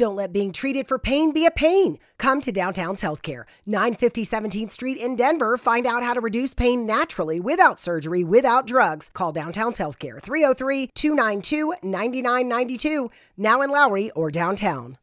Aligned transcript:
Don't 0.00 0.16
let 0.16 0.32
being 0.32 0.50
treated 0.50 0.88
for 0.88 0.98
pain 0.98 1.30
be 1.30 1.44
a 1.44 1.50
pain. 1.50 1.98
Come 2.16 2.40
to 2.40 2.50
Downtown's 2.50 3.02
Healthcare, 3.02 3.44
950 3.66 4.24
17th 4.24 4.72
Street 4.72 4.96
in 4.96 5.14
Denver. 5.14 5.58
Find 5.58 5.86
out 5.86 6.02
how 6.02 6.14
to 6.14 6.22
reduce 6.22 6.54
pain 6.54 6.86
naturally 6.86 7.38
without 7.38 7.78
surgery, 7.78 8.24
without 8.24 8.66
drugs. 8.66 9.10
Call 9.12 9.30
Downtown's 9.30 9.76
Healthcare, 9.76 10.18
303 10.18 10.86
292 10.94 11.74
9992, 11.82 13.10
now 13.36 13.60
in 13.60 13.70
Lowry 13.70 14.10
or 14.12 14.30
downtown. 14.30 14.96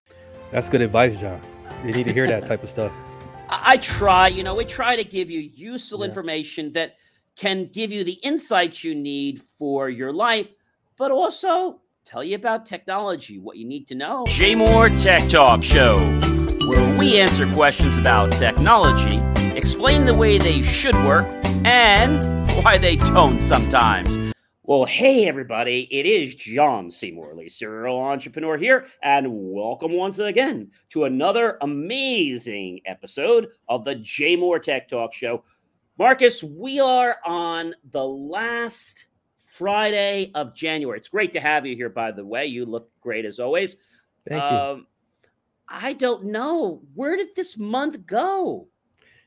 That's 0.50 0.68
good 0.68 0.82
advice, 0.82 1.20
John. 1.20 1.42
You 1.86 1.92
need 1.92 2.06
to 2.06 2.12
hear 2.14 2.26
that 2.26 2.48
type 2.48 2.64
of 2.64 2.70
stuff. 2.70 2.92
I 3.50 3.78
try, 3.78 4.30
you 4.30 4.42
know, 4.42 4.56
we 4.56 4.66
try 4.66 4.96
to 4.96 5.04
give 5.04 5.30
you 5.30 5.42
useful 5.42 6.00
Yeah. 6.00 6.06
information 6.06 6.72
that 6.74 6.96
can 7.36 7.68
give 7.68 7.92
you 7.92 8.04
the 8.04 8.18
insights 8.24 8.84
you 8.84 8.96
need 8.96 9.44
for 9.60 9.92
your 9.92 10.12
life, 10.12 10.48
but 10.98 11.12
also 11.12 11.82
tell 12.08 12.24
you 12.24 12.36
about 12.36 12.66
technology, 12.66 13.38
what 13.38 13.58
you 13.58 13.66
need 13.66 13.86
to 13.86 13.94
know. 13.94 14.24
JMOR 14.30 15.04
Tech 15.04 15.28
Talk 15.30 15.62
Show, 15.62 15.98
where 16.66 16.98
we 16.98 17.20
answer 17.20 17.52
questions 17.54 17.98
about 17.98 18.32
technology, 18.32 19.18
explain 19.58 20.06
the 20.06 20.14
way 20.14 20.38
they 20.38 20.62
should 20.62 20.96
work, 21.04 21.26
and 21.66 22.24
why 22.64 22.78
they 22.78 22.96
don't 22.96 23.42
sometimes. 23.42 24.18
Well, 24.64 24.86
hey 24.86 25.28
everybody, 25.28 25.82
it 25.92 26.06
is 26.06 26.36
John 26.36 26.90
Seymour 26.90 27.34
Morley, 27.34 27.50
serial 27.50 28.00
entrepreneur 28.00 28.58
here, 28.58 28.86
and 29.04 29.28
welcome 29.30 29.92
once 29.92 30.20
again 30.20 30.72
to 30.92 31.04
another 31.04 31.58
amazing 31.60 32.80
episode 32.86 33.50
of 33.68 33.84
the 33.84 33.96
JMOR 33.96 34.62
Tech 34.62 34.88
Talk 34.88 35.14
Show. 35.14 35.44
Marcus, 36.00 36.42
we 36.42 36.80
are 36.80 37.18
on 37.26 37.74
the 37.92 38.06
last 38.06 39.07
Friday 39.58 40.32
of 40.36 40.54
January. 40.54 40.98
It's 41.00 41.10
great 41.10 41.34
to 41.34 41.40
have 41.40 41.66
you 41.66 41.76
here, 41.76 41.90
by 41.90 42.12
the 42.12 42.26
way. 42.26 42.46
You 42.46 42.66
look 42.66 42.90
great 43.02 43.26
as 43.26 43.40
always. 43.40 43.78
Thank 44.28 44.44
you. 44.52 44.58
Um, 44.58 44.88
I 45.68 45.94
don't 45.94 46.26
know. 46.26 46.82
Where 46.94 47.18
did 47.18 47.36
this 47.36 47.58
month 47.58 48.06
go? 48.06 48.68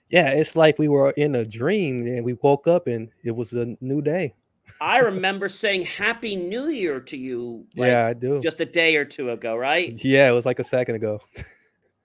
Yeah, 0.08 0.28
it's 0.28 0.56
like 0.56 0.78
we 0.78 0.88
were 0.88 1.10
in 1.10 1.34
a 1.34 1.44
dream 1.44 2.06
and 2.06 2.24
we 2.24 2.34
woke 2.34 2.66
up 2.66 2.86
and 2.86 3.08
it 3.24 3.32
was 3.32 3.52
a 3.52 3.76
new 3.80 4.00
day. 4.02 4.34
I 4.80 4.98
remember 4.98 5.48
saying 5.48 5.82
Happy 5.82 6.36
New 6.36 6.68
Year 6.68 7.00
to 7.00 7.16
you 7.16 7.66
like, 7.76 7.88
yeah, 7.88 8.06
I 8.06 8.12
do. 8.12 8.40
just 8.40 8.60
a 8.60 8.64
day 8.64 8.96
or 8.96 9.04
two 9.04 9.30
ago, 9.30 9.56
right? 9.56 9.92
yeah, 10.04 10.28
it 10.28 10.32
was 10.32 10.46
like 10.46 10.58
a 10.58 10.64
second 10.64 10.96
ago. 10.96 11.20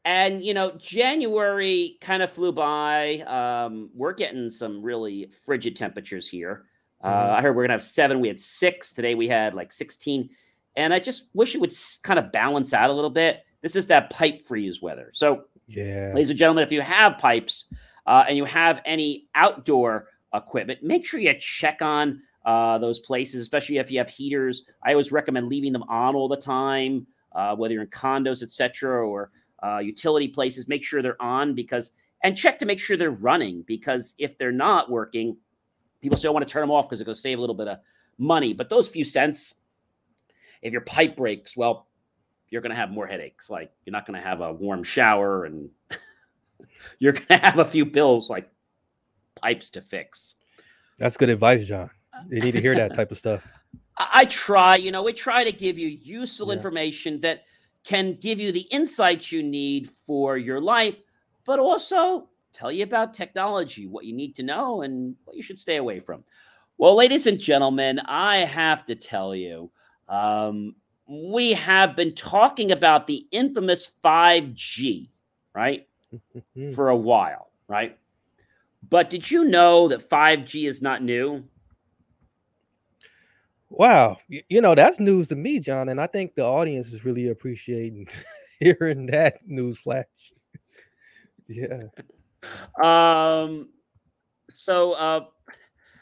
And 0.07 0.43
you 0.43 0.53
know, 0.53 0.71
January 0.77 1.97
kind 1.99 2.21
of 2.21 2.31
flew 2.31 2.51
by. 2.51 3.21
Um, 3.21 3.89
we're 3.95 4.13
getting 4.13 4.51
some 4.51 4.83
really 4.83 5.31
frigid 5.43 5.75
temperatures 5.75 6.27
here. 6.27 6.65
Uh. 7.05 7.35
I 7.37 7.41
heard 7.41 7.55
we're 7.55 7.63
gonna 7.63 7.73
have 7.73 7.83
seven. 7.83 8.19
We 8.19 8.27
had 8.27 8.39
six 8.39 8.93
today. 8.93 9.15
We 9.15 9.27
had 9.27 9.53
like 9.53 9.71
sixteen, 9.71 10.29
and 10.75 10.93
I 10.93 10.99
just 10.99 11.29
wish 11.33 11.55
it 11.55 11.61
would 11.61 11.73
kind 12.03 12.19
of 12.19 12.31
balance 12.31 12.73
out 12.73 12.89
a 12.89 12.93
little 12.93 13.09
bit. 13.09 13.43
This 13.61 13.75
is 13.75 13.87
that 13.87 14.09
pipe 14.09 14.45
freeze 14.45 14.81
weather. 14.81 15.09
So, 15.13 15.45
Yeah. 15.67 16.11
ladies 16.13 16.29
and 16.29 16.37
gentlemen, 16.39 16.63
if 16.63 16.71
you 16.71 16.81
have 16.81 17.17
pipes 17.17 17.73
uh, 18.05 18.25
and 18.27 18.37
you 18.37 18.45
have 18.45 18.81
any 18.85 19.27
outdoor 19.33 20.09
equipment, 20.33 20.83
make 20.83 21.05
sure 21.05 21.19
you 21.19 21.33
check 21.39 21.81
on 21.81 22.21
uh, 22.45 22.77
those 22.77 22.99
places, 22.99 23.41
especially 23.41 23.77
if 23.77 23.89
you 23.89 23.97
have 23.97 24.09
heaters. 24.09 24.67
I 24.83 24.91
always 24.91 25.11
recommend 25.11 25.47
leaving 25.47 25.73
them 25.73 25.83
on 25.83 26.13
all 26.15 26.27
the 26.27 26.37
time, 26.37 27.07
uh, 27.31 27.55
whether 27.55 27.73
you're 27.73 27.83
in 27.83 27.89
condos, 27.89 28.43
etc., 28.43 29.07
or 29.07 29.31
uh, 29.63 29.79
utility 29.79 30.27
places. 30.27 30.67
Make 30.67 30.83
sure 30.83 31.01
they're 31.01 31.21
on 31.21 31.55
because 31.55 31.91
and 32.23 32.35
check 32.37 32.57
to 32.59 32.65
make 32.65 32.79
sure 32.79 32.97
they're 32.97 33.11
running 33.11 33.63
because 33.63 34.13
if 34.17 34.37
they're 34.37 34.51
not 34.51 34.89
working, 34.89 35.37
people 36.05 36.17
say 36.17 36.27
oh, 36.27 36.31
I 36.31 36.33
want 36.33 36.47
to 36.47 36.51
turn 36.51 36.61
them 36.61 36.71
off 36.71 36.87
because 36.87 37.01
it's 37.01 37.05
going 37.05 37.15
to 37.15 37.21
save 37.21 37.37
a 37.37 37.41
little 37.41 37.55
bit 37.55 37.67
of 37.67 37.79
money. 38.17 38.53
But 38.53 38.69
those 38.69 38.87
few 38.87 39.03
cents, 39.03 39.55
if 40.61 40.71
your 40.71 40.81
pipe 40.81 41.15
breaks, 41.15 41.57
well, 41.57 41.87
you're 42.49 42.61
going 42.61 42.69
to 42.71 42.75
have 42.75 42.91
more 42.91 43.07
headaches. 43.07 43.49
Like 43.49 43.71
you're 43.85 43.91
not 43.91 44.05
going 44.05 44.19
to 44.19 44.25
have 44.25 44.41
a 44.41 44.53
warm 44.53 44.83
shower 44.83 45.45
and 45.45 45.69
you're 46.99 47.13
going 47.13 47.27
to 47.27 47.37
have 47.37 47.59
a 47.59 47.65
few 47.65 47.85
bills 47.85 48.29
like 48.29 48.49
pipes 49.41 49.69
to 49.71 49.81
fix. 49.81 50.35
That's 50.97 51.17
good 51.17 51.29
advice, 51.29 51.65
John. 51.65 51.89
Uh. 52.13 52.21
You 52.29 52.41
need 52.41 52.51
to 52.51 52.61
hear 52.61 52.75
that 52.75 52.95
type 52.95 53.11
of 53.11 53.17
stuff. 53.17 53.49
I 53.97 54.07
I 54.13 54.25
try, 54.25 54.75
you 54.75 54.91
know, 54.91 55.03
we 55.03 55.13
try 55.13 55.43
to 55.43 55.51
give 55.51 55.79
you 55.79 55.87
useful 55.87 56.47
Yeah. 56.47 56.53
information 56.53 57.21
that 57.21 57.43
can 57.83 58.13
give 58.19 58.39
you 58.39 58.51
the 58.51 58.65
insights 58.71 59.31
you 59.31 59.41
need 59.43 59.89
for 60.05 60.37
your 60.37 60.59
life, 60.59 60.95
but 61.45 61.59
also 61.59 62.29
tell 62.55 62.71
you 62.71 62.83
about 62.83 63.13
technology, 63.13 63.85
what 63.85 64.05
you 64.05 64.13
need 64.13 64.35
to 64.35 64.43
know, 64.43 64.81
and 64.81 65.15
what 65.25 65.35
you 65.35 65.43
should 65.43 65.59
stay 65.59 65.75
away 65.75 65.99
from. 65.99 66.23
Well, 66.77 66.95
ladies 66.95 67.27
and 67.27 67.39
gentlemen, 67.39 67.99
I 67.99 68.37
have 68.37 68.85
to 68.85 68.95
tell 68.95 69.35
you, 69.35 69.71
um, 70.09 70.75
we 71.07 71.53
have 71.53 71.95
been 71.95 72.13
talking 72.13 72.71
about 72.71 73.07
the 73.07 73.27
infamous 73.31 73.93
5G, 74.03 75.09
right? 75.53 75.87
For 76.73 76.89
a 76.89 76.95
while, 76.95 77.51
right? 77.67 77.97
But 78.89 79.09
did 79.09 79.29
you 79.29 79.45
know 79.45 79.87
that 79.87 80.09
5G 80.09 80.67
is 80.67 80.81
not 80.81 81.03
new? 81.03 81.43
Wow. 83.69 84.17
You 84.27 84.61
know, 84.61 84.75
that's 84.75 84.99
news 84.99 85.29
to 85.29 85.35
me, 85.35 85.59
John. 85.59 85.89
And 85.89 85.99
I 85.99 86.07
think 86.07 86.35
the 86.35 86.43
audience 86.45 86.93
is 86.93 87.03
really 87.03 87.29
appreciating 87.29 88.07
hearing 88.59 89.07
that 89.07 89.39
news 89.45 89.77
flash. 89.77 90.05
yeah. 91.47 91.83
Um, 92.83 93.69
so, 94.49 94.93
uh, 94.93 95.25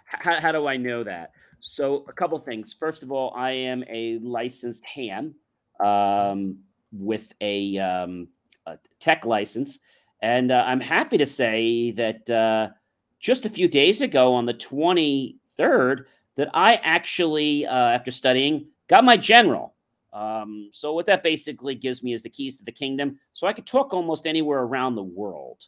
how, 0.05 0.39
how 0.39 0.51
do 0.51 0.67
I 0.67 0.77
know 0.77 1.03
that? 1.03 1.31
So, 1.59 2.05
a 2.07 2.13
couple 2.13 2.37
things. 2.39 2.73
First 2.73 3.03
of 3.03 3.11
all, 3.11 3.33
I 3.35 3.51
am 3.51 3.83
a 3.89 4.19
licensed 4.19 4.83
ham 4.85 5.35
um, 5.79 6.57
with 6.91 7.33
a, 7.41 7.77
um, 7.77 8.27
a 8.65 8.77
tech 8.99 9.25
license, 9.25 9.79
and 10.21 10.51
uh, 10.51 10.63
I'm 10.65 10.81
happy 10.81 11.17
to 11.17 11.25
say 11.25 11.91
that 11.91 12.29
uh, 12.29 12.69
just 13.19 13.45
a 13.45 13.49
few 13.49 13.67
days 13.67 14.01
ago, 14.01 14.33
on 14.33 14.45
the 14.45 14.53
23rd, 14.53 16.05
that 16.35 16.49
I 16.53 16.75
actually, 16.83 17.65
uh, 17.65 17.73
after 17.73 18.11
studying, 18.11 18.67
got 18.87 19.03
my 19.03 19.17
general. 19.17 19.75
Um, 20.11 20.69
so, 20.71 20.93
what 20.93 21.05
that 21.05 21.23
basically 21.23 21.75
gives 21.75 22.03
me 22.03 22.13
is 22.13 22.23
the 22.23 22.29
keys 22.29 22.57
to 22.57 22.63
the 22.65 22.71
kingdom, 22.71 23.19
so 23.33 23.47
I 23.47 23.53
could 23.53 23.65
talk 23.65 23.93
almost 23.93 24.27
anywhere 24.27 24.59
around 24.59 24.95
the 24.95 25.03
world 25.03 25.65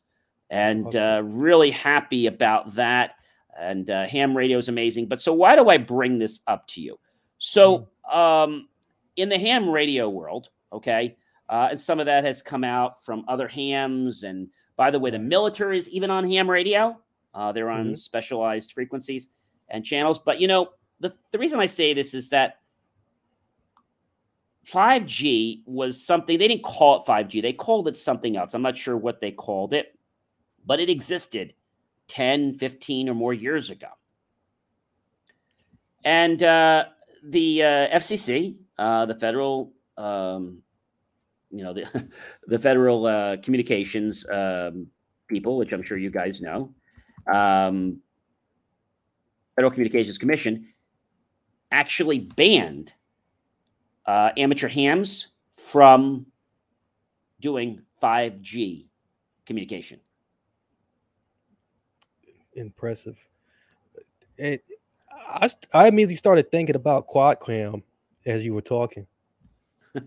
and 0.49 0.95
uh, 0.95 1.21
really 1.23 1.71
happy 1.71 2.27
about 2.27 2.75
that. 2.75 3.15
And 3.59 3.89
uh, 3.89 4.05
ham 4.05 4.35
radio 4.35 4.57
is 4.57 4.67
amazing. 4.69 5.07
But 5.07 5.21
so, 5.21 5.33
why 5.33 5.55
do 5.55 5.69
I 5.69 5.77
bring 5.77 6.19
this 6.19 6.41
up 6.47 6.67
to 6.69 6.81
you? 6.81 6.97
So, 7.37 7.87
um, 8.11 8.67
in 9.15 9.29
the 9.29 9.37
ham 9.39 9.69
radio 9.69 10.09
world, 10.09 10.49
okay, 10.73 11.15
uh, 11.49 11.69
and 11.71 11.79
some 11.79 11.99
of 11.99 12.05
that 12.07 12.23
has 12.25 12.41
come 12.41 12.63
out 12.63 13.03
from 13.05 13.23
other 13.27 13.47
hams. 13.47 14.23
And 14.23 14.49
by 14.75 14.91
the 14.91 14.99
way, 14.99 15.09
the 15.09 15.19
military 15.19 15.77
is 15.77 15.89
even 15.89 16.11
on 16.11 16.29
ham 16.29 16.49
radio. 16.49 16.99
Uh, 17.33 17.51
they're 17.51 17.69
on 17.69 17.91
Mhm. 17.91 17.97
specialized 17.97 18.73
frequencies 18.73 19.29
and 19.69 19.85
channels. 19.85 20.19
But 20.19 20.39
you 20.39 20.47
know, 20.47 20.69
the, 20.99 21.13
the 21.31 21.37
reason 21.37 21.59
I 21.59 21.65
say 21.65 21.93
this 21.93 22.13
is 22.13 22.29
that 22.29 22.59
5G 24.65 25.61
was 25.65 26.03
something 26.05 26.37
they 26.37 26.47
didn't 26.47 26.63
call 26.63 26.99
it 27.01 27.05
5G. 27.05 27.41
They 27.41 27.53
called 27.53 27.87
it 27.87 27.97
something 27.97 28.35
else. 28.35 28.53
I'm 28.53 28.61
not 28.61 28.77
sure 28.77 28.97
what 28.97 29.21
they 29.21 29.31
called 29.31 29.73
it, 29.73 29.94
but 30.65 30.79
it 30.79 30.89
existed 30.89 31.53
10, 32.07 32.57
15 32.57 33.09
or 33.09 33.13
more 33.13 33.33
years 33.33 33.69
ago. 33.69 33.87
And 36.03 36.41
uh, 36.43 36.85
the 37.23 37.63
uh, 37.63 37.97
FCC, 37.97 38.57
uh, 38.77 39.05
the 39.05 39.15
federal, 39.15 39.73
um, 39.97 40.59
you 41.51 41.63
know, 41.63 41.73
the, 41.73 42.09
the 42.47 42.59
federal 42.59 43.05
uh, 43.05 43.37
communications 43.37 44.25
um, 44.29 44.87
people, 45.27 45.57
which 45.57 45.71
I'm 45.71 45.83
sure 45.83 45.97
you 45.97 46.11
guys 46.11 46.41
know, 46.41 46.73
um, 47.31 47.99
Federal 49.55 49.71
Communications 49.71 50.17
Commission, 50.17 50.67
actually 51.71 52.19
banned 52.19 52.93
uh, 54.05 54.31
amateur 54.37 54.67
hams 54.67 55.29
from 55.57 56.25
doing 57.39 57.81
5G 58.01 58.85
communication. 59.45 59.99
Impressive. 62.55 63.17
And 64.37 64.59
I, 65.27 65.49
I 65.73 65.87
immediately 65.87 66.15
started 66.15 66.51
thinking 66.51 66.75
about 66.75 67.07
quad 67.07 67.39
cam 67.39 67.83
as 68.25 68.43
you 68.45 68.53
were 68.53 68.61
talking. 68.61 69.07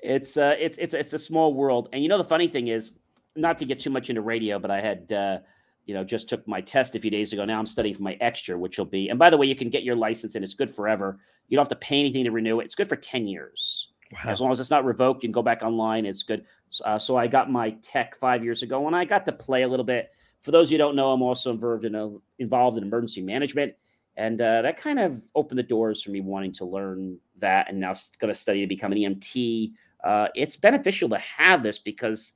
it's 0.00 0.36
uh 0.36 0.56
it's 0.58 0.78
it's 0.78 0.94
it's 0.94 1.12
a 1.12 1.18
small 1.18 1.54
world. 1.54 1.88
And 1.92 2.02
you 2.02 2.08
know 2.08 2.18
the 2.18 2.24
funny 2.24 2.48
thing 2.48 2.68
is 2.68 2.92
not 3.36 3.58
to 3.58 3.64
get 3.64 3.78
too 3.78 3.90
much 3.90 4.10
into 4.10 4.20
radio 4.20 4.58
but 4.58 4.68
i 4.68 4.80
had 4.80 5.12
uh 5.12 5.38
you 5.86 5.94
know 5.94 6.02
just 6.02 6.28
took 6.28 6.46
my 6.48 6.60
test 6.60 6.96
a 6.96 7.00
few 7.00 7.10
days 7.10 7.32
ago. 7.32 7.44
Now 7.44 7.58
i'm 7.58 7.66
studying 7.66 7.94
for 7.94 8.02
my 8.02 8.16
extra 8.20 8.58
which 8.58 8.78
will 8.78 8.84
be 8.84 9.10
and 9.10 9.18
by 9.18 9.30
the 9.30 9.36
way 9.36 9.46
you 9.46 9.54
can 9.54 9.70
get 9.70 9.84
your 9.84 9.96
license 9.96 10.34
and 10.34 10.44
it's 10.44 10.54
good 10.54 10.74
forever. 10.74 11.18
You 11.48 11.56
don't 11.56 11.64
have 11.64 11.70
to 11.70 11.76
pay 11.76 12.00
anything 12.00 12.24
to 12.24 12.30
renew 12.30 12.60
it. 12.60 12.64
It's 12.64 12.74
good 12.74 12.88
for 12.88 12.96
10 12.96 13.26
years 13.26 13.92
as 14.24 14.40
long 14.40 14.50
as 14.50 14.60
it's 14.60 14.70
not 14.70 14.84
revoked 14.84 15.22
you 15.22 15.28
can 15.28 15.32
go 15.32 15.42
back 15.42 15.62
online 15.62 16.06
it's 16.06 16.22
good 16.22 16.44
uh, 16.84 16.98
so 16.98 17.16
i 17.16 17.26
got 17.26 17.50
my 17.50 17.70
tech 17.82 18.16
five 18.16 18.42
years 18.42 18.62
ago 18.62 18.86
and 18.86 18.96
i 18.96 19.04
got 19.04 19.24
to 19.26 19.32
play 19.32 19.62
a 19.62 19.68
little 19.68 19.84
bit 19.84 20.10
for 20.40 20.50
those 20.50 20.68
of 20.68 20.72
you 20.72 20.78
who 20.78 20.84
don't 20.84 20.96
know 20.96 21.12
i'm 21.12 21.22
also 21.22 21.50
involved 21.50 21.84
in 21.84 21.94
a, 21.94 22.10
involved 22.38 22.78
in 22.78 22.84
emergency 22.84 23.22
management 23.22 23.74
And 24.18 24.40
uh, 24.40 24.62
that 24.62 24.76
kind 24.76 24.98
of 24.98 25.22
opened 25.36 25.58
the 25.58 25.62
doors 25.62 26.02
for 26.02 26.10
me 26.10 26.20
wanting 26.20 26.52
to 26.54 26.64
learn 26.64 27.18
that 27.38 27.70
and 27.70 27.78
now 27.78 27.94
going 28.18 28.34
to 28.34 28.38
study 28.38 28.60
to 28.60 28.66
become 28.66 28.90
an 28.90 28.98
EMT. 28.98 29.72
Uh, 30.02 30.26
it's 30.34 30.56
beneficial 30.56 31.08
to 31.10 31.18
have 31.18 31.62
this 31.62 31.78
because 31.78 32.32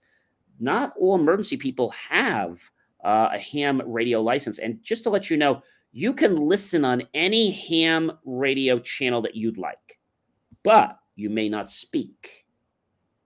not 0.61 0.95
all 0.97 1.17
emergency 1.17 1.57
people 1.57 1.91
have 1.91 2.63
uh, 3.05 3.31
a 3.33 3.39
ham 3.39 3.83
radio 3.85 4.23
license. 4.23 4.61
And 4.61 4.81
just 4.81 5.03
to 5.03 5.11
let 5.11 5.29
you 5.29 5.37
know, 5.37 5.61
you 5.91 6.13
can 6.13 6.37
listen 6.37 6.85
on 6.85 7.03
any 7.15 7.51
ham 7.51 8.13
radio 8.25 8.79
channel 8.79 9.21
that 9.23 9.35
you'd 9.35 9.59
like, 9.59 9.99
but 10.63 10.99
you 11.15 11.31
may 11.31 11.49
not 11.49 11.71
speak 11.71 12.47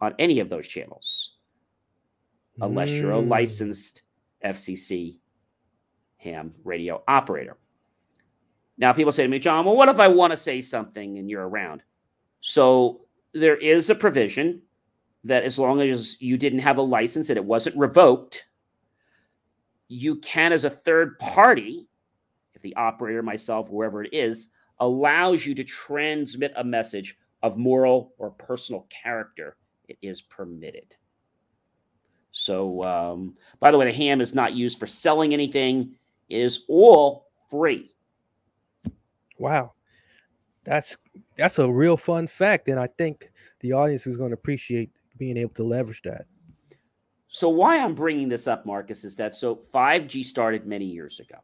on 0.01 0.15
any 0.19 0.41
of 0.41 0.49
those 0.49 0.67
channels 0.67 1.37
unless 2.61 2.89
mm. 2.89 3.01
you're 3.01 3.13
a 3.13 3.21
hmm. 3.21 3.29
licensed 3.29 4.03
FCC 4.45 5.19
ham 6.17 6.53
radio 6.65 7.03
operator. 7.09 7.57
Now, 8.79 8.93
people 8.93 9.13
say 9.13 9.23
to 9.23 9.29
me, 9.29 9.39
John, 9.39 9.65
well, 9.65 9.77
what 9.77 9.89
if 9.89 10.01
I 10.01 10.09
want 10.09 10.33
to 10.33 10.37
say 10.37 10.61
something 10.61 11.19
and 11.19 11.31
you're 11.31 11.49
around? 11.49 11.83
So 12.41 13.03
there 13.33 13.57
is 13.57 13.89
a 13.89 13.95
provision 13.95 14.61
that 15.25 15.45
as 15.45 15.59
long 15.59 15.81
as 15.81 16.21
you 16.21 16.37
didn't 16.37 16.59
have 16.61 16.79
a 16.79 16.83
license 16.83 17.31
and 17.31 17.37
it 17.37 17.45
wasn't 17.45 17.77
revoked, 17.77 18.47
you 19.89 20.17
can, 20.17 20.53
as 20.53 20.65
a 20.65 20.71
third 20.71 21.19
party, 21.19 21.89
if 22.55 22.63
the 22.63 22.77
operator, 22.77 23.23
myself, 23.23 23.69
whoever 23.69 24.03
it 24.03 24.13
is, 24.13 24.49
allows 24.81 25.47
you 25.47 25.55
to 25.55 25.65
transmit 25.65 26.53
a 26.57 26.65
message 26.65 27.17
of 27.47 27.57
moral 27.57 28.13
or 28.19 28.31
personal 28.31 28.87
character, 28.91 29.57
it 29.89 29.97
is 30.03 30.21
permitted. 30.21 30.95
So, 32.33 32.83
um, 32.83 33.35
by 33.61 33.71
the 33.71 33.79
way, 33.79 33.87
the 33.87 33.93
ham 33.93 34.21
is 34.21 34.35
not 34.35 34.55
used 34.55 34.79
for 34.79 34.87
selling 34.87 35.33
anything, 35.33 35.95
it 36.29 36.41
is 36.41 36.65
all 36.69 37.29
free. 37.49 37.95
Wow. 39.39 39.73
That's 40.65 40.97
that's 41.39 41.59
a 41.61 41.71
real 41.71 41.97
fun 41.97 42.27
fact, 42.27 42.69
and 42.69 42.81
I 42.81 42.89
think 42.99 43.31
the 43.61 43.73
audience 43.73 44.07
is 44.07 44.17
going 44.17 44.31
to 44.31 44.35
appreciate 44.35 44.91
being 45.17 45.37
able 45.37 45.55
to 45.55 45.63
leverage 45.63 46.03
that. 46.03 46.27
So, 47.29 47.49
why 47.49 47.79
I'm 47.79 47.95
bringing 47.95 48.29
this 48.29 48.49
up, 48.49 48.67
Marcus, 48.67 49.05
is 49.05 49.15
that 49.17 49.35
so 49.37 49.61
5G 49.73 50.25
started 50.25 50.67
many 50.67 50.85
years 50.85 51.21
ago, 51.21 51.37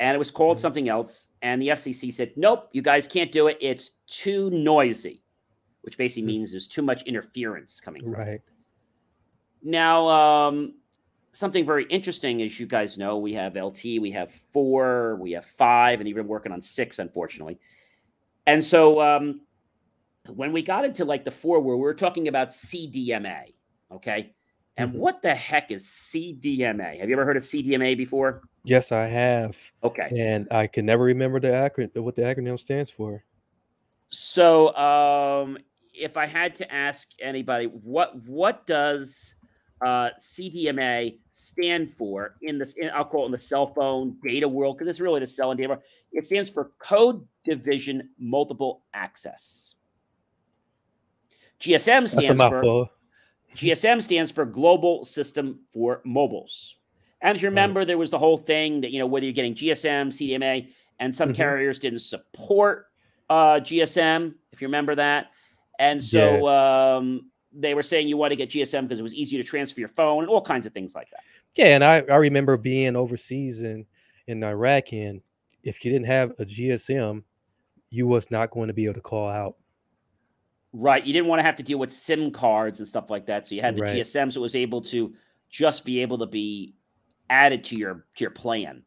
and 0.00 0.14
it 0.14 0.18
was 0.18 0.30
called 0.30 0.56
mm-hmm. 0.56 0.62
something 0.62 0.88
else, 0.88 1.28
and 1.42 1.60
the 1.60 1.68
FCC 1.68 2.12
said, 2.12 2.32
"Nope, 2.36 2.68
you 2.72 2.82
guys 2.82 3.06
can't 3.06 3.32
do 3.32 3.46
it. 3.46 3.58
It's 3.60 3.90
too 4.06 4.50
noisy," 4.50 5.22
which 5.82 5.96
basically 5.96 6.22
mm-hmm. 6.22 6.38
means 6.38 6.50
there's 6.50 6.68
too 6.68 6.82
much 6.82 7.02
interference 7.02 7.80
coming. 7.80 8.02
From 8.02 8.12
right. 8.12 8.28
It. 8.28 8.42
Now, 9.62 10.08
um, 10.08 10.74
something 11.32 11.64
very 11.64 11.84
interesting, 11.84 12.42
as 12.42 12.58
you 12.60 12.66
guys 12.66 12.98
know, 12.98 13.18
we 13.18 13.32
have 13.34 13.56
LT, 13.56 13.84
we 14.00 14.10
have 14.12 14.32
four, 14.52 15.16
we 15.16 15.32
have 15.32 15.44
five, 15.44 16.00
and 16.00 16.08
even 16.08 16.28
working 16.28 16.52
on 16.52 16.60
six, 16.60 16.98
unfortunately. 16.98 17.58
And 18.46 18.62
so 18.62 19.00
um, 19.00 19.40
when 20.28 20.52
we 20.52 20.62
got 20.62 20.84
into 20.84 21.04
like 21.04 21.24
the 21.24 21.30
four, 21.30 21.60
where 21.60 21.76
we 21.76 21.86
are 21.88 21.94
talking 21.94 22.28
about 22.28 22.50
CDMA, 22.50 23.54
okay? 23.90 24.34
And 24.76 24.90
mm-hmm. 24.90 24.98
what 24.98 25.22
the 25.22 25.34
heck 25.34 25.70
is 25.70 25.84
CDMA? 25.86 27.00
Have 27.00 27.08
you 27.08 27.14
ever 27.14 27.24
heard 27.24 27.36
of 27.36 27.44
CDMA 27.44 27.96
before? 27.96 28.42
Yes, 28.64 28.92
I 28.92 29.06
have. 29.06 29.58
Okay. 29.82 30.08
And 30.16 30.46
I 30.50 30.66
can 30.66 30.86
never 30.86 31.04
remember 31.04 31.40
the 31.40 31.48
acronym, 31.48 31.96
what 31.96 32.14
the 32.14 32.22
acronym 32.22 32.58
stands 32.58 32.90
for. 32.90 33.24
So, 34.10 34.74
um, 34.76 35.58
if 35.94 36.16
I 36.16 36.26
had 36.26 36.54
to 36.56 36.72
ask 36.72 37.08
anybody, 37.20 37.66
what 37.66 38.22
what 38.24 38.66
does 38.66 39.34
uh, 39.84 40.10
CDMA 40.18 41.18
stand 41.30 41.90
for 41.90 42.36
in 42.42 42.58
this? 42.58 42.74
In, 42.74 42.90
I'll 42.90 43.04
call 43.04 43.24
it 43.24 43.26
in 43.26 43.32
the 43.32 43.38
cell 43.38 43.66
phone 43.66 44.16
data 44.24 44.48
world 44.48 44.78
because 44.78 44.88
it's 44.88 45.00
really 45.00 45.20
the 45.20 45.26
cell 45.26 45.50
and 45.50 45.58
data. 45.58 45.70
World. 45.70 45.82
It 46.12 46.26
stands 46.26 46.50
for 46.50 46.72
Code 46.78 47.26
Division 47.44 48.10
Multiple 48.18 48.82
Access. 48.94 49.76
GSM 51.60 52.08
stands 52.08 52.40
for 52.40 52.88
GSM 53.56 54.02
stands 54.02 54.32
for 54.32 54.44
Global 54.44 55.04
System 55.04 55.60
for 55.72 56.00
Mobiles. 56.04 56.76
And 57.22 57.36
if 57.36 57.42
you 57.42 57.48
remember, 57.48 57.84
there 57.84 57.98
was 57.98 58.10
the 58.10 58.18
whole 58.18 58.36
thing 58.36 58.80
that 58.80 58.90
you 58.90 58.98
know 58.98 59.06
whether 59.06 59.24
you're 59.24 59.32
getting 59.32 59.54
GSM, 59.54 60.08
CDMA, 60.08 60.68
and 60.98 61.14
some 61.14 61.30
mm-hmm. 61.30 61.36
carriers 61.36 61.78
didn't 61.78 62.00
support 62.00 62.86
uh, 63.30 63.60
GSM. 63.60 64.34
If 64.50 64.60
you 64.60 64.66
remember 64.68 64.96
that, 64.96 65.30
and 65.78 66.02
so 66.02 66.48
yes. 66.48 66.58
um, 66.58 67.30
they 67.52 67.74
were 67.74 67.82
saying 67.82 68.08
you 68.08 68.16
want 68.16 68.32
to 68.32 68.36
get 68.36 68.50
GSM 68.50 68.82
because 68.82 68.98
it 68.98 69.02
was 69.02 69.14
easier 69.14 69.40
to 69.40 69.48
transfer 69.48 69.80
your 69.80 69.88
phone 69.88 70.24
and 70.24 70.28
all 70.28 70.42
kinds 70.42 70.66
of 70.66 70.72
things 70.72 70.94
like 70.94 71.10
that. 71.10 71.20
Yeah, 71.56 71.74
and 71.74 71.84
I, 71.84 71.98
I 72.00 72.16
remember 72.16 72.56
being 72.56 72.96
overseas 72.96 73.62
in 73.62 73.86
in 74.26 74.42
Iraq, 74.42 74.92
and 74.92 75.20
if 75.62 75.84
you 75.84 75.92
didn't 75.92 76.06
have 76.06 76.32
a 76.38 76.44
GSM, 76.44 77.22
you 77.90 78.06
was 78.06 78.30
not 78.30 78.50
going 78.50 78.68
to 78.68 78.74
be 78.74 78.84
able 78.84 78.94
to 78.94 79.00
call 79.00 79.28
out. 79.28 79.56
Right, 80.72 81.04
you 81.04 81.12
didn't 81.12 81.28
want 81.28 81.38
to 81.38 81.44
have 81.44 81.56
to 81.56 81.62
deal 81.62 81.78
with 81.78 81.92
SIM 81.92 82.32
cards 82.32 82.80
and 82.80 82.88
stuff 82.88 83.10
like 83.10 83.26
that, 83.26 83.46
so 83.46 83.54
you 83.54 83.60
had 83.60 83.76
the 83.76 83.82
right. 83.82 83.96
GSM, 83.96 84.32
so 84.32 84.40
it 84.40 84.42
was 84.42 84.56
able 84.56 84.80
to 84.82 85.14
just 85.50 85.84
be 85.84 86.00
able 86.00 86.18
to 86.18 86.26
be 86.26 86.74
added 87.32 87.64
to 87.64 87.76
your 87.76 88.06
to 88.16 88.24
your 88.24 88.30
plan 88.30 88.82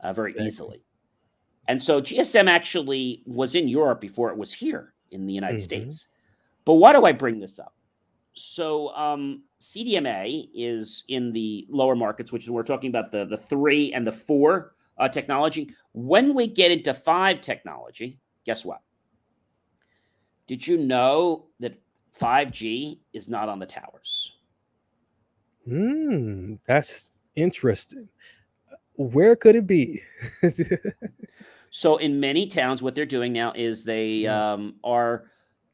uh, 0.00 0.12
very 0.12 0.30
exactly. 0.30 0.46
easily. 0.48 0.84
And 1.68 1.80
so 1.80 2.00
GSM 2.00 2.48
actually 2.48 3.22
was 3.26 3.54
in 3.54 3.68
Europe 3.68 4.00
before 4.00 4.30
it 4.30 4.36
was 4.36 4.52
here 4.52 4.94
in 5.10 5.26
the 5.26 5.32
United 5.32 5.58
mm-hmm. 5.58 5.64
States. 5.64 6.08
But 6.64 6.74
why 6.74 6.92
do 6.92 7.04
I 7.04 7.12
bring 7.12 7.38
this 7.38 7.58
up? 7.58 7.74
so 8.40 8.94
um, 8.94 9.42
CDMA 9.60 10.48
is 10.54 11.04
in 11.08 11.32
the 11.32 11.66
lower 11.68 11.96
markets, 11.96 12.32
which 12.32 12.44
is 12.44 12.50
we're 12.50 12.62
talking 12.62 12.90
about 12.90 13.12
the 13.12 13.24
the 13.24 13.36
three 13.36 13.92
and 13.92 14.06
the 14.06 14.12
four 14.12 14.74
uh, 14.98 15.08
technology. 15.08 15.74
When 15.92 16.34
we 16.34 16.46
get 16.46 16.70
into 16.70 16.94
five 16.94 17.40
technology, 17.40 18.18
guess 18.44 18.64
what? 18.64 18.80
Did 20.46 20.66
you 20.66 20.78
know 20.78 21.46
that 21.60 21.80
5G 22.20 22.98
is 23.12 23.28
not 23.28 23.48
on 23.48 23.60
the 23.60 23.66
towers? 23.66 24.36
Hmm, 25.64 26.54
that's 26.66 27.12
interesting. 27.42 28.08
Where 28.94 29.34
could 29.36 29.56
it 29.56 29.66
be? 29.66 30.02
so, 31.70 31.96
in 31.96 32.20
many 32.20 32.46
towns, 32.46 32.82
what 32.82 32.94
they're 32.94 33.06
doing 33.06 33.32
now 33.32 33.52
is 33.54 33.84
they 33.84 34.26
um, 34.26 34.74
are 34.84 35.24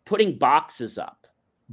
putting 0.05 0.39
boxes 0.39 0.97
up 0.97 1.27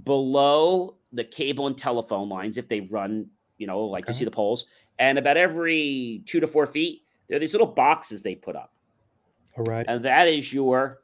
below 0.03 0.95
the 1.11 1.23
cable 1.23 1.67
and 1.67 1.77
telephone 1.77 2.27
lines 2.27 2.57
if 2.57 2.67
they 2.67 2.81
run, 2.81 3.27
you 3.57 3.67
know, 3.67 3.85
like 3.85 4.07
you 4.07 4.13
see 4.13 4.25
the 4.25 4.31
poles. 4.31 4.65
And 4.99 5.17
about 5.17 5.37
every 5.37 6.23
two 6.25 6.39
to 6.39 6.47
four 6.47 6.65
feet, 6.65 7.03
there 7.27 7.37
are 7.37 7.39
these 7.39 7.53
little 7.53 7.67
boxes 7.67 8.23
they 8.23 8.35
put 8.35 8.55
up. 8.55 8.73
All 9.57 9.63
right. 9.65 9.85
And 9.87 10.03
that 10.05 10.27
is 10.27 10.51
your 10.51 10.99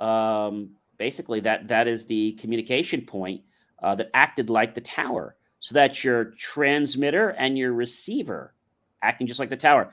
um 0.00 0.70
basically 0.96 1.40
that 1.40 1.66
that 1.66 1.88
is 1.88 2.06
the 2.06 2.32
communication 2.32 3.02
point 3.02 3.42
uh, 3.82 3.94
that 3.94 4.10
acted 4.14 4.50
like 4.50 4.74
the 4.74 4.80
tower. 4.80 5.36
So 5.68 5.74
that's 5.74 6.02
your 6.02 6.24
transmitter 6.38 7.28
and 7.28 7.58
your 7.58 7.74
receiver 7.74 8.54
acting 9.02 9.26
just 9.26 9.38
like 9.38 9.50
the 9.50 9.56
tower. 9.58 9.92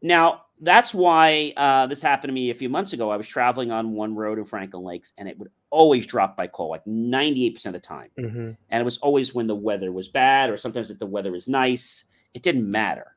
Now, 0.00 0.44
that's 0.62 0.94
why 0.94 1.52
uh, 1.58 1.88
this 1.88 2.00
happened 2.00 2.30
to 2.30 2.32
me 2.32 2.48
a 2.48 2.54
few 2.54 2.70
months 2.70 2.94
ago. 2.94 3.10
I 3.10 3.18
was 3.18 3.28
traveling 3.28 3.70
on 3.70 3.92
one 3.92 4.14
road 4.14 4.38
in 4.38 4.46
Franklin 4.46 4.82
Lakes, 4.82 5.12
and 5.18 5.28
it 5.28 5.38
would 5.38 5.50
always 5.68 6.06
drop 6.06 6.38
by 6.38 6.46
call, 6.46 6.70
like 6.70 6.86
98% 6.86 7.66
of 7.66 7.74
the 7.74 7.80
time. 7.80 8.08
Mm-hmm. 8.18 8.52
And 8.70 8.80
it 8.80 8.82
was 8.82 8.96
always 8.96 9.34
when 9.34 9.46
the 9.46 9.54
weather 9.54 9.92
was 9.92 10.08
bad, 10.08 10.48
or 10.48 10.56
sometimes 10.56 10.90
if 10.90 10.98
the 10.98 11.04
weather 11.04 11.32
was 11.32 11.48
nice. 11.48 12.04
It 12.32 12.42
didn't 12.42 12.70
matter. 12.70 13.14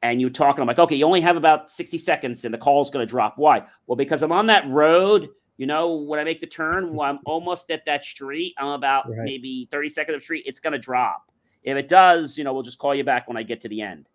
And 0.00 0.18
you 0.18 0.30
talk, 0.30 0.56
and 0.56 0.62
I'm 0.62 0.66
like, 0.66 0.78
okay, 0.78 0.96
you 0.96 1.04
only 1.04 1.20
have 1.20 1.36
about 1.36 1.70
60 1.70 1.98
seconds, 1.98 2.42
and 2.46 2.54
the 2.54 2.58
call's 2.58 2.88
going 2.88 3.06
to 3.06 3.10
drop. 3.10 3.34
Why? 3.36 3.64
Well, 3.86 3.96
because 3.96 4.22
I'm 4.22 4.32
on 4.32 4.46
that 4.46 4.66
road. 4.66 5.28
You 5.58 5.66
know, 5.66 5.94
when 5.94 6.18
I 6.18 6.24
make 6.24 6.40
the 6.40 6.46
turn, 6.46 6.94
when 6.94 7.08
I'm 7.08 7.18
almost 7.24 7.70
at 7.70 7.84
that 7.86 8.04
street, 8.04 8.54
I'm 8.58 8.68
about 8.68 9.08
right. 9.08 9.20
maybe 9.22 9.68
30 9.70 9.88
seconds 9.90 10.16
of 10.16 10.22
street, 10.22 10.44
it's 10.46 10.60
going 10.60 10.72
to 10.72 10.78
drop. 10.78 11.30
If 11.62 11.76
it 11.76 11.88
does, 11.88 12.36
you 12.36 12.44
know, 12.44 12.52
we'll 12.52 12.62
just 12.62 12.78
call 12.78 12.94
you 12.94 13.04
back 13.04 13.28
when 13.28 13.36
I 13.36 13.42
get 13.42 13.60
to 13.62 13.68
the 13.68 13.82
end. 13.82 14.08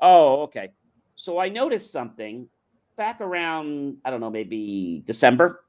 Oh, 0.00 0.42
okay. 0.42 0.70
So 1.16 1.38
I 1.38 1.48
noticed 1.48 1.92
something 1.92 2.48
back 2.96 3.20
around, 3.20 3.98
I 4.04 4.10
don't 4.10 4.20
know, 4.20 4.30
maybe 4.30 5.02
December. 5.04 5.64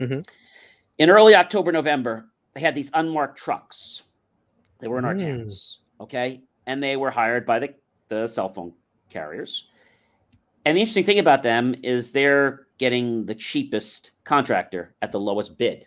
Mm-hmm. 0.00 0.20
In 0.98 1.10
early 1.10 1.34
October, 1.34 1.72
November, 1.72 2.26
they 2.54 2.60
had 2.60 2.74
these 2.74 2.90
unmarked 2.94 3.38
trucks. 3.38 4.02
They 4.78 4.88
were 4.88 4.98
in 4.98 5.04
our 5.04 5.14
mm. 5.14 5.20
towns, 5.20 5.80
okay? 6.00 6.42
And 6.66 6.82
they 6.82 6.96
were 6.96 7.10
hired 7.10 7.46
by 7.46 7.58
the, 7.58 7.74
the 8.08 8.26
cell 8.26 8.52
phone 8.52 8.72
carriers. 9.08 9.68
And 10.64 10.76
the 10.76 10.80
interesting 10.80 11.04
thing 11.04 11.18
about 11.18 11.42
them 11.42 11.74
is 11.82 12.12
they're 12.12 12.63
getting 12.78 13.26
the 13.26 13.34
cheapest 13.34 14.12
contractor 14.24 14.94
at 15.02 15.12
the 15.12 15.20
lowest 15.20 15.56
bid. 15.56 15.86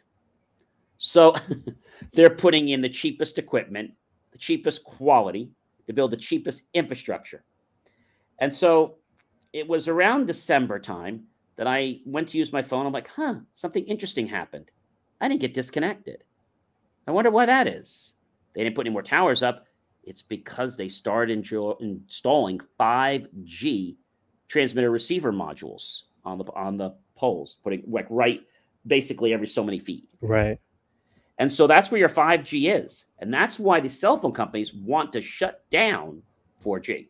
So 0.98 1.36
they're 2.14 2.30
putting 2.30 2.70
in 2.70 2.82
the 2.82 2.90
cheapest 2.90 3.38
equipment, 3.38 3.92
the 4.32 4.38
cheapest 4.38 4.84
quality 4.84 5.52
to 5.88 5.94
build 5.94 6.12
the 6.12 6.18
cheapest 6.18 6.64
infrastructure. 6.74 7.44
And 8.40 8.54
so 8.54 8.96
it 9.54 9.68
was 9.68 9.88
around 9.88 10.28
December 10.28 10.80
time 10.80 11.24
that 11.56 11.68
I 11.68 12.00
went 12.06 12.30
to 12.30 12.38
use 12.38 12.54
my 12.54 12.62
phone. 12.62 12.86
I'm 12.86 12.94
like, 12.94 13.08
huh, 13.08 13.36
something 13.54 13.84
interesting 13.86 14.28
happened. 14.28 14.72
I 15.20 15.28
didn't 15.28 15.42
get 15.42 15.54
disconnected. 15.54 16.24
I 17.08 17.12
wonder 17.12 17.32
why 17.32 17.46
that 17.48 17.68
is. 17.68 18.14
They 18.54 18.64
didn't 18.64 18.76
put 18.76 18.86
any 18.86 18.94
more 18.94 19.02
towers 19.02 19.42
up. 19.42 19.66
It's 20.04 20.22
because 20.22 20.78
they 20.78 20.90
started 20.90 21.52
installing 21.80 22.62
5G 22.80 23.98
transmitter 24.48 24.90
receiver 24.90 25.34
modules 25.34 26.04
on 26.28 26.38
the 26.40 26.46
on 26.54 26.78
the 26.78 26.94
poles, 27.16 27.58
putting 27.64 27.84
like 27.88 28.06
right 28.10 28.42
basically 28.86 29.34
every 29.34 29.48
so 29.48 29.64
many 29.64 29.80
feet. 29.80 30.10
Right. 30.22 30.60
And 31.40 31.52
so 31.52 31.68
that's 31.68 31.92
where 31.92 32.00
your 32.00 32.10
5G 32.10 32.74
is. 32.74 33.06
And 33.20 33.32
that's 33.34 33.60
why 33.60 33.80
the 33.80 33.90
cell 33.90 34.18
phone 34.18 34.32
companies 34.32 34.74
want 34.74 35.14
to 35.14 35.22
shut 35.22 35.64
down 35.70 36.22
4G. 36.64 37.10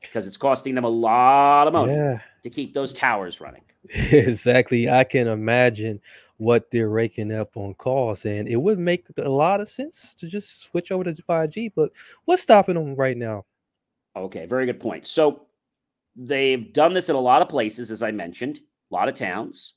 Because 0.00 0.26
it's 0.26 0.36
costing 0.36 0.74
them 0.74 0.84
a 0.84 0.88
lot 0.88 1.66
of 1.66 1.72
money 1.72 1.94
Yeah. 1.94 2.18
to 2.42 2.50
keep 2.50 2.74
those 2.74 2.92
towers 2.92 3.40
running. 3.40 3.62
Exactly. 4.10 4.88
I 4.90 5.04
can 5.04 5.26
imagine 5.28 6.00
what 6.38 6.70
they're 6.70 6.88
raking 6.88 7.32
up 7.32 7.56
on 7.56 7.74
costs, 7.74 8.24
and 8.24 8.48
it 8.48 8.56
would 8.56 8.78
make 8.78 9.06
a 9.18 9.28
lot 9.28 9.60
of 9.60 9.68
sense 9.68 10.14
to 10.16 10.26
just 10.26 10.62
switch 10.62 10.90
over 10.90 11.04
to 11.04 11.22
5G. 11.22 11.72
But 11.74 11.90
what's 12.24 12.42
stopping 12.42 12.74
them 12.74 12.94
right 12.94 13.16
now? 13.16 13.44
Okay, 14.16 14.46
very 14.46 14.66
good 14.66 14.80
point. 14.80 15.06
So 15.06 15.46
they've 16.16 16.72
done 16.72 16.92
this 16.92 17.08
in 17.08 17.16
a 17.16 17.20
lot 17.20 17.42
of 17.42 17.48
places, 17.48 17.90
as 17.90 18.02
I 18.02 18.10
mentioned, 18.10 18.60
a 18.90 18.94
lot 18.94 19.08
of 19.08 19.14
towns. 19.14 19.74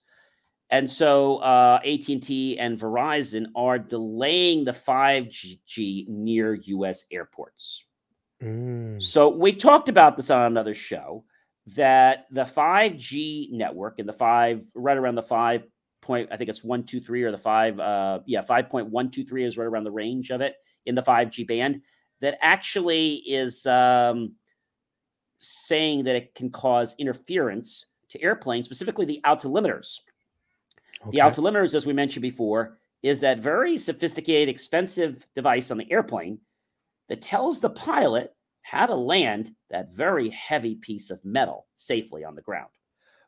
And 0.70 0.89
so 0.89 1.38
uh, 1.38 1.79
AT&T 1.86 2.60
and 2.60 2.77
Verizon 2.77 3.48
are 3.56 3.79
delaying 3.79 4.65
the 4.65 4.74
5G 4.74 6.10
near 6.10 6.53
U.S. 6.53 7.06
airports. 7.12 7.86
Mm, 8.44 9.01
So 9.01 9.29
we 9.29 9.53
talked 9.53 9.89
about 9.89 10.17
this 10.17 10.29
on 10.29 10.44
another 10.44 10.74
show 10.74 11.24
that 11.75 12.25
the 12.32 12.44
5G 12.44 13.51
network 13.51 14.00
and 14.00 14.08
the 14.08 14.13
five 14.13 14.65
right 14.75 14.98
around 14.98 15.15
the 15.15 15.24
five 15.24 15.63
point, 16.01 16.29
I 16.32 16.38
think 16.38 16.50
it's 16.50 16.63
one, 16.63 16.84
two, 16.84 17.01
three, 17.01 17.24
or 17.24 17.32
the 17.32 17.38
five, 17.38 17.79
uh, 17.79 18.20
yeah, 18.25 18.41
5.123 18.41 19.46
is 19.46 19.58
right 19.58 19.65
around 19.65 19.84
the 19.84 19.91
range 19.91 20.32
of 20.32 20.41
it 20.41 20.56
in 20.86 20.96
the 20.96 21.03
5G 21.03 21.48
band. 21.48 21.82
That 22.22 22.38
actually 22.41 23.15
is 23.15 23.65
um, 23.65 24.34
saying 25.39 26.03
that 26.06 26.15
it 26.15 26.36
can 26.36 26.50
cause 26.50 26.96
interference 26.98 27.88
to 28.10 28.22
airplanes, 28.22 28.65
specifically 28.65 29.06
the 29.06 29.22
altilimiters. 29.25 30.00
The 31.12 31.22
okay. 31.22 31.41
altilimiters, 31.41 31.75
as 31.75 31.86
we 31.86 31.94
mentioned 31.94 32.24
before, 32.24 32.77
is 33.03 33.20
that 33.20 33.39
very 33.39 33.77
sophisticated, 33.77 34.50
expensive 34.50 35.25
device 35.36 35.72
on 35.72 35.77
the 35.77 35.91
airplane 35.91 36.39
that 37.10 37.22
tells 37.22 37.60
the 37.60 37.70
pilot 37.70 38.34
how 38.62 38.86
to 38.86 38.96
land 38.96 39.53
that 39.70 39.94
very 39.94 40.29
heavy 40.29 40.75
piece 40.75 41.10
of 41.10 41.24
metal 41.24 41.67
safely 41.75 42.24
on 42.25 42.36
the 42.36 42.41
ground 42.41 42.70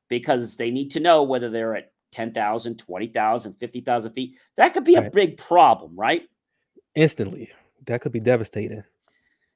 because 0.09 0.57
they 0.57 0.71
need 0.71 0.89
to 0.91 0.99
know 0.99 1.23
whether 1.23 1.49
they're 1.49 1.75
at 1.75 1.93
10,000, 2.11 2.77
20,000, 2.77 3.53
50,000 3.53 4.11
feet. 4.11 4.35
That 4.57 4.73
could 4.73 4.83
be 4.83 4.95
a 4.95 5.09
big 5.09 5.37
problem, 5.37 5.95
right? 5.95 6.23
Instantly, 6.95 7.51
that 7.85 8.01
could 8.01 8.11
be 8.11 8.19
devastating. 8.19 8.83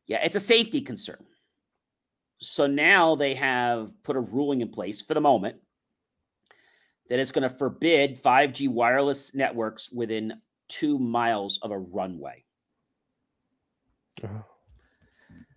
Yeah, 0.06 0.24
it's 0.24 0.36
a 0.36 0.40
safety 0.40 0.82
concern. 0.82 1.26
So 2.44 2.68
now 2.68 3.16
they 3.16 3.36
have 3.36 3.92
put 4.04 4.16
a 4.16 4.20
ruling 4.20 4.62
in 4.62 4.70
place 4.70 5.02
for 5.02 5.14
the 5.14 5.22
moment 5.22 5.56
that 7.10 7.20
it's 7.20 7.32
going 7.32 7.50
to 7.50 7.56
forbid 7.58 8.22
5G 8.22 8.70
wireless 8.70 9.34
networks 9.34 9.92
within 9.92 10.34
two 10.68 11.00
miles 11.00 11.60
of 11.62 11.72
a 11.72 11.78
runway. 11.78 12.44
Oh, 14.24 14.44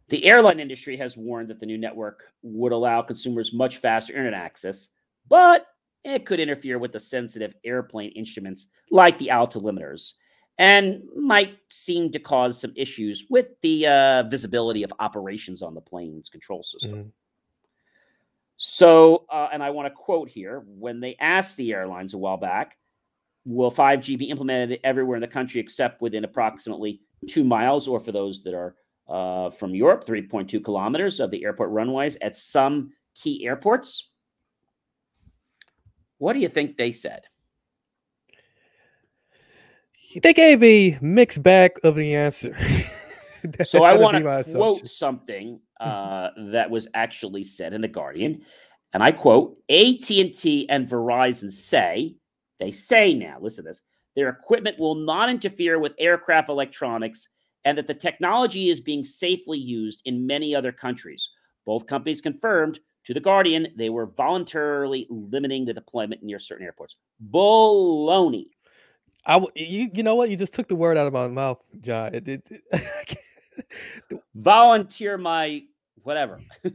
The 0.08 0.24
airline 0.24 0.60
industry 0.60 0.96
has 0.96 1.16
warned 1.16 1.48
that 1.48 1.60
the 1.60 1.66
new 1.66 1.78
network 1.78 2.24
would 2.42 2.72
allow 2.72 3.02
consumers 3.02 3.52
much 3.52 3.78
faster 3.78 4.12
internet 4.12 4.34
access, 4.34 4.88
but 5.28 5.66
it 6.04 6.24
could 6.24 6.40
interfere 6.40 6.78
with 6.78 6.92
the 6.92 7.00
sensitive 7.00 7.54
airplane 7.64 8.10
instruments 8.10 8.68
like 8.90 9.18
the 9.18 9.28
altilimiters 9.32 10.12
and 10.58 11.02
might 11.14 11.58
seem 11.68 12.10
to 12.12 12.18
cause 12.18 12.60
some 12.60 12.72
issues 12.76 13.26
with 13.28 13.48
the 13.60 13.86
uh, 13.86 14.22
visibility 14.24 14.82
of 14.82 14.92
operations 14.98 15.62
on 15.62 15.74
the 15.74 15.80
plane's 15.80 16.28
control 16.28 16.62
system. 16.62 16.94
mm, 17.04 17.10
So, 18.56 19.26
uh, 19.30 19.48
and 19.52 19.62
I 19.62 19.70
want 19.70 19.86
to 19.86 19.94
quote 19.94 20.28
here 20.30 20.64
when 20.66 21.00
they 21.00 21.16
asked 21.20 21.56
the 21.56 21.74
airlines 21.74 22.14
a 22.14 22.18
while 22.18 22.38
back, 22.38 22.78
will 23.44 23.70
5G 23.70 24.18
be 24.18 24.30
implemented 24.30 24.80
everywhere 24.82 25.16
in 25.16 25.20
the 25.20 25.28
country 25.28 25.60
except 25.60 26.00
within 26.00 26.24
approximately 26.24 27.00
two 27.28 27.44
miles, 27.44 27.86
or 27.86 28.00
for 28.00 28.12
those 28.12 28.42
that 28.42 28.54
are 28.54 28.74
uh, 29.08 29.50
from 29.50 29.74
Europe, 29.74 30.04
3.2 30.04 30.64
kilometers 30.64 31.20
of 31.20 31.30
the 31.30 31.44
airport 31.44 31.70
runways 31.70 32.16
at 32.22 32.36
some 32.36 32.92
key 33.14 33.46
airports? 33.46 34.10
What 36.18 36.32
do 36.32 36.40
you 36.40 36.48
think 36.48 36.76
they 36.76 36.90
said? 36.90 37.26
They 40.22 40.32
gave 40.32 40.62
a 40.62 40.98
mixed 41.00 41.42
bag 41.42 41.72
of 41.84 41.94
the 41.94 42.14
answer. 42.14 42.56
So 43.64 43.84
I 43.84 43.96
want 43.96 44.16
to 44.16 44.52
quote 44.56 44.88
something 44.88 45.60
uh, 45.78 46.30
that 46.50 46.68
was 46.68 46.88
actually 46.94 47.44
said 47.44 47.74
in 47.74 47.80
the 47.80 47.86
Guardian, 47.86 48.42
and 48.92 49.04
I 49.04 49.12
quote: 49.12 49.56
"AT&T 49.68 50.68
and 50.68 50.88
Verizon 50.88 51.52
say 51.52 52.16
they 52.58 52.72
say 52.72 53.14
now. 53.14 53.38
Listen 53.40 53.62
to 53.62 53.70
this: 53.70 53.82
their 54.16 54.30
equipment 54.30 54.80
will 54.80 54.96
not 54.96 55.28
interfere 55.28 55.78
with 55.78 55.92
aircraft 55.98 56.48
electronics, 56.48 57.28
and 57.64 57.78
that 57.78 57.86
the 57.86 57.94
technology 57.94 58.68
is 58.68 58.80
being 58.80 59.04
safely 59.04 59.58
used 59.58 60.02
in 60.06 60.26
many 60.26 60.52
other 60.52 60.72
countries. 60.72 61.30
Both 61.66 61.86
companies 61.86 62.20
confirmed 62.20 62.80
to 63.04 63.14
the 63.14 63.20
Guardian 63.20 63.68
they 63.76 63.90
were 63.90 64.06
voluntarily 64.06 65.06
limiting 65.08 65.64
the 65.64 65.74
deployment 65.74 66.24
near 66.24 66.40
certain 66.40 66.64
airports. 66.64 66.96
Baloney. 67.30 68.46
I 69.26 69.38
you 69.54 69.90
you 69.92 70.02
know 70.02 70.14
what? 70.14 70.30
You 70.30 70.36
just 70.36 70.54
took 70.54 70.68
the 70.68 70.76
word 70.76 70.96
out 70.96 71.06
of 71.06 71.12
my 71.12 71.26
mouth, 71.28 71.58
John. 71.80 72.14
It, 72.14 72.28
it, 72.28 72.42
it- 72.50 73.18
volunteer 74.34 75.18
my 75.18 75.62
whatever. 76.02 76.38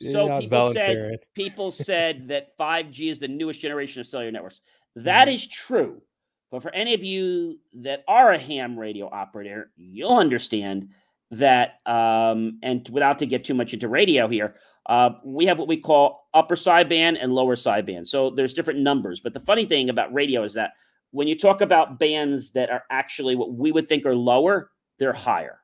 So 0.00 0.26
people 0.40 0.58
said 0.74 1.18
people 1.34 1.70
said 1.72 2.28
that 2.28 2.56
5G 2.56 3.10
is 3.10 3.18
the 3.18 3.26
newest 3.28 3.60
generation 3.60 4.00
of 4.00 4.06
cellular 4.06 4.30
networks. 4.30 4.60
That 4.94 5.28
Mhm. 5.28 5.34
is 5.34 5.46
true. 5.46 6.02
But 6.50 6.62
for 6.62 6.72
any 6.72 6.94
of 6.94 7.02
you 7.04 7.58
that 7.74 8.04
are 8.08 8.32
a 8.32 8.38
ham 8.38 8.78
radio 8.78 9.08
operator, 9.10 9.70
you'll 9.76 10.16
understand 10.16 10.90
that 11.32 11.80
um, 11.84 12.58
and 12.62 12.88
without 12.90 13.18
to 13.18 13.26
get 13.26 13.44
too 13.44 13.54
much 13.54 13.74
into 13.74 13.88
radio 13.88 14.28
here, 14.28 14.54
uh, 14.88 15.10
we 15.22 15.44
have 15.46 15.58
what 15.58 15.68
we 15.68 15.76
call 15.76 16.28
upper 16.32 16.56
sideband 16.56 17.18
and 17.20 17.34
lower 17.34 17.56
sideband. 17.56 18.06
So 18.06 18.30
there's 18.30 18.54
different 18.54 18.80
numbers. 18.80 19.20
But 19.20 19.34
the 19.34 19.40
funny 19.40 19.66
thing 19.66 19.90
about 19.90 20.12
radio 20.12 20.42
is 20.42 20.54
that 20.54 20.72
when 21.10 21.28
you 21.28 21.36
talk 21.36 21.60
about 21.60 21.98
bands 21.98 22.50
that 22.52 22.70
are 22.70 22.84
actually 22.90 23.36
what 23.36 23.52
we 23.52 23.70
would 23.70 23.88
think 23.88 24.06
are 24.06 24.14
lower, 24.14 24.70
they're 24.98 25.12
higher. 25.12 25.60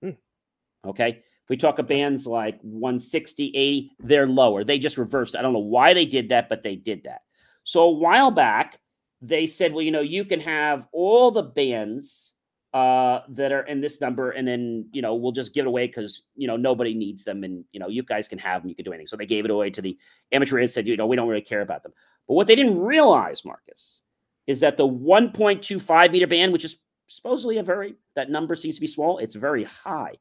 Hmm. 0.00 0.10
Okay. 0.84 1.08
If 1.08 1.50
we 1.50 1.56
talk 1.56 1.78
of 1.78 1.86
bands 1.86 2.26
like 2.26 2.60
160, 2.62 3.52
80, 3.54 3.90
they're 4.00 4.26
lower. 4.26 4.64
They 4.64 4.78
just 4.78 4.98
reversed. 4.98 5.36
I 5.36 5.42
don't 5.42 5.52
know 5.52 5.58
why 5.58 5.94
they 5.94 6.06
did 6.06 6.28
that, 6.28 6.48
but 6.48 6.62
they 6.62 6.76
did 6.76 7.04
that. 7.04 7.22
So 7.64 7.82
a 7.82 7.90
while 7.90 8.30
back, 8.30 8.80
they 9.20 9.46
said, 9.46 9.72
well, 9.72 9.82
you 9.82 9.90
know, 9.90 10.00
you 10.00 10.24
can 10.24 10.40
have 10.40 10.86
all 10.92 11.30
the 11.30 11.42
bands 11.42 12.34
uh, 12.74 13.20
that 13.28 13.52
are 13.52 13.62
in 13.62 13.80
this 13.80 14.00
number, 14.00 14.30
and 14.30 14.46
then 14.46 14.88
you 14.92 15.02
know 15.02 15.14
we'll 15.14 15.32
just 15.32 15.54
give 15.54 15.64
it 15.64 15.68
away 15.68 15.86
because 15.86 16.24
you 16.34 16.46
know 16.46 16.56
nobody 16.56 16.94
needs 16.94 17.24
them, 17.24 17.44
and 17.44 17.64
you 17.72 17.80
know 17.80 17.88
you 17.88 18.02
guys 18.02 18.28
can 18.28 18.38
have 18.38 18.62
them. 18.62 18.68
You 18.68 18.74
can 18.74 18.84
do 18.84 18.92
anything. 18.92 19.06
So 19.06 19.16
they 19.16 19.26
gave 19.26 19.44
it 19.44 19.50
away 19.50 19.70
to 19.70 19.82
the 19.82 19.98
amateur 20.32 20.58
and 20.58 20.70
said, 20.70 20.86
you 20.86 20.96
know, 20.96 21.06
we 21.06 21.16
don't 21.16 21.28
really 21.28 21.40
care 21.40 21.62
about 21.62 21.82
them. 21.82 21.92
But 22.28 22.34
what 22.34 22.46
they 22.46 22.56
didn't 22.56 22.78
realize, 22.78 23.44
Marcus, 23.44 24.02
is 24.46 24.60
that 24.60 24.76
the 24.76 24.86
1.25 24.86 26.10
meter 26.10 26.26
band, 26.26 26.52
which 26.52 26.64
is 26.64 26.76
supposedly 27.06 27.58
a 27.58 27.62
very 27.62 27.94
that 28.14 28.30
number 28.30 28.54
seems 28.54 28.74
to 28.74 28.80
be 28.80 28.86
small, 28.86 29.18
it's 29.18 29.34
very 29.34 29.64
high. 29.64 30.14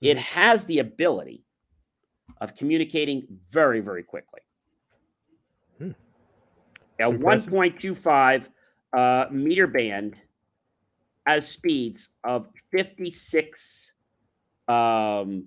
It 0.00 0.18
has 0.18 0.64
the 0.66 0.80
ability 0.80 1.44
of 2.40 2.54
communicating 2.54 3.26
very, 3.50 3.80
very 3.80 4.02
quickly. 4.02 4.40
Hmm. 5.78 5.90
A 7.00 7.10
1.25 7.10 8.46
uh, 8.96 9.26
meter 9.30 9.66
band 9.66 10.16
has 11.26 11.48
speeds 11.48 12.08
of 12.22 12.48
56, 12.70 13.92
um, 14.68 15.46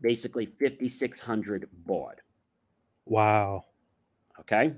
basically 0.00 0.46
5,600 0.46 1.68
baud. 1.84 2.20
Wow. 3.06 3.64
Okay. 4.40 4.74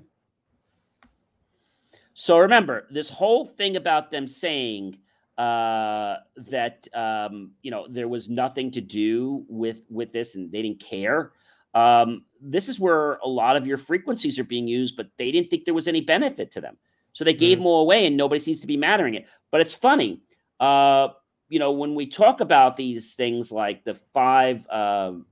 So 2.14 2.38
remember, 2.38 2.86
this 2.90 3.10
whole 3.10 3.44
thing 3.44 3.76
about 3.76 4.10
them 4.10 4.26
saying 4.26 4.98
uh, 5.38 6.16
that 6.50 6.88
um, 6.92 7.52
you 7.62 7.70
know 7.70 7.86
there 7.88 8.08
was 8.08 8.28
nothing 8.28 8.72
to 8.72 8.80
do 8.80 9.44
with 9.48 9.82
with 9.88 10.12
this 10.12 10.34
and 10.34 10.50
they 10.50 10.62
didn't 10.62 10.80
care. 10.80 11.32
Um, 11.74 12.24
this 12.40 12.68
is 12.68 12.80
where 12.80 13.14
a 13.16 13.28
lot 13.28 13.56
of 13.56 13.66
your 13.66 13.76
frequencies 13.76 14.36
are 14.38 14.44
being 14.44 14.66
used, 14.66 14.96
but 14.96 15.10
they 15.16 15.30
didn't 15.30 15.48
think 15.48 15.64
there 15.64 15.74
was 15.74 15.86
any 15.86 16.00
benefit 16.00 16.50
to 16.52 16.60
them, 16.60 16.76
so 17.18 17.24
they 17.24 17.34
gave 17.34 17.58
Mm. 17.58 17.62
them 17.62 17.66
all 17.66 17.80
away, 17.80 18.06
and 18.06 18.16
nobody 18.16 18.38
seems 18.38 18.60
to 18.60 18.68
be 18.68 18.76
mattering 18.76 19.14
it. 19.14 19.26
But 19.50 19.60
it's 19.60 19.74
funny, 19.74 20.20
uh, 20.60 21.08
you 21.48 21.58
know, 21.58 21.72
when 21.72 21.96
we 21.96 22.06
talk 22.06 22.40
about 22.40 22.76
these 22.76 23.14
things 23.16 23.50
like 23.50 23.82
the 23.82 23.94
five, 23.94 24.64
um, 24.70 25.26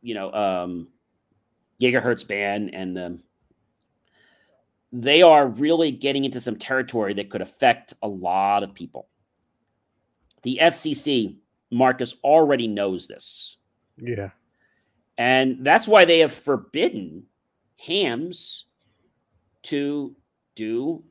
you 0.00 0.14
know, 0.14 0.32
um, 0.32 0.88
gigahertz 1.78 2.26
band 2.26 2.74
and 2.74 2.96
the 2.96 3.18
they 4.92 5.20
are 5.20 5.46
really 5.46 5.90
getting 5.90 6.24
into 6.24 6.40
some 6.40 6.56
territory 6.56 7.12
that 7.12 7.28
could 7.28 7.42
affect 7.42 7.92
a 8.02 8.08
lot 8.08 8.62
of 8.62 8.72
people. 8.72 9.06
The 10.40 10.58
FCC 10.62 11.36
Marcus 11.70 12.16
already 12.24 12.66
knows 12.66 13.08
this. 13.08 13.58
Yeah. 13.98 14.30
And 15.18 15.66
that's 15.66 15.86
why 15.86 16.06
they 16.06 16.20
have 16.20 16.32
forbidden 16.32 17.24
hams 17.76 18.64
to 19.64 20.16
do 20.54 21.04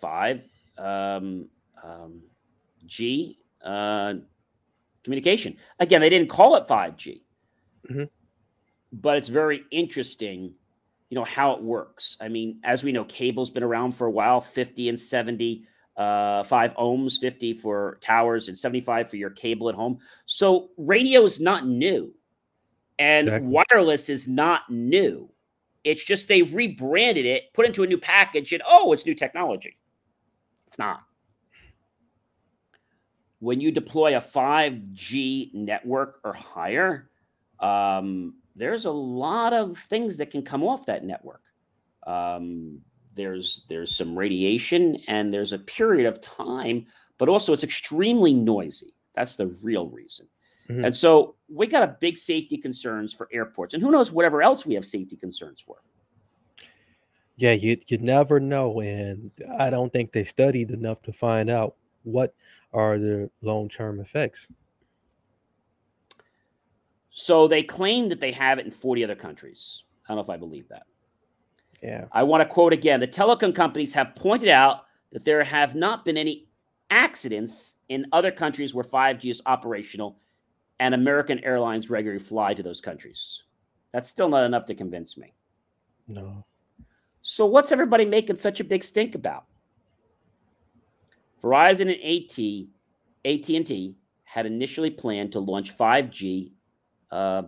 five 0.00 0.42
um, 0.76 1.48
um, 1.82 2.22
G 2.86 3.38
uh, 3.62 4.14
communication. 5.04 5.56
Again, 5.80 6.00
they 6.00 6.10
didn't 6.10 6.28
call 6.28 6.56
it 6.56 6.66
5G, 6.68 7.22
Mhm. 7.90 8.08
but 8.92 9.16
it's 9.16 9.28
very 9.28 9.62
interesting, 9.70 10.54
you 11.10 11.14
know, 11.16 11.24
how 11.24 11.52
it 11.52 11.62
works. 11.62 12.16
I 12.20 12.28
mean, 12.28 12.60
as 12.64 12.84
we 12.84 12.92
know, 12.92 13.04
cable's 13.04 13.50
been 13.50 13.62
around 13.62 13.92
for 13.92 14.06
a 14.06 14.10
while 14.10 14.40
50 14.40 14.88
and 14.88 14.98
70, 15.00 15.66
uh, 15.96 16.44
five 16.44 16.74
ohms, 16.74 17.18
50 17.20 17.52
for 17.54 17.98
towers, 18.00 18.48
and 18.48 18.56
75 18.58 19.10
for 19.10 19.16
your 19.16 19.30
cable 19.30 19.68
at 19.68 19.74
home. 19.74 19.98
So 20.26 20.70
radio 20.76 21.24
is 21.24 21.40
not 21.40 21.66
new, 21.66 22.14
and 22.98 23.26
Exactly. 23.28 23.48
wireless 23.72 24.08
is 24.08 24.28
not 24.28 24.70
new. 24.70 25.28
It's 25.84 26.04
just 26.04 26.28
they 26.28 26.42
rebranded 26.42 27.24
it, 27.24 27.52
put 27.54 27.64
it 27.64 27.68
into 27.68 27.82
a 27.82 27.86
new 27.86 27.98
package, 27.98 28.52
and 28.52 28.62
oh, 28.66 28.92
it's 28.92 29.06
new 29.06 29.14
technology. 29.14 29.76
It's 30.68 30.78
not. 30.78 31.00
When 33.40 33.58
you 33.60 33.72
deploy 33.72 34.16
a 34.16 34.20
5G 34.20 35.54
network 35.54 36.20
or 36.24 36.34
higher, 36.34 37.08
um, 37.58 38.34
there's 38.54 38.84
a 38.84 38.90
lot 38.90 39.54
of 39.54 39.78
things 39.78 40.18
that 40.18 40.30
can 40.30 40.42
come 40.42 40.62
off 40.62 40.84
that 40.86 41.04
network. 41.04 41.40
Um, 42.06 42.80
there's 43.14 43.64
there's 43.68 43.96
some 43.96 44.16
radiation 44.16 44.96
and 45.08 45.32
there's 45.32 45.54
a 45.54 45.58
period 45.58 46.06
of 46.06 46.20
time, 46.20 46.86
but 47.16 47.30
also 47.30 47.54
it's 47.54 47.64
extremely 47.64 48.34
noisy. 48.34 48.94
That's 49.14 49.36
the 49.36 49.46
real 49.62 49.88
reason. 49.88 50.28
Mhm. 50.68 50.84
And 50.86 50.96
so 50.96 51.36
we 51.48 51.66
got 51.66 51.82
a 51.82 51.96
big 51.98 52.18
safety 52.18 52.58
concerns 52.58 53.14
for 53.14 53.26
airports, 53.32 53.72
and 53.72 53.82
who 53.82 53.90
knows 53.90 54.12
whatever 54.12 54.42
else 54.42 54.66
we 54.66 54.74
have 54.74 54.84
safety 54.84 55.16
concerns 55.16 55.62
for. 55.62 55.76
Yeah, 57.38 57.52
you 57.52 57.78
you 57.86 57.98
never 57.98 58.40
know, 58.40 58.80
and 58.80 59.30
I 59.58 59.70
don't 59.70 59.92
think 59.92 60.10
they 60.10 60.24
studied 60.24 60.72
enough 60.72 61.00
to 61.04 61.12
find 61.12 61.48
out 61.48 61.76
what 62.02 62.34
are 62.72 62.98
the 62.98 63.30
long 63.42 63.68
term 63.68 64.00
effects. 64.00 64.48
So 67.10 67.46
they 67.46 67.62
claim 67.62 68.08
that 68.08 68.20
they 68.20 68.32
have 68.32 68.58
it 68.58 68.66
in 68.66 68.72
40 68.72 69.04
other 69.04 69.14
countries. 69.14 69.84
I 70.04 70.08
don't 70.08 70.16
know 70.16 70.22
if 70.22 70.30
I 70.30 70.36
believe 70.36 70.68
that. 70.68 70.82
Yeah. 71.80 72.06
I 72.10 72.24
want 72.24 72.40
to 72.40 72.44
quote 72.44 72.72
again 72.72 72.98
the 72.98 73.06
telecom 73.06 73.54
companies 73.54 73.94
have 73.94 74.16
pointed 74.16 74.48
out 74.48 74.86
that 75.12 75.24
there 75.24 75.44
have 75.44 75.76
not 75.76 76.04
been 76.04 76.16
any 76.16 76.48
accidents 76.90 77.76
in 77.88 78.06
other 78.12 78.32
countries 78.32 78.74
where 78.74 78.84
5G 78.84 79.30
is 79.30 79.42
operational, 79.46 80.18
and 80.80 80.92
American 80.92 81.38
airlines 81.44 81.88
regularly 81.88 82.22
fly 82.22 82.52
to 82.54 82.64
those 82.64 82.80
countries. 82.80 83.44
That's 83.92 84.08
still 84.08 84.28
not 84.28 84.44
enough 84.44 84.66
to 84.66 84.74
convince 84.74 85.16
me. 85.16 85.34
No. 86.08 86.44
So 87.22 87.46
what's 87.46 87.72
everybody 87.72 88.04
making 88.04 88.38
such 88.38 88.60
a 88.60 88.64
big 88.64 88.82
stink 88.84 89.14
about? 89.14 89.44
Verizon 91.42 91.82
and 91.82 92.02
AT, 92.02 93.58
AT&T 93.64 93.96
had 94.24 94.46
initially 94.46 94.90
planned 94.90 95.32
to 95.32 95.40
launch 95.40 95.76
5G 95.76 96.52
uh, 97.10 97.42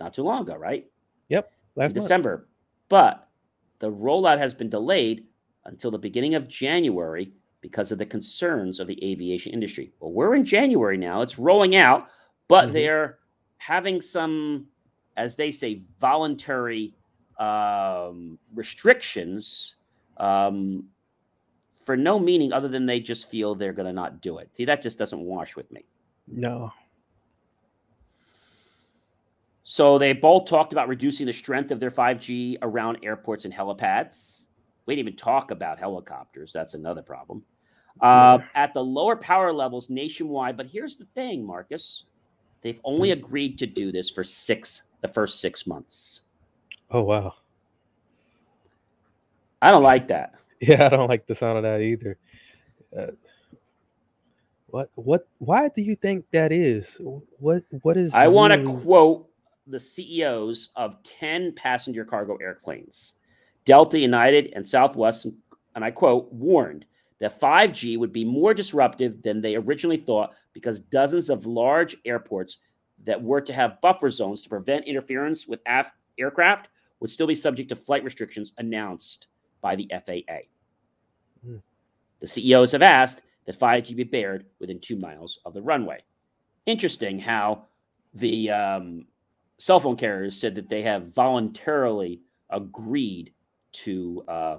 not 0.00 0.14
too 0.14 0.22
long 0.22 0.42
ago, 0.42 0.54
right? 0.56 0.86
Yep, 1.28 1.50
last 1.74 1.94
month. 1.94 2.04
December. 2.04 2.48
But 2.88 3.28
the 3.78 3.90
rollout 3.90 4.38
has 4.38 4.54
been 4.54 4.68
delayed 4.68 5.26
until 5.64 5.90
the 5.90 5.98
beginning 5.98 6.34
of 6.34 6.48
January 6.48 7.32
because 7.60 7.90
of 7.90 7.98
the 7.98 8.06
concerns 8.06 8.78
of 8.78 8.86
the 8.86 9.02
aviation 9.04 9.52
industry. 9.52 9.92
Well, 9.98 10.12
we're 10.12 10.34
in 10.34 10.44
January 10.44 10.96
now. 10.96 11.22
It's 11.22 11.38
rolling 11.38 11.74
out, 11.74 12.08
but 12.48 12.68
Mhm. 12.68 12.72
they're 12.72 13.18
having 13.58 14.00
some, 14.00 14.68
as 15.16 15.34
they 15.34 15.50
say, 15.50 15.82
voluntary 15.98 16.94
um, 17.38 18.38
restrictions 18.54 19.76
um, 20.16 20.84
for 21.84 21.96
no 21.96 22.18
meaning 22.18 22.52
other 22.52 22.68
than 22.68 22.86
they 22.86 23.00
just 23.00 23.30
feel 23.30 23.54
they're 23.54 23.72
going 23.72 23.86
to 23.86 23.92
not 23.92 24.20
do 24.20 24.38
it. 24.38 24.50
See, 24.54 24.64
that 24.64 24.82
just 24.82 24.98
doesn't 24.98 25.20
wash 25.20 25.56
with 25.56 25.70
me. 25.70 25.84
No. 26.26 26.72
So 29.68 29.98
they 29.98 30.12
both 30.12 30.46
talked 30.46 30.72
about 30.72 30.88
reducing 30.88 31.26
the 31.26 31.32
strength 31.32 31.70
of 31.70 31.80
their 31.80 31.90
5G 31.90 32.58
around 32.62 32.98
airports 33.02 33.44
and 33.44 33.52
helipads. 33.52 34.44
We 34.86 34.94
didn't 34.94 35.08
even 35.08 35.16
talk 35.16 35.50
about 35.50 35.78
helicopters. 35.78 36.52
That's 36.52 36.74
another 36.74 37.02
problem. 37.02 37.42
Uh, 38.00 38.38
At 38.54 38.74
the 38.74 38.84
lower 38.84 39.16
power 39.16 39.52
levels 39.52 39.90
nationwide. 39.90 40.56
But 40.56 40.66
here's 40.66 40.98
the 40.98 41.06
thing, 41.16 41.44
Marcus. 41.44 42.04
They've 42.62 42.80
only 42.84 43.10
agreed 43.10 43.58
to 43.58 43.66
do 43.66 43.90
this 43.90 44.10
for 44.10 44.22
six, 44.22 44.82
the 45.00 45.08
first 45.08 45.40
six 45.40 45.66
months. 45.66 46.22
Oh 46.90 47.02
wow. 47.02 47.34
I 49.62 49.70
don't 49.70 49.82
like 49.82 50.08
that. 50.08 50.32
Yeah, 50.58 50.86
I 50.86 50.88
don't 50.88 51.08
like 51.08 51.26
the 51.26 51.34
sound 51.34 51.58
of 51.58 51.64
that 51.64 51.82
either. 51.82 52.16
Uh, 52.98 53.08
what 54.68 54.90
what 54.94 55.28
why 55.36 55.68
do 55.68 55.82
you 55.82 55.94
think 55.94 56.24
that 56.32 56.50
is? 56.50 56.98
What 57.38 57.62
what 57.82 57.98
is 57.98 58.14
I 58.14 58.26
want 58.28 58.54
to 58.54 58.60
really- 58.60 58.82
quote 58.82 59.28
the 59.66 59.78
CEOs 59.78 60.70
of 60.76 61.02
10 61.02 61.52
passenger 61.52 62.06
cargo 62.06 62.36
airplanes. 62.36 63.14
Delta, 63.66 63.98
United, 63.98 64.52
and 64.54 64.66
Southwest, 64.66 65.26
and 65.74 65.84
I 65.84 65.90
quote, 65.90 66.32
warned 66.32 66.86
that 67.18 67.38
5G 67.38 67.98
would 67.98 68.12
be 68.12 68.24
more 68.24 68.54
disruptive 68.54 69.22
than 69.22 69.40
they 69.42 69.56
originally 69.56 69.96
thought 69.98 70.32
because 70.54 70.80
dozens 70.80 71.28
of 71.28 71.44
large 71.44 71.96
airports 72.06 72.58
that 73.04 73.20
were 73.22 73.42
to 73.42 73.52
have 73.52 73.80
buffer 73.82 74.08
zones 74.08 74.40
to 74.42 74.48
prevent 74.48 74.86
interference 74.86 75.46
with 75.46 75.60
af- 75.66 75.90
aircraft 76.18 76.68
would 77.00 77.10
still 77.10 77.26
be 77.26 77.34
subject 77.34 77.68
to 77.68 77.76
flight 77.76 78.04
restrictions 78.04 78.52
announced 78.58 79.28
by 79.60 79.76
the 79.76 79.90
FAA. 79.90 80.38
Hmm. 81.44 81.56
The 82.20 82.28
CEOs 82.28 82.72
have 82.72 82.82
asked 82.82 83.22
that 83.46 83.58
5G 83.58 83.94
be 83.96 84.04
bared 84.04 84.46
within 84.58 84.80
two 84.80 84.96
miles 84.96 85.40
of 85.44 85.54
the 85.54 85.62
runway. 85.62 86.02
Interesting 86.66 87.18
how 87.18 87.64
the 88.14 88.50
um, 88.50 89.06
cell 89.58 89.80
phone 89.80 89.96
carriers 89.96 90.38
said 90.38 90.54
that 90.56 90.68
they 90.68 90.82
have 90.82 91.14
voluntarily 91.14 92.22
agreed 92.50 93.32
to. 93.72 94.24
Uh, 94.26 94.56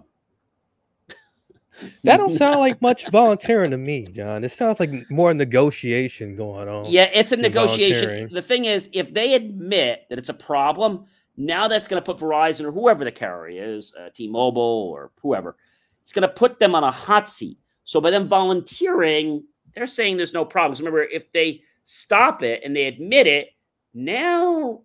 That 2.04 2.18
don't 2.18 2.30
sound 2.44 2.60
like 2.60 2.82
much 2.82 3.10
volunteering 3.10 3.72
to 3.72 3.78
me, 3.78 4.06
John. 4.06 4.44
It 4.44 4.50
sounds 4.50 4.80
like 4.80 5.10
more 5.10 5.34
negotiation 5.34 6.36
going 6.36 6.70
on. 6.70 6.86
Yeah, 6.88 7.10
it's 7.14 7.32
a 7.32 7.38
negotiation. 7.38 8.30
The 8.32 8.42
thing 8.42 8.66
is, 8.66 8.90
if 8.94 9.14
they 9.14 9.36
admit 9.36 10.06
that 10.10 10.18
it's 10.18 10.30
a 10.30 10.34
problem, 10.34 11.06
now 11.38 11.68
that's 11.68 11.88
going 11.88 12.02
to 12.02 12.06
put 12.06 12.22
Verizon 12.22 12.66
or 12.66 12.72
whoever 12.72 13.04
the 13.04 13.12
carrier 13.12 13.64
is, 13.64 13.94
uh, 14.00 14.10
T-Mobile 14.14 14.62
or 14.62 15.12
whoever, 15.22 15.56
it's 16.02 16.12
going 16.12 16.28
to 16.28 16.34
put 16.34 16.60
them 16.60 16.76
on 16.76 16.84
a 16.84 16.92
hot 16.92 17.30
seat. 17.30 17.60
So 17.84 18.02
by 18.02 18.12
them 18.12 18.28
volunteering, 18.28 19.44
they're 19.74 19.88
saying 19.88 20.18
there's 20.18 20.34
no 20.34 20.44
problems. 20.44 20.80
Remember, 20.80 21.04
if 21.04 21.32
they 21.32 21.62
stop 21.86 22.44
it 22.44 22.62
and 22.64 22.76
they 22.76 22.86
admit 22.86 23.28
it, 23.28 23.50
now 23.94 24.82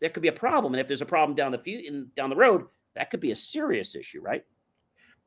there 0.00 0.10
could 0.10 0.22
be 0.22 0.28
a 0.28 0.32
problem. 0.32 0.74
And 0.74 0.80
if 0.80 0.86
there's 0.86 1.02
a 1.02 1.06
problem 1.06 1.34
down 1.34 1.52
the 1.52 1.58
few 1.58 1.78
in, 1.78 2.10
down 2.14 2.30
the 2.30 2.36
road, 2.36 2.66
that 2.94 3.10
could 3.10 3.20
be 3.20 3.32
a 3.32 3.36
serious 3.36 3.94
issue, 3.94 4.20
right? 4.20 4.44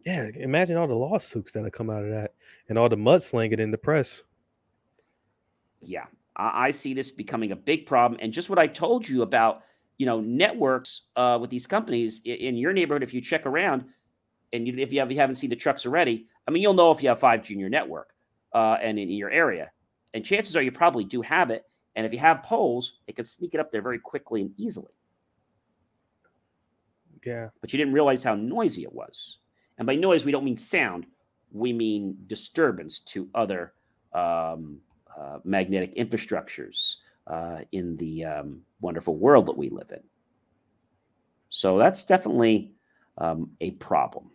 Yeah, 0.06 0.30
imagine 0.36 0.78
all 0.78 0.88
the 0.88 0.94
lawsuits 0.94 1.52
that 1.54 1.64
have 1.64 1.74
come 1.74 1.90
out 1.90 2.04
of 2.04 2.12
that 2.12 2.34
and 2.70 2.78
all 2.78 2.88
the 2.88 2.96
mudslinging 2.96 3.60
in 3.60 3.72
the 3.72 3.78
press. 3.78 4.24
yeah 5.82 6.06
I, 6.36 6.68
I 6.68 6.72
see 6.72 6.94
this 6.94 7.12
becoming 7.12 7.52
a 7.52 7.56
big 7.56 7.86
problem 7.86 8.20
and 8.22 8.32
just 8.32 8.50
what 8.50 8.60
i 8.60 8.68
told 8.68 9.08
you 9.08 9.22
about 9.22 9.64
you 9.98 10.06
know 10.06 10.22
networks 10.22 11.08
uh, 11.16 11.38
with 11.40 11.50
these 11.50 11.68
companies 11.68 12.22
in 12.26 12.56
your 12.58 12.74
neighborhood 12.74 13.04
if 13.04 13.14
you 13.14 13.22
check 13.22 13.46
around 13.46 13.86
and 14.54 14.68
you, 14.68 14.74
if 14.78 14.94
you, 14.94 15.00
have, 15.00 15.12
you 15.12 15.18
haven't 15.18 15.36
seen 15.36 15.50
the 15.50 15.56
trucks 15.56 15.86
already 15.86 16.28
i 16.48 16.52
mean 16.52 16.62
you'll 16.62 16.74
know 16.74 16.92
if 16.92 17.02
you 17.02 17.10
have 17.10 17.20
5g 17.20 17.52
in 17.52 17.60
your 17.60 17.70
network 17.70 18.14
uh, 18.54 18.78
and 18.82 18.98
in 19.00 19.10
your 19.10 19.30
area 19.32 19.72
and 20.14 20.24
chances 20.26 20.56
are 20.56 20.62
you 20.62 20.72
probably 20.72 21.04
do 21.04 21.22
have 21.22 21.50
it 21.50 21.64
and 21.96 22.06
if 22.06 22.14
you 22.14 22.20
have 22.20 22.44
poles 22.44 23.00
they 23.08 23.14
can 23.14 23.26
sneak 23.26 23.54
it 23.54 23.60
up 23.60 23.72
there 23.72 23.82
very 23.82 24.00
quickly 24.00 24.42
and 24.42 24.52
easily 24.58 24.92
Yeah. 27.26 27.50
but 27.62 27.74
you 27.74 27.78
didn't 27.78 27.94
realize 27.94 28.24
how 28.24 28.36
noisy 28.36 28.84
it 28.84 28.94
was. 28.94 29.40
And 29.78 29.86
by 29.86 29.96
noise, 29.96 30.26
we 30.26 30.32
don't 30.32 30.46
mean 30.46 30.58
sound, 30.58 31.06
we 31.52 31.74
mean 31.74 32.16
disturbance 32.28 33.00
to 33.02 33.28
other 33.36 33.74
um, 34.14 34.80
uh, 35.20 35.40
magnetic 35.44 35.96
infrastructures 35.96 36.98
uh, 37.30 37.60
in 37.72 37.98
the 37.98 38.26
um, 38.26 38.62
wonderful 38.82 39.18
world 39.18 39.46
that 39.48 39.58
we 39.58 39.70
live 39.70 39.92
in. 39.92 40.02
So 41.50 41.78
that's 41.78 42.06
definitely 42.06 42.74
um, 43.18 43.52
a 43.62 43.72
problem. 43.72 44.32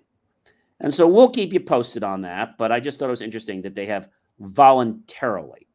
And 0.81 0.95
so 0.95 1.07
we'll 1.07 1.31
keep 1.31 1.53
you 1.53 1.61
posted 1.61 2.03
on 2.03 2.23
that. 2.23 2.59
But 2.59 2.73
I 2.73 2.81
just 2.81 2.99
thought 2.99 3.07
it 3.07 3.11
was 3.11 3.23
interesting 3.23 3.63
that 3.63 3.75
they 3.75 3.87
have 3.87 4.09
voluntarily. 4.41 5.69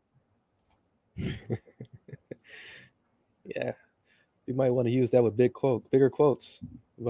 Yeah. 3.56 3.72
You 4.46 4.54
might 4.54 4.72
want 4.72 4.88
to 4.88 4.92
use 4.92 5.12
that 5.12 5.24
with 5.24 5.38
big 5.38 5.54
quote, 5.54 5.90
bigger 5.92 6.10
quotes. 6.10 6.60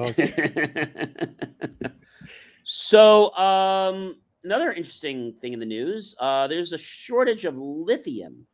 So 2.70 3.34
um, 3.38 4.18
another 4.44 4.74
interesting 4.74 5.34
thing 5.40 5.54
in 5.54 5.60
the 5.60 5.66
news: 5.66 6.14
uh, 6.20 6.48
there's 6.48 6.74
a 6.74 6.78
shortage 6.78 7.46
of 7.46 7.58
lithium 7.58 8.46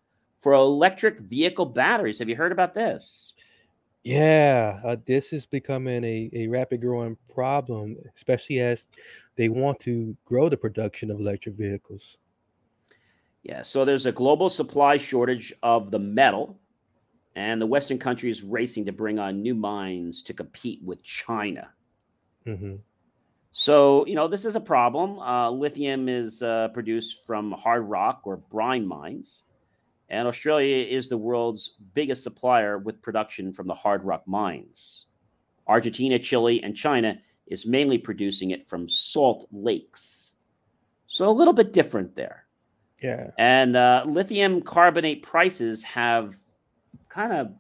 for 0.44 0.54
electric 0.54 1.20
vehicle 1.20 1.66
batteries. 1.66 2.20
Have 2.20 2.30
you 2.30 2.36
heard 2.36 2.52
about 2.52 2.76
this? 2.76 3.34
Yeah, 4.04 4.82
uh, 4.86 4.98
this 5.06 5.32
is 5.32 5.46
becoming 5.46 6.04
a, 6.04 6.30
a 6.34 6.48
rapid 6.48 6.82
growing 6.82 7.18
problem, 7.34 7.96
especially 8.16 8.60
as 8.60 8.90
they 9.38 9.48
want 9.48 9.80
to 9.80 10.18
grow 10.26 10.50
the 10.50 10.58
production 10.58 11.10
of 11.10 11.20
electric 11.22 11.56
vehicles. 11.56 12.18
Yeah, 13.44 13.62
so 13.62 13.86
there's 13.86 14.06
a 14.06 14.12
global 14.12 14.50
supply 14.50 14.98
shortage 14.98 15.54
of 15.64 15.92
the 15.92 16.00
metal, 16.00 16.60
and 17.36 17.62
the 17.62 17.68
Western 17.68 17.98
countries 18.00 18.44
racing 18.44 18.86
to 18.86 18.92
bring 18.92 19.20
on 19.20 19.42
new 19.42 19.56
mines 19.56 20.24
to 20.24 20.34
compete 20.34 20.82
with 20.84 21.04
China. 21.04 21.70
hmm 22.46 22.76
So, 23.52 24.06
you 24.06 24.16
know, 24.16 24.28
this 24.28 24.46
is 24.46 24.56
a 24.56 24.62
problem. 24.62 25.20
Uh, 25.20 25.50
lithium 25.50 26.10
is 26.10 26.42
uh, 26.42 26.70
produced 26.70 27.26
from 27.26 27.52
hard 27.52 27.84
rock 27.88 28.22
or 28.26 28.38
brine 28.38 28.86
mines, 28.86 29.44
and 30.10 30.28
Australia 30.28 30.86
is 30.86 31.10
the 31.10 31.18
world's 31.18 31.72
biggest 31.94 32.24
supplier 32.24 32.78
with 32.78 33.02
production 33.02 33.54
from 33.54 33.68
the 33.68 33.74
hard 33.74 34.04
rock 34.04 34.24
mines. 34.28 35.06
Argentina, 35.68 36.20
Chile, 36.20 36.62
and 36.64 36.76
China 36.76 37.20
is 37.48 37.66
mainly 37.66 37.98
producing 37.98 38.52
it 38.52 38.68
from 38.68 38.90
salt 38.90 39.48
lakes. 39.52 40.34
So, 41.08 41.30
a 41.30 41.32
little 41.32 41.54
bit 41.54 41.74
different 41.74 42.16
there. 42.16 42.46
Yeah. 43.02 43.32
And 43.38 43.76
uh, 43.76 44.04
lithium 44.06 44.62
carbonate 44.62 45.24
prices 45.24 45.84
have 45.84 46.36
kind 47.10 47.34
of 47.34 47.52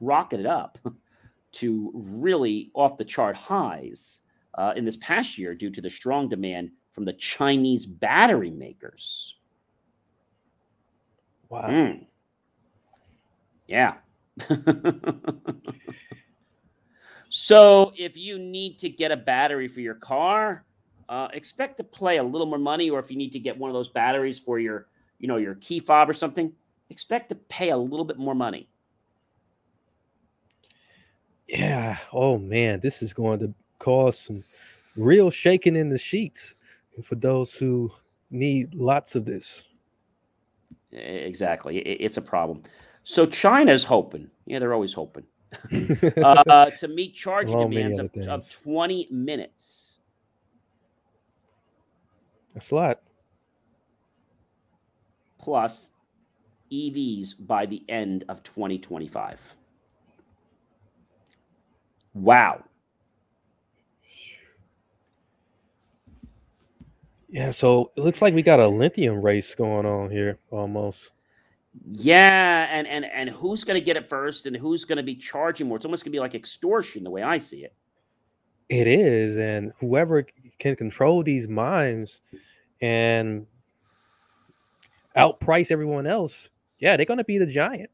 rocketed 0.00 0.46
up 0.46 0.78
to 1.52 1.90
really 1.94 2.70
off 2.74 2.96
the 2.96 3.04
chart 3.04 3.36
highs 3.36 4.20
uh, 4.54 4.72
in 4.76 4.84
this 4.84 4.96
past 4.98 5.38
year 5.38 5.54
due 5.54 5.70
to 5.70 5.80
the 5.80 5.90
strong 5.90 6.28
demand 6.28 6.70
from 6.92 7.04
the 7.04 7.12
Chinese 7.14 7.84
battery 7.84 8.50
makers. 8.50 9.36
Wow. 11.52 11.68
Mm. 11.68 12.06
Yeah. 13.66 13.96
so 17.28 17.92
if 17.98 18.16
you 18.16 18.38
need 18.38 18.78
to 18.78 18.88
get 18.88 19.12
a 19.12 19.16
battery 19.18 19.68
for 19.68 19.80
your 19.80 19.96
car, 19.96 20.64
uh, 21.10 21.28
expect 21.34 21.76
to 21.76 21.84
play 21.84 22.16
a 22.16 22.22
little 22.22 22.46
more 22.46 22.58
money, 22.58 22.88
or 22.88 22.98
if 23.00 23.10
you 23.10 23.18
need 23.18 23.32
to 23.32 23.38
get 23.38 23.58
one 23.58 23.68
of 23.68 23.74
those 23.74 23.90
batteries 23.90 24.38
for 24.38 24.58
your, 24.58 24.86
you 25.18 25.28
know, 25.28 25.36
your 25.36 25.56
key 25.56 25.78
fob 25.78 26.08
or 26.08 26.14
something, 26.14 26.50
expect 26.88 27.28
to 27.28 27.34
pay 27.34 27.68
a 27.68 27.76
little 27.76 28.06
bit 28.06 28.16
more 28.16 28.34
money. 28.34 28.66
Yeah. 31.46 31.98
Oh 32.14 32.38
man, 32.38 32.80
this 32.80 33.02
is 33.02 33.12
going 33.12 33.40
to 33.40 33.52
cause 33.78 34.18
some 34.18 34.42
real 34.96 35.30
shaking 35.30 35.76
in 35.76 35.90
the 35.90 35.98
sheets 35.98 36.54
for 37.04 37.16
those 37.16 37.58
who 37.58 37.92
need 38.30 38.74
lots 38.74 39.16
of 39.16 39.26
this. 39.26 39.66
Exactly, 40.92 41.78
it's 41.78 42.16
a 42.16 42.22
problem. 42.22 42.62
So 43.04 43.26
China's 43.26 43.84
hoping, 43.84 44.30
yeah, 44.46 44.58
they're 44.58 44.74
always 44.74 44.92
hoping, 44.92 45.24
uh, 46.22 46.70
to 46.70 46.88
meet 46.88 47.14
charging 47.14 47.58
many 47.58 47.82
demands 47.82 47.98
of, 47.98 48.10
of 48.28 48.62
20 48.62 49.08
minutes. 49.10 49.98
That's 52.54 52.70
a 52.70 52.74
lot. 52.74 53.00
plus 55.42 55.90
EVs 56.70 57.34
by 57.46 57.66
the 57.66 57.82
end 57.88 58.24
of 58.28 58.42
2025. 58.44 59.54
Wow. 62.14 62.62
Yeah, 67.32 67.50
so 67.50 67.90
it 67.96 68.02
looks 68.02 68.20
like 68.20 68.34
we 68.34 68.42
got 68.42 68.60
a 68.60 68.68
lithium 68.68 69.22
race 69.22 69.54
going 69.54 69.86
on 69.86 70.10
here 70.10 70.38
almost. 70.50 71.12
Yeah, 71.90 72.68
and 72.70 72.86
and 72.86 73.06
and 73.06 73.30
who's 73.30 73.64
going 73.64 73.80
to 73.80 73.84
get 73.84 73.96
it 73.96 74.06
first 74.06 74.44
and 74.44 74.54
who's 74.54 74.84
going 74.84 74.98
to 74.98 75.02
be 75.02 75.16
charging 75.16 75.66
more? 75.66 75.78
It's 75.78 75.86
almost 75.86 76.04
going 76.04 76.12
to 76.12 76.16
be 76.16 76.20
like 76.20 76.34
extortion 76.34 77.02
the 77.02 77.10
way 77.10 77.22
I 77.22 77.38
see 77.38 77.64
it. 77.64 77.74
It 78.68 78.86
is, 78.86 79.38
and 79.38 79.72
whoever 79.80 80.26
can 80.58 80.76
control 80.76 81.22
these 81.22 81.48
mines 81.48 82.20
and 82.82 83.46
outprice 85.16 85.72
everyone 85.72 86.06
else, 86.06 86.50
yeah, 86.80 86.96
they're 86.96 87.06
gonna 87.06 87.24
be 87.24 87.38
the 87.38 87.46
giant. 87.46 87.90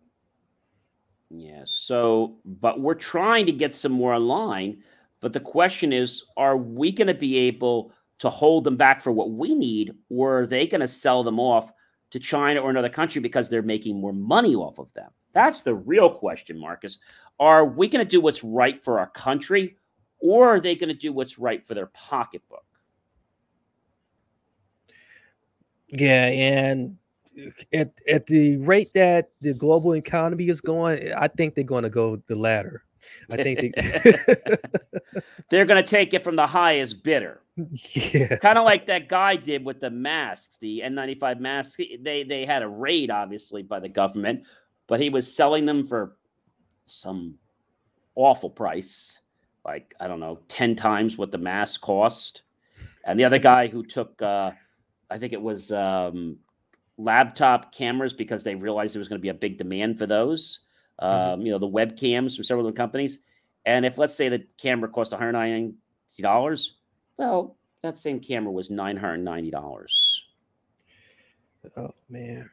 Yeah. 1.31 1.63
So, 1.65 2.37
but 2.45 2.81
we're 2.81 2.95
trying 2.95 3.47
to 3.47 3.53
get 3.53 3.75
some 3.75 3.93
more 3.93 4.15
online, 4.15 4.83
but 5.21 5.33
the 5.33 5.41
question 5.41 5.93
is 5.93 6.25
are 6.37 6.57
we 6.57 6.91
going 6.91 7.09
to 7.09 7.15
be 7.15 7.37
able 7.37 7.93
to 8.19 8.31
hold 8.31 8.65
them 8.65 8.77
back 8.77 9.01
for 9.01 9.13
what 9.13 9.31
we 9.31 9.55
need 9.55 9.95
or 10.09 10.41
are 10.41 10.47
they 10.47 10.67
going 10.67 10.81
to 10.81 10.89
sell 10.89 11.23
them 11.23 11.39
off 11.39 11.73
to 12.11 12.19
China 12.19 12.61
or 12.61 12.71
another 12.71 12.89
country 12.89 13.21
because 13.21 13.49
they're 13.49 13.63
making 13.63 14.01
more 14.01 14.13
money 14.13 14.55
off 14.55 14.79
of 14.79 14.93
them? 14.95 15.11
That's 15.33 15.63
the 15.63 15.75
real 15.75 16.11
question, 16.11 16.59
Marcus. 16.59 16.99
Are 17.39 17.65
we 17.65 17.87
going 17.89 18.05
to 18.05 18.11
do 18.11 18.21
what's 18.21 18.43
right 18.43 18.83
for 18.83 18.99
our 18.99 19.11
country 19.11 19.77
or 20.21 20.55
are 20.55 20.61
they 20.61 20.75
going 20.75 20.89
to 20.89 20.95
do 20.95 21.13
what's 21.13 21.39
right 21.39 21.65
for 21.67 21.75
their 21.75 21.87
pocketbook? 21.87 22.65
Yeah, 25.89 26.27
and 26.27 26.97
at 27.73 27.93
at 28.09 28.27
the 28.27 28.57
rate 28.59 28.93
that 28.95 29.31
the 29.41 29.55
global 29.55 29.95
economy 29.95 30.49
is 30.49 30.61
going, 30.61 31.13
I 31.15 31.29
think 31.29 31.55
they're 31.55 31.65
going 31.65 31.85
to 31.85 31.91
go 31.91 32.21
the 32.27 32.37
latter. 32.37 32.85
I 33.31 33.43
think 33.43 33.61
they, 33.61 34.23
They're 35.51 35.65
going 35.65 35.83
to 35.83 35.89
take 35.89 36.15
it 36.15 36.25
from 36.25 36.37
the 36.37 36.47
highest 36.47 37.03
bidder. 37.03 37.41
yeah, 37.57 38.37
kind 38.37 38.59
of 38.59 38.65
like 38.65 38.87
that 38.87 39.09
guy 39.09 39.37
did 39.37 39.65
with 39.65 39.81
the 39.81 39.91
masks, 39.91 40.59
the 40.61 40.83
N95 40.85 41.41
masks. 41.41 41.77
They 42.01 42.23
they 42.23 42.45
had 42.45 42.63
a 42.63 42.69
raid, 42.69 43.11
obviously, 43.11 43.63
by 43.63 43.81
the 43.81 43.89
government, 43.89 44.45
but 44.87 45.01
he 45.01 45.11
was 45.11 45.35
selling 45.35 45.67
them 45.67 45.87
for 45.87 46.17
some 46.87 47.35
awful 48.15 48.51
price, 48.51 49.21
like 49.65 49.95
I 49.99 50.07
don't 50.07 50.21
know, 50.21 50.39
ten 50.49 50.77
times 50.77 51.19
what 51.19 51.33
the 51.33 51.39
mask 51.39 51.81
cost. 51.81 52.43
And 53.05 53.19
the 53.19 53.25
other 53.25 53.39
guy 53.39 53.69
who 53.69 53.85
took, 53.85 54.21
uh, 54.21 54.53
I 55.11 55.19
think 55.19 55.33
it 55.33 55.41
was 55.41 55.73
um, 55.73 56.37
laptop 56.99 57.73
cameras 57.73 58.13
because 58.13 58.43
they 58.43 58.55
realized 58.55 58.95
there 58.95 59.01
was 59.01 59.09
going 59.09 59.21
to 59.21 59.23
be 59.23 59.31
a 59.31 59.35
big 59.35 59.57
demand 59.57 59.99
for 59.99 60.07
those. 60.07 60.61
Um, 61.01 61.43
You 61.43 61.53
know, 61.53 61.59
the 61.59 61.69
webcams 61.69 62.35
from 62.35 62.45
several 62.45 62.65
different 62.65 62.77
companies. 62.77 63.21
And 63.67 63.85
if 63.85 63.99
let's 63.99 64.15
say 64.15 64.29
the 64.29 64.47
camera 64.57 64.89
cost 64.89 65.13
one 65.13 65.21
hundred 65.21 65.33
ninety 65.33 65.75
dollars, 66.23 66.79
well, 67.17 67.57
that 67.83 67.97
same 67.97 68.21
camera 68.21 68.53
was 68.53 68.71
nine 68.71 68.97
hundred 68.97 69.19
ninety 69.19 69.51
dollars. 69.51 70.29
oh 71.77 71.91
man, 72.09 72.51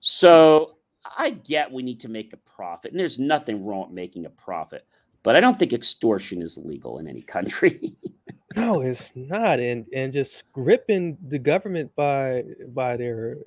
So 0.00 0.76
I 1.18 1.30
get 1.30 1.72
we 1.72 1.82
need 1.82 2.00
to 2.00 2.08
make 2.08 2.32
a 2.32 2.36
profit, 2.36 2.90
and 2.92 3.00
there's 3.00 3.18
nothing 3.18 3.64
wrong 3.64 3.86
with 3.86 3.92
making 3.92 4.26
a 4.26 4.30
profit, 4.30 4.86
but 5.22 5.36
I 5.36 5.40
don't 5.40 5.58
think 5.58 5.72
extortion 5.72 6.42
is 6.42 6.58
legal 6.58 6.98
in 6.98 7.08
any 7.08 7.22
country. 7.22 7.96
no, 8.56 8.80
it's 8.82 9.12
not, 9.16 9.60
and 9.60 9.86
and 9.94 10.12
just 10.12 10.50
gripping 10.52 11.16
the 11.28 11.38
government 11.38 11.94
by 11.96 12.44
by 12.68 12.96
their 12.96 13.38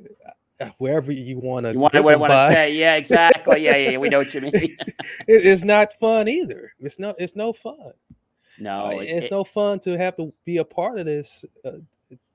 wherever 0.78 1.12
you 1.12 1.40
want 1.40 1.66
to. 1.66 1.72
you 1.74 1.80
want 1.80 1.94
to 1.94 2.02
what 2.04 2.14
I 2.14 2.18
want 2.18 2.32
to 2.34 2.52
say? 2.54 2.74
Yeah, 2.74 2.96
exactly. 2.96 3.64
Yeah, 3.64 3.76
yeah, 3.78 3.90
yeah, 3.92 3.98
we 3.98 4.10
know 4.10 4.20
what 4.20 4.34
you 4.34 4.42
mean. 4.54 4.78
it's 5.28 5.64
not 5.64 5.94
fun 5.94 6.28
either. 6.28 6.74
It's 6.80 7.00
no, 7.00 7.16
it's 7.18 7.36
no 7.36 7.54
fun. 7.54 7.94
no, 8.60 8.86
Uh, 8.88 8.90
it- 9.02 9.10
it's 9.10 9.28
it- 9.28 9.32
no 9.32 9.44
fun 9.44 9.80
to 9.82 9.98
have 9.98 10.16
to 10.18 10.34
be 10.46 10.58
a 10.58 10.66
part 10.66 11.00
of 11.00 11.06
this 11.06 11.46
uh, 11.66 11.78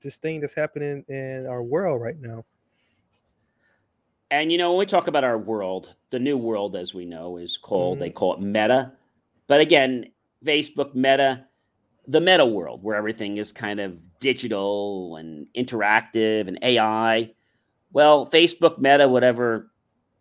this 0.01 0.17
thing 0.17 0.39
that's 0.39 0.53
happening 0.53 1.03
in 1.09 1.45
our 1.47 1.61
world 1.61 2.01
right 2.01 2.19
now. 2.19 2.43
And 4.31 4.51
you 4.51 4.57
know, 4.57 4.71
when 4.71 4.79
we 4.79 4.85
talk 4.85 5.07
about 5.07 5.23
our 5.23 5.37
world, 5.37 5.93
the 6.09 6.19
new 6.19 6.37
world, 6.37 6.75
as 6.75 6.93
we 6.93 7.05
know, 7.05 7.37
is 7.37 7.57
called 7.57 7.99
they 7.99 8.09
Mhm. 8.09 8.15
call 8.15 8.33
it 8.35 8.41
Meta. 8.41 8.93
But 9.47 9.61
again, 9.61 10.11
Facebook, 10.43 10.95
Meta, 10.95 11.45
the 12.07 12.19
Meta 12.21 12.45
world, 12.45 12.81
where 12.83 12.95
everything 12.95 13.37
is 13.37 13.51
kind 13.51 13.79
of 13.79 13.99
digital 14.19 15.17
and 15.17 15.47
interactive 15.55 16.47
and 16.47 16.57
AI. 16.63 17.33
Well, 17.95 18.29
Facebook, 18.29 18.77
Meta, 18.77 19.07
whatever 19.07 19.71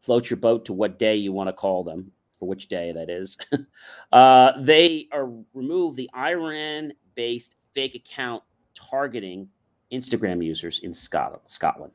floats 0.00 0.30
your 0.30 0.37
boat 0.37 0.64
to 0.66 0.72
what 0.72 0.96
day 0.96 1.16
you 1.16 1.32
want 1.32 1.48
to 1.48 1.52
call 1.52 1.82
them, 1.82 2.12
for 2.38 2.46
which 2.46 2.68
day 2.68 2.92
that 2.92 3.10
is. 3.10 3.37
uh, 4.12 4.52
they 4.60 5.08
are 5.10 5.28
remove 5.54 5.96
the 5.96 6.08
Iran-based 6.16 7.56
fake 7.74 7.96
account 7.96 8.44
targeting 8.76 9.48
Instagram 9.90 10.44
users 10.44 10.78
in 10.84 10.94
Scotland. 10.94 11.42
Scotland. 11.48 11.92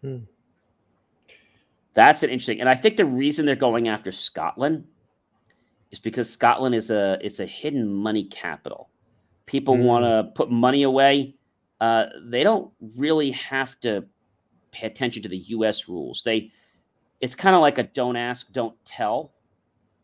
Hmm. 0.00 0.16
That's 1.92 2.22
an 2.22 2.30
interesting, 2.30 2.60
and 2.60 2.68
I 2.68 2.76
think 2.76 2.96
the 2.96 3.04
reason 3.04 3.44
they're 3.44 3.56
going 3.56 3.88
after 3.88 4.10
Scotland 4.10 4.86
is 5.90 5.98
because 5.98 6.30
Scotland 6.30 6.74
is 6.74 6.88
a 6.88 7.18
it's 7.20 7.40
a 7.40 7.46
hidden 7.46 7.92
money 7.92 8.24
capital. 8.24 8.88
People 9.44 9.76
Hmm. 9.76 9.82
want 9.84 10.04
to 10.06 10.32
put 10.34 10.50
money 10.50 10.84
away. 10.84 11.34
Uh, 11.80 12.06
they 12.24 12.42
don't 12.42 12.72
really 12.96 13.30
have 13.32 13.78
to 13.80 14.04
pay 14.70 14.86
attention 14.86 15.22
to 15.22 15.28
the 15.28 15.38
U.S. 15.38 15.88
rules. 15.88 16.22
They 16.24 16.52
it's 17.20 17.34
kind 17.34 17.54
of 17.54 17.62
like 17.62 17.78
a 17.78 17.84
don't 17.84 18.16
ask, 18.16 18.52
don't 18.52 18.76
tell. 18.84 19.32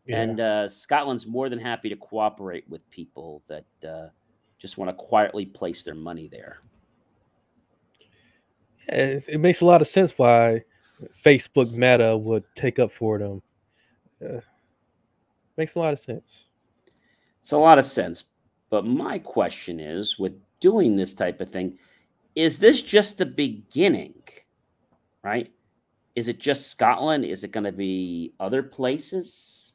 Yeah. 0.05 0.21
And 0.21 0.39
uh, 0.39 0.69
Scotland's 0.69 1.25
more 1.25 1.49
than 1.49 1.59
happy 1.59 1.89
to 1.89 1.95
cooperate 1.95 2.67
with 2.69 2.87
people 2.89 3.41
that 3.47 3.65
uh, 3.87 4.07
just 4.57 4.77
want 4.77 4.89
to 4.89 4.93
quietly 4.93 5.45
place 5.45 5.83
their 5.83 5.95
money 5.95 6.27
there. 6.27 6.59
Yeah, 8.89 9.19
it 9.27 9.39
makes 9.39 9.61
a 9.61 9.65
lot 9.65 9.81
of 9.81 9.87
sense 9.87 10.17
why 10.17 10.63
Facebook 11.23 11.71
Meta 11.71 12.17
would 12.17 12.43
take 12.55 12.79
up 12.79 12.91
for 12.91 13.17
them. 13.17 13.41
Uh, 14.23 14.41
makes 15.57 15.75
a 15.75 15.79
lot 15.79 15.93
of 15.93 15.99
sense. 15.99 16.47
It's 17.41 17.51
a 17.51 17.57
lot 17.57 17.77
of 17.77 17.85
sense. 17.85 18.25
But 18.69 18.85
my 18.85 19.19
question 19.19 19.79
is 19.79 20.17
with 20.17 20.33
doing 20.63 20.95
this 20.95 21.13
type 21.13 21.41
of 21.41 21.49
thing, 21.49 21.77
is 22.35 22.57
this 22.57 22.81
just 22.81 23.17
the 23.17 23.25
beginning? 23.25 24.13
Right? 25.21 25.51
Is 26.15 26.29
it 26.29 26.39
just 26.39 26.71
Scotland? 26.71 27.25
Is 27.25 27.43
it 27.43 27.51
going 27.51 27.65
to 27.65 27.73
be 27.73 28.33
other 28.39 28.63
places? 28.63 29.73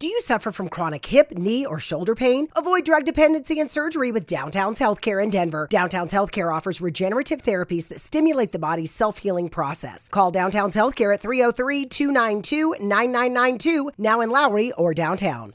Do 0.00 0.08
you 0.08 0.20
suffer 0.20 0.50
from 0.50 0.68
chronic 0.68 1.06
hip, 1.06 1.30
knee, 1.30 1.64
or 1.64 1.78
shoulder 1.78 2.16
pain? 2.16 2.48
Avoid 2.56 2.84
drug 2.84 3.04
dependency 3.04 3.60
and 3.60 3.70
surgery 3.70 4.10
with 4.10 4.26
Downtown's 4.26 4.80
Healthcare 4.80 5.22
in 5.22 5.30
Denver. 5.30 5.68
Downtown's 5.70 6.12
Healthcare 6.12 6.52
offers 6.52 6.80
regenerative 6.80 7.42
therapies 7.42 7.86
that 7.88 8.00
stimulate 8.00 8.50
the 8.50 8.58
body's 8.58 8.90
self 8.90 9.18
healing 9.18 9.48
process. 9.48 10.08
Call 10.08 10.32
Downtown's 10.32 10.74
Healthcare 10.76 11.14
at 11.14 11.20
303 11.20 11.86
292 11.86 12.70
9992, 12.80 13.92
now 13.98 14.20
in 14.20 14.30
Lowry 14.30 14.72
or 14.72 14.94
downtown. 14.94 15.54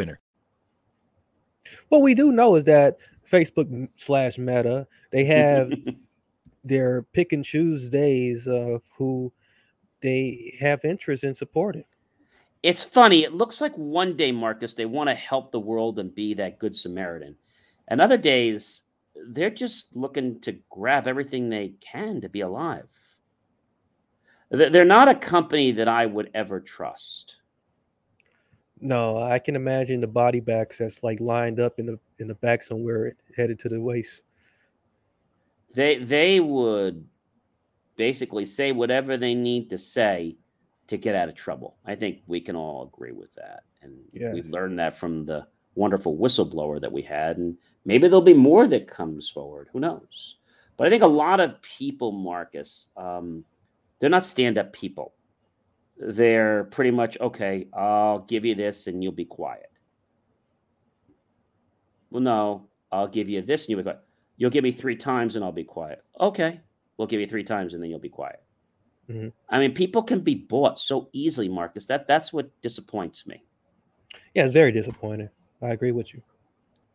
winner. 0.01 0.19
What 1.89 2.01
we 2.01 2.15
do 2.15 2.31
know 2.31 2.55
is 2.55 2.65
that 2.65 2.97
Facebook 3.29 3.87
slash 3.95 4.39
Meta 4.39 4.87
they 5.11 5.23
have 5.25 5.71
their 6.63 7.03
pick 7.13 7.33
and 7.33 7.45
choose 7.45 7.89
days 7.89 8.47
of 8.47 8.81
who 8.97 9.31
they 10.01 10.57
have 10.59 10.83
interest 10.83 11.23
in 11.23 11.35
supporting. 11.35 11.83
It's 12.63 12.83
funny. 12.83 13.23
It 13.23 13.33
looks 13.33 13.61
like 13.61 13.75
one 13.75 14.15
day, 14.15 14.31
Marcus, 14.31 14.73
they 14.73 14.85
want 14.85 15.09
to 15.09 15.15
help 15.15 15.51
the 15.51 15.59
world 15.59 15.99
and 15.99 16.13
be 16.13 16.33
that 16.35 16.59
good 16.59 16.75
Samaritan. 16.75 17.35
And 17.87 18.01
other 18.01 18.17
days, 18.17 18.83
they're 19.29 19.49
just 19.49 19.95
looking 19.95 20.39
to 20.41 20.57
grab 20.69 21.07
everything 21.07 21.49
they 21.49 21.73
can 21.79 22.21
to 22.21 22.29
be 22.29 22.41
alive. 22.41 22.89
They're 24.49 24.85
not 24.85 25.07
a 25.07 25.15
company 25.15 25.71
that 25.73 25.87
I 25.87 26.05
would 26.05 26.29
ever 26.33 26.59
trust. 26.59 27.40
No, 28.81 29.21
I 29.21 29.37
can 29.37 29.55
imagine 29.55 30.01
the 30.01 30.07
body 30.07 30.39
bags 30.39 30.79
that's 30.79 31.03
like 31.03 31.19
lined 31.19 31.59
up 31.59 31.77
in 31.79 31.85
the 31.85 31.99
in 32.17 32.27
the 32.27 32.33
back 32.35 32.63
somewhere 32.63 33.15
headed 33.37 33.59
to 33.59 33.69
the 33.69 33.79
waist. 33.79 34.23
They 35.73 35.99
they 35.99 36.39
would 36.39 37.07
basically 37.95 38.45
say 38.45 38.71
whatever 38.71 39.17
they 39.17 39.35
need 39.35 39.69
to 39.69 39.77
say 39.77 40.35
to 40.87 40.97
get 40.97 41.13
out 41.13 41.29
of 41.29 41.35
trouble. 41.35 41.77
I 41.85 41.93
think 41.95 42.21
we 42.25 42.41
can 42.41 42.55
all 42.55 42.91
agree 42.91 43.11
with 43.11 43.31
that. 43.35 43.63
And 43.83 43.93
yes. 44.11 44.33
we've 44.33 44.49
learned 44.49 44.79
that 44.79 44.97
from 44.97 45.25
the 45.25 45.45
wonderful 45.75 46.17
whistleblower 46.17 46.81
that 46.81 46.91
we 46.91 47.03
had. 47.03 47.37
And 47.37 47.57
maybe 47.85 48.07
there'll 48.07 48.21
be 48.21 48.33
more 48.33 48.67
that 48.67 48.87
comes 48.87 49.29
forward. 49.29 49.69
Who 49.71 49.79
knows? 49.79 50.37
But 50.75 50.87
I 50.87 50.89
think 50.89 51.03
a 51.03 51.07
lot 51.07 51.39
of 51.39 51.61
people, 51.61 52.11
Marcus, 52.11 52.87
um, 52.97 53.45
they're 53.99 54.09
not 54.09 54.25
stand-up 54.25 54.73
people 54.73 55.13
they're 56.01 56.65
pretty 56.65 56.91
much 56.91 57.17
okay, 57.19 57.67
I'll 57.73 58.19
give 58.19 58.43
you 58.43 58.55
this 58.55 58.87
and 58.87 59.03
you'll 59.03 59.11
be 59.11 59.25
quiet. 59.25 59.69
Well, 62.09 62.21
no, 62.21 62.67
I'll 62.91 63.07
give 63.07 63.29
you 63.29 63.41
this 63.41 63.63
and 63.63 63.69
you'll 63.69 63.79
be 63.79 63.83
quiet. 63.83 63.99
You'll 64.37 64.49
give 64.49 64.63
me 64.63 64.71
three 64.71 64.95
times 64.95 65.35
and 65.35 65.45
I'll 65.45 65.51
be 65.51 65.63
quiet. 65.63 66.03
Okay, 66.19 66.59
we'll 66.97 67.07
give 67.07 67.21
you 67.21 67.27
three 67.27 67.43
times 67.43 67.73
and 67.73 67.81
then 67.81 67.89
you'll 67.89 67.99
be 67.99 68.09
quiet. 68.09 68.41
Mm-hmm. 69.09 69.29
I 69.49 69.59
mean, 69.59 69.73
people 69.73 70.01
can 70.01 70.21
be 70.21 70.35
bought 70.35 70.79
so 70.79 71.09
easily, 71.13 71.47
Marcus. 71.47 71.85
That 71.85 72.07
that's 72.07 72.33
what 72.33 72.49
disappoints 72.61 73.27
me. 73.27 73.43
Yeah, 74.33 74.43
it's 74.43 74.53
very 74.53 74.71
disappointing. 74.71 75.29
I 75.61 75.69
agree 75.69 75.91
with 75.91 76.13
you. 76.13 76.21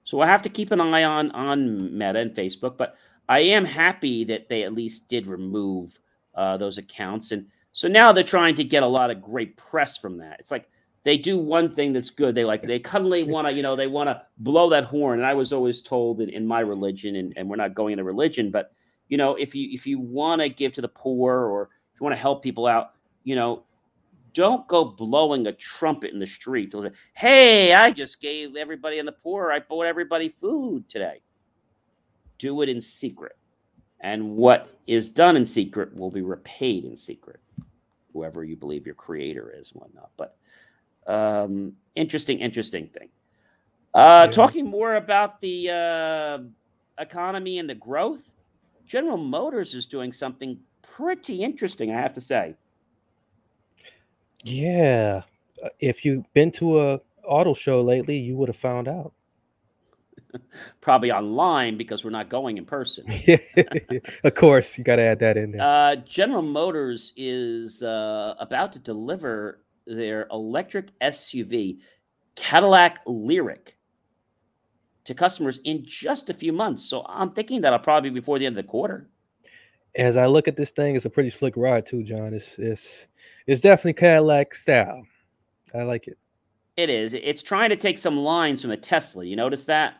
So 0.04 0.20
I 0.20 0.26
have 0.26 0.42
to 0.42 0.48
keep 0.48 0.72
an 0.72 0.80
eye 0.80 1.04
on 1.04 1.30
on 1.30 1.96
Meta 1.96 2.18
and 2.18 2.34
Facebook, 2.34 2.76
but 2.76 2.96
I 3.28 3.40
am 3.40 3.64
happy 3.64 4.24
that 4.24 4.48
they 4.48 4.64
at 4.64 4.74
least 4.74 5.08
did 5.08 5.26
remove 5.26 6.00
uh, 6.34 6.56
those 6.56 6.78
accounts 6.78 7.32
and 7.32 7.46
so 7.76 7.88
now 7.88 8.10
they're 8.10 8.24
trying 8.24 8.54
to 8.54 8.64
get 8.64 8.82
a 8.82 8.86
lot 8.86 9.10
of 9.10 9.20
great 9.20 9.54
press 9.58 9.98
from 9.98 10.16
that. 10.16 10.40
It's 10.40 10.50
like 10.50 10.66
they 11.04 11.18
do 11.18 11.36
one 11.36 11.68
thing 11.68 11.92
that's 11.92 12.08
good. 12.08 12.34
They 12.34 12.42
like 12.42 12.62
they 12.62 12.78
cuddly 12.78 13.22
want 13.22 13.48
to, 13.48 13.52
you 13.52 13.62
know, 13.62 13.76
they 13.76 13.86
want 13.86 14.08
to 14.08 14.22
blow 14.38 14.70
that 14.70 14.84
horn. 14.84 15.18
And 15.18 15.26
I 15.26 15.34
was 15.34 15.52
always 15.52 15.82
told 15.82 16.22
in, 16.22 16.30
in 16.30 16.46
my 16.46 16.60
religion, 16.60 17.16
and, 17.16 17.34
and 17.36 17.50
we're 17.50 17.56
not 17.56 17.74
going 17.74 17.92
into 17.92 18.02
religion, 18.02 18.50
but 18.50 18.72
you 19.08 19.18
know, 19.18 19.34
if 19.34 19.54
you 19.54 19.68
if 19.72 19.86
you 19.86 19.98
want 19.98 20.40
to 20.40 20.48
give 20.48 20.72
to 20.72 20.80
the 20.80 20.88
poor 20.88 21.34
or 21.34 21.64
if 21.92 22.00
you 22.00 22.04
want 22.04 22.16
to 22.16 22.20
help 22.20 22.42
people 22.42 22.66
out, 22.66 22.92
you 23.24 23.36
know, 23.36 23.64
don't 24.32 24.66
go 24.68 24.86
blowing 24.86 25.46
a 25.46 25.52
trumpet 25.52 26.14
in 26.14 26.18
the 26.18 26.26
street. 26.26 26.74
Hey, 27.12 27.74
I 27.74 27.90
just 27.90 28.22
gave 28.22 28.56
everybody 28.56 28.98
in 28.98 29.04
the 29.04 29.12
poor, 29.12 29.52
I 29.52 29.58
bought 29.58 29.84
everybody 29.84 30.30
food 30.30 30.88
today. 30.88 31.20
Do 32.38 32.62
it 32.62 32.70
in 32.70 32.80
secret. 32.80 33.36
And 34.00 34.30
what 34.30 34.70
is 34.86 35.10
done 35.10 35.36
in 35.36 35.44
secret 35.44 35.94
will 35.94 36.10
be 36.10 36.22
repaid 36.22 36.86
in 36.86 36.96
secret 36.96 37.40
whoever 38.16 38.44
you 38.44 38.56
believe 38.56 38.86
your 38.86 38.94
creator 38.94 39.52
is 39.54 39.72
and 39.72 39.82
whatnot. 39.82 40.10
But 40.16 40.36
um, 41.06 41.74
interesting, 41.94 42.38
interesting 42.40 42.88
thing. 42.88 43.08
Uh, 43.94 44.26
yeah. 44.26 44.32
Talking 44.32 44.66
more 44.66 44.96
about 44.96 45.40
the 45.40 45.70
uh, 45.70 46.38
economy 47.02 47.58
and 47.58 47.68
the 47.68 47.74
growth, 47.74 48.30
General 48.86 49.18
Motors 49.18 49.74
is 49.74 49.86
doing 49.86 50.12
something 50.12 50.58
pretty 50.82 51.42
interesting, 51.42 51.94
I 51.94 52.00
have 52.00 52.14
to 52.14 52.20
say. 52.20 52.54
Yeah, 54.42 55.22
uh, 55.62 55.68
if 55.80 56.04
you've 56.04 56.32
been 56.32 56.50
to 56.52 56.80
a 56.80 57.00
auto 57.24 57.52
show 57.52 57.82
lately, 57.82 58.16
you 58.16 58.36
would 58.36 58.48
have 58.48 58.56
found 58.56 58.88
out. 58.88 59.12
probably 60.80 61.12
online 61.12 61.76
because 61.76 62.04
we're 62.04 62.10
not 62.10 62.28
going 62.28 62.58
in 62.58 62.64
person. 62.64 63.04
of 64.24 64.34
course, 64.34 64.76
you 64.78 64.84
got 64.84 64.96
to 64.96 65.02
add 65.02 65.18
that 65.20 65.36
in 65.36 65.52
there. 65.52 65.62
Uh, 65.62 65.96
General 65.96 66.42
Motors 66.42 67.12
is 67.16 67.82
uh, 67.82 68.34
about 68.38 68.72
to 68.72 68.78
deliver 68.78 69.62
their 69.86 70.26
electric 70.30 70.98
SUV, 71.00 71.78
Cadillac 72.34 73.04
Lyriq, 73.06 73.68
to 75.04 75.14
customers 75.14 75.60
in 75.64 75.84
just 75.84 76.28
a 76.28 76.34
few 76.34 76.52
months. 76.52 76.84
So 76.84 77.04
I'm 77.08 77.30
thinking 77.30 77.60
that'll 77.60 77.78
probably 77.78 78.10
be 78.10 78.20
before 78.20 78.38
the 78.38 78.46
end 78.46 78.58
of 78.58 78.64
the 78.64 78.70
quarter. 78.70 79.08
As 79.94 80.16
I 80.16 80.26
look 80.26 80.46
at 80.46 80.56
this 80.56 80.72
thing, 80.72 80.94
it's 80.94 81.06
a 81.06 81.10
pretty 81.10 81.30
slick 81.30 81.56
ride 81.56 81.86
too, 81.86 82.02
John. 82.02 82.34
It's 82.34 82.58
it's 82.58 83.08
it's 83.46 83.62
definitely 83.62 83.94
Cadillac 83.94 84.54
style. 84.54 85.06
I 85.74 85.84
like 85.84 86.06
it. 86.06 86.18
It 86.76 86.90
is. 86.90 87.14
It's 87.14 87.42
trying 87.42 87.70
to 87.70 87.76
take 87.76 87.96
some 87.98 88.18
lines 88.18 88.60
from 88.60 88.70
a 88.70 88.76
Tesla. 88.76 89.24
You 89.24 89.36
notice 89.36 89.64
that? 89.66 89.94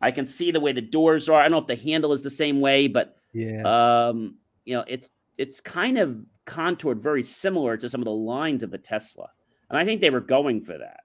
I 0.00 0.10
can 0.10 0.26
see 0.26 0.50
the 0.50 0.60
way 0.60 0.72
the 0.72 0.80
doors 0.80 1.28
are. 1.28 1.40
I 1.40 1.44
don't 1.44 1.52
know 1.52 1.58
if 1.58 1.66
the 1.66 1.76
handle 1.76 2.12
is 2.12 2.22
the 2.22 2.30
same 2.30 2.60
way, 2.60 2.88
but 2.88 3.16
yeah, 3.32 3.62
um, 4.08 4.36
you 4.64 4.74
know, 4.74 4.84
it's 4.86 5.10
it's 5.38 5.60
kind 5.60 5.98
of 5.98 6.16
contoured 6.44 7.02
very 7.02 7.22
similar 7.22 7.76
to 7.76 7.88
some 7.88 8.00
of 8.00 8.04
the 8.04 8.12
lines 8.12 8.62
of 8.62 8.70
the 8.70 8.78
Tesla, 8.78 9.30
and 9.70 9.78
I 9.78 9.84
think 9.84 10.00
they 10.00 10.10
were 10.10 10.20
going 10.20 10.60
for 10.60 10.76
that. 10.78 11.00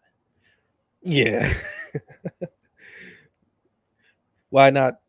Yeah. 1.02 1.54
why 4.50 4.70
not? 4.70 5.00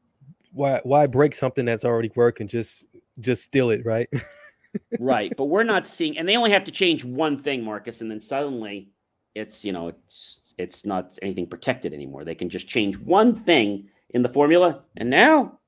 Why 0.52 0.80
why 0.82 1.06
break 1.06 1.34
something 1.34 1.64
that's 1.64 1.84
already 1.84 2.10
working? 2.14 2.48
Just 2.48 2.86
just 3.20 3.42
steal 3.42 3.70
it, 3.70 3.84
right? 3.84 4.08
right, 5.00 5.32
but 5.36 5.46
we're 5.46 5.64
not 5.64 5.86
seeing, 5.86 6.18
and 6.18 6.28
they 6.28 6.36
only 6.36 6.50
have 6.50 6.64
to 6.64 6.70
change 6.70 7.04
one 7.04 7.38
thing, 7.38 7.64
Marcus, 7.64 8.00
and 8.00 8.10
then 8.10 8.20
suddenly 8.20 8.90
it's 9.34 9.64
you 9.64 9.72
know 9.72 9.88
it's 9.88 10.39
it's 10.60 10.84
not 10.84 11.18
anything 11.22 11.46
protected 11.46 11.92
anymore. 11.92 12.24
They 12.24 12.34
can 12.34 12.48
just 12.48 12.68
change 12.68 12.98
one 12.98 13.34
thing 13.44 13.88
in 14.10 14.22
the 14.22 14.28
formula, 14.28 14.82
and 14.96 15.10
now, 15.10 15.58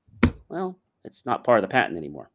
well, 0.49 0.77
it's 1.03 1.25
not 1.25 1.43
part 1.43 1.59
of 1.59 1.61
the 1.63 1.67
patent 1.71 1.97
anymore. 1.97 2.29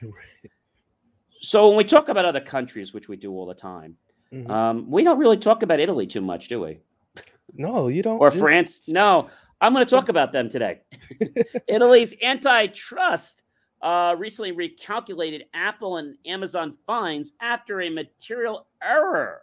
so 1.40 1.68
when 1.68 1.76
we 1.76 1.84
talk 1.84 2.08
about 2.08 2.24
other 2.24 2.40
countries, 2.40 2.92
which 2.92 3.08
we 3.08 3.16
do 3.16 3.32
all 3.32 3.46
the 3.46 3.54
time, 3.54 3.96
mm-hmm. 4.32 4.50
um, 4.50 4.90
we 4.90 5.02
don't 5.02 5.18
really 5.18 5.36
talk 5.36 5.62
about 5.62 5.80
Italy 5.80 6.06
too 6.06 6.20
much, 6.20 6.48
do 6.48 6.60
we? 6.60 6.80
No, 7.54 7.88
you 7.88 8.02
don't. 8.02 8.20
or 8.20 8.30
France? 8.30 8.88
No, 8.88 9.28
I'm 9.60 9.74
going 9.74 9.84
to 9.84 9.90
talk 9.90 10.08
about 10.08 10.32
them 10.32 10.48
today. 10.48 10.80
Italy's 11.68 12.14
antitrust 12.22 13.42
uh, 13.82 14.14
recently 14.18 14.52
recalculated 14.52 15.42
Apple 15.54 15.96
and 15.96 16.16
Amazon 16.26 16.76
fines 16.86 17.32
after 17.40 17.80
a 17.80 17.90
material 17.90 18.66
error. 18.82 19.40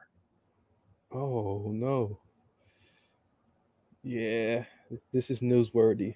Oh 1.11 1.71
no. 1.73 2.19
Yeah, 4.07 4.63
this 5.11 5.29
is 5.29 5.41
newsworthy. 5.41 6.15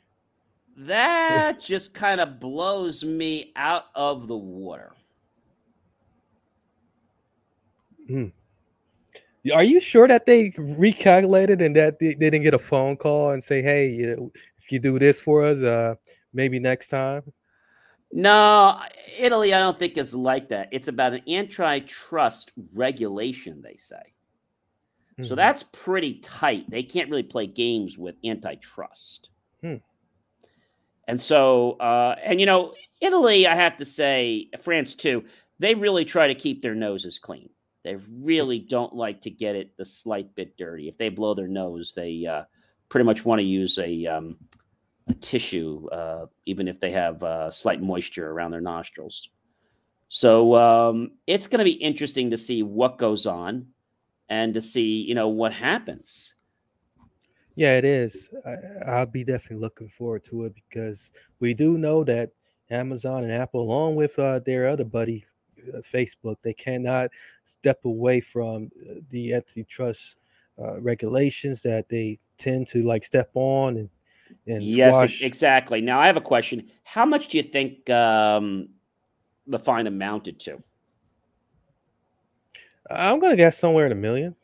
That 0.78 1.60
just 1.62 1.94
kind 1.94 2.22
of 2.22 2.40
blows 2.40 3.04
me 3.04 3.52
out 3.58 3.88
of 3.96 4.28
the 4.28 4.38
water. 4.38 4.94
Hmm. 8.08 8.28
Are 9.54 9.64
you 9.64 9.80
sure 9.80 10.08
that 10.08 10.26
they 10.26 10.52
recalculated 10.52 11.66
and 11.66 11.76
that 11.76 12.00
they, 12.00 12.14
they 12.14 12.30
didn't 12.30 12.44
get 12.44 12.54
a 12.54 12.60
phone 12.60 12.96
call 12.96 13.32
and 13.32 13.44
say, 13.44 13.62
"Hey, 13.62 13.90
you 13.90 14.32
if 14.60 14.72
you 14.72 14.80
do 14.80 14.98
this 14.98 15.20
for 15.20 15.44
us, 15.44 15.62
uh, 15.62 15.96
maybe 16.34 16.60
next 16.60 16.90
time"? 16.90 17.24
No, 18.14 18.80
Italy, 19.18 19.54
I 19.54 19.60
don't 19.60 19.78
think 19.78 19.98
is 19.98 20.14
like 20.14 20.48
that. 20.50 20.70
It's 20.72 20.88
about 20.88 21.14
an 21.14 21.22
antitrust 21.28 22.52
regulation, 22.74 23.62
they 23.62 23.76
say. 23.78 24.14
Mm-hmm. 25.22 25.28
So 25.28 25.36
that's 25.36 25.64
pretty 25.64 26.16
tight. 26.16 26.70
They 26.70 26.84
can't 26.84 27.10
really 27.10 27.24
play 27.24 27.46
games 27.46 27.98
with 27.98 28.16
antitrust. 28.26 29.30
Hmm. 29.62 29.76
And 31.08 31.22
so, 31.22 31.74
uh, 31.74 32.16
and 32.24 32.40
you 32.40 32.46
know, 32.46 32.74
Italy, 33.02 33.46
I 33.46 33.56
have 33.56 33.78
to 33.78 33.86
say, 33.86 34.50
France 34.62 34.96
too, 34.96 35.24
they 35.60 35.76
really 35.76 36.06
try 36.06 36.28
to 36.28 36.36
keep 36.36 36.62
their 36.62 36.76
noses 36.76 37.20
clean. 37.20 37.50
They 37.84 37.98
really 38.24 38.60
don't 38.60 38.96
like 38.96 39.22
to 39.22 39.30
get 39.30 39.56
it 39.56 39.78
the 39.78 39.86
slight 39.86 40.34
bit 40.36 40.58
dirty. 40.58 40.88
If 40.88 40.98
they 40.98 41.10
blow 41.10 41.34
their 41.34 41.48
nose, 41.48 41.94
they 41.96 42.26
uh, 42.26 42.44
pretty 42.90 43.06
much 43.06 43.26
want 43.26 43.40
to 43.40 43.46
use 43.46 43.78
a, 43.78 44.06
um, 44.08 44.38
a 45.08 45.14
tissue, 45.16 45.88
uh, 45.92 46.28
even 46.46 46.68
if 46.68 46.80
they 46.80 46.92
have 46.92 47.22
uh, 47.24 47.52
slight 47.52 47.82
moisture 47.82 48.32
around 48.32 48.52
their 48.52 48.62
nostrils. 48.62 49.30
So 50.10 50.56
um, 50.56 51.12
it's 51.28 51.48
going 51.48 51.60
to 51.60 51.66
be 51.66 51.72
interesting 51.72 52.30
to 52.32 52.38
see 52.38 52.64
what 52.64 52.98
goes 52.98 53.26
on 53.26 53.68
and 54.32 54.54
to 54.54 54.62
see, 54.62 55.02
you 55.02 55.14
know, 55.14 55.28
what 55.28 55.52
happens. 55.52 56.36
Yeah, 57.56 57.76
it 57.76 57.84
is. 57.84 58.30
I, 58.88 59.00
will 59.00 59.06
be 59.08 59.26
definitely 59.26 59.58
looking 59.58 59.90
forward 59.90 60.24
to 60.26 60.46
it 60.46 60.56
because 60.56 61.12
we 61.42 61.54
do 61.54 61.78
know 61.78 62.06
that 62.06 62.32
Amazon 62.70 63.26
and 63.26 63.34
Apple, 63.34 63.62
along 63.62 63.98
with 63.98 64.18
uh, 64.18 64.40
their 64.40 64.70
other 64.70 64.86
buddy 64.86 65.26
uh, 65.74 65.80
Facebook, 65.80 66.38
they 66.44 66.54
cannot 66.54 67.12
step 67.44 67.84
away 67.84 68.22
from 68.22 68.72
uh, 68.90 69.02
the 69.10 69.34
antitrust 69.34 70.16
uh, 70.58 70.80
regulations 70.80 71.62
that 71.64 71.90
they 71.90 72.18
tend 72.38 72.68
to 72.68 72.84
like 72.84 73.04
step 73.04 73.30
on 73.34 73.78
and 73.78 73.90
and 74.48 74.64
yes, 74.64 74.94
squash. 74.94 75.22
exactly. 75.24 75.82
Now 75.82 76.00
I 76.00 76.08
have 76.08 76.16
a 76.16 76.22
question: 76.22 76.72
How 76.84 77.06
much 77.06 77.28
do 77.28 77.38
you 77.38 77.44
think 77.44 77.90
um, 77.90 78.70
the 79.46 79.60
fine 79.60 79.88
amounted 79.88 80.40
to? 80.42 80.64
I'm 82.90 83.20
gonna 83.20 83.36
guess 83.36 83.58
somewhere 83.58 83.86
in 83.86 83.92
a 83.92 83.96
million, 83.96 84.36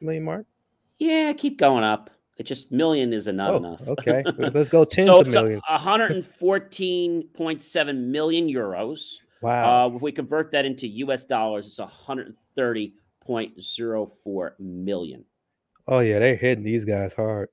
million 0.00 0.24
mark. 0.24 0.46
Yeah, 0.98 1.32
keep 1.32 1.58
going 1.58 1.84
up. 1.84 2.10
It 2.36 2.42
just 2.44 2.72
million 2.72 3.12
is 3.12 3.26
not 3.26 3.52
oh, 3.52 3.58
enough. 3.58 3.86
okay, 3.86 4.24
let's 4.38 4.70
go 4.70 4.84
tens 4.84 5.06
so 5.06 5.20
of 5.20 5.28
millions. 5.28 5.62
114.7 5.68 7.96
million 7.96 8.48
euros. 8.48 9.18
Wow. 9.42 9.86
Uh, 9.86 9.88
if 9.96 10.02
we 10.02 10.12
convert 10.12 10.52
that 10.52 10.66
into 10.66 10.86
U.S. 10.86 11.24
dollars, 11.24 11.66
it's 11.66 11.80
130.04 11.80 14.50
million. 14.58 15.24
Oh 15.88 16.00
yeah, 16.00 16.18
they're 16.18 16.36
hitting 16.36 16.62
these 16.62 16.84
guys 16.84 17.14
hard. 17.14 17.48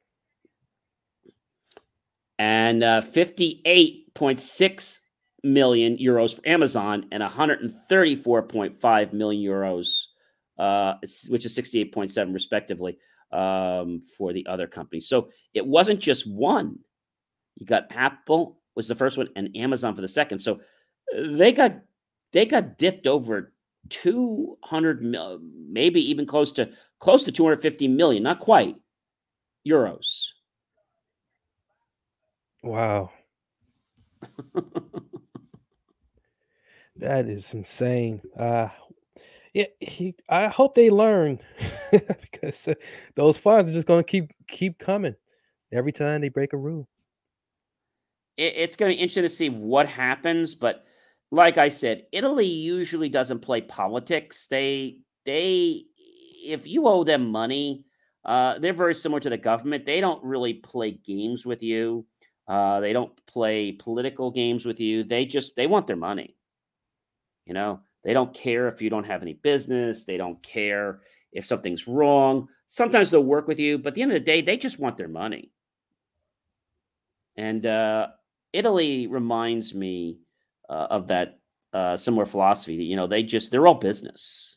And 2.37 2.83
uh, 2.83 3.01
58.6 3.01 4.99
million 5.43 5.97
euros 5.97 6.35
for 6.35 6.47
Amazon 6.47 7.05
and 7.11 7.23
134.5 7.23 9.13
million 9.13 9.51
euros, 9.51 10.06
uh, 10.57 10.95
which 11.29 11.45
is 11.45 11.55
68.7 11.55 12.33
respectively 12.33 12.97
um, 13.31 13.99
for 13.99 14.33
the 14.33 14.45
other 14.47 14.67
companies. 14.67 15.07
So 15.07 15.29
it 15.53 15.65
wasn't 15.65 15.99
just 15.99 16.29
one. 16.29 16.79
You 17.57 17.65
got 17.65 17.91
Apple 17.91 18.59
was 18.75 18.87
the 18.87 18.95
first 18.95 19.17
one 19.17 19.29
and 19.35 19.55
Amazon 19.55 19.95
for 19.95 20.01
the 20.01 20.07
second. 20.07 20.39
So 20.39 20.55
uh, 21.15 21.27
they 21.31 21.51
got 21.51 21.79
they 22.31 22.45
got 22.45 22.77
dipped 22.77 23.07
over 23.07 23.53
200 23.89 25.01
mil, 25.01 25.39
maybe 25.69 25.99
even 26.09 26.25
close 26.25 26.51
to 26.53 26.69
close 26.99 27.23
to 27.23 27.31
250 27.31 27.87
million, 27.87 28.23
not 28.23 28.39
quite 28.39 28.75
euros. 29.67 30.27
Wow. 32.63 33.11
that 36.95 37.27
is 37.27 37.53
insane. 37.53 38.21
Uh 38.37 38.69
yeah, 39.53 39.65
he, 39.79 40.15
I 40.29 40.47
hope 40.47 40.75
they 40.75 40.89
learn 40.89 41.39
because 41.91 42.67
uh, 42.67 42.73
those 43.15 43.37
fines 43.37 43.69
are 43.69 43.73
just 43.73 43.87
going 43.87 44.03
to 44.03 44.09
keep 44.09 44.31
keep 44.47 44.79
coming 44.79 45.15
every 45.71 45.91
time 45.91 46.21
they 46.21 46.29
break 46.29 46.53
a 46.53 46.57
rule. 46.57 46.87
It, 48.37 48.53
it's 48.55 48.75
going 48.75 48.91
to 48.91 48.95
be 48.95 49.01
interesting 49.01 49.23
to 49.23 49.29
see 49.29 49.49
what 49.49 49.87
happens, 49.87 50.55
but 50.55 50.85
like 51.31 51.57
I 51.57 51.69
said, 51.69 52.05
Italy 52.11 52.45
usually 52.45 53.09
doesn't 53.09 53.39
play 53.39 53.61
politics. 53.61 54.47
They 54.49 54.99
they 55.25 55.83
if 56.45 56.65
you 56.65 56.87
owe 56.87 57.03
them 57.03 57.29
money, 57.29 57.85
uh, 58.23 58.59
they're 58.59 58.73
very 58.73 58.95
similar 58.95 59.19
to 59.21 59.29
the 59.29 59.37
government. 59.37 59.85
They 59.85 60.01
don't 60.01 60.23
really 60.23 60.53
play 60.53 60.91
games 60.91 61.45
with 61.45 61.63
you. 61.63 62.05
Uh, 62.47 62.79
they 62.79 62.93
don't 62.93 63.13
play 63.25 63.73
political 63.73 64.31
games 64.31 64.65
with 64.65 64.79
you. 64.79 65.03
They 65.03 65.25
just 65.25 65.55
they 65.55 65.67
want 65.67 65.87
their 65.87 65.97
money. 65.97 66.35
You 67.45 67.53
know, 67.53 67.81
they 68.07 68.13
don't 68.13 68.33
care 68.33 68.69
if 68.69 68.81
you 68.81 68.89
don't 68.89 69.05
have 69.05 69.21
any 69.21 69.33
business. 69.33 70.05
They 70.05 70.15
don't 70.15 70.41
care 70.41 71.01
if 71.33 71.45
something's 71.45 71.89
wrong. 71.89 72.47
Sometimes 72.67 73.11
they'll 73.11 73.21
work 73.21 73.49
with 73.49 73.59
you, 73.59 73.77
but 73.77 73.89
at 73.89 73.95
the 73.95 74.01
end 74.01 74.13
of 74.13 74.15
the 74.15 74.21
day, 74.25 74.39
they 74.39 74.55
just 74.55 74.79
want 74.79 74.95
their 74.95 75.09
money. 75.09 75.51
And 77.35 77.65
uh, 77.65 78.07
Italy 78.53 79.07
reminds 79.07 79.75
me 79.75 80.19
uh, 80.69 80.87
of 80.89 81.07
that 81.07 81.39
uh, 81.73 81.97
similar 81.97 82.25
philosophy 82.25 82.77
that, 82.77 82.83
you 82.83 82.95
know, 82.95 83.07
they 83.07 83.23
just, 83.23 83.51
they're 83.51 83.67
all 83.67 83.75
business. 83.75 84.55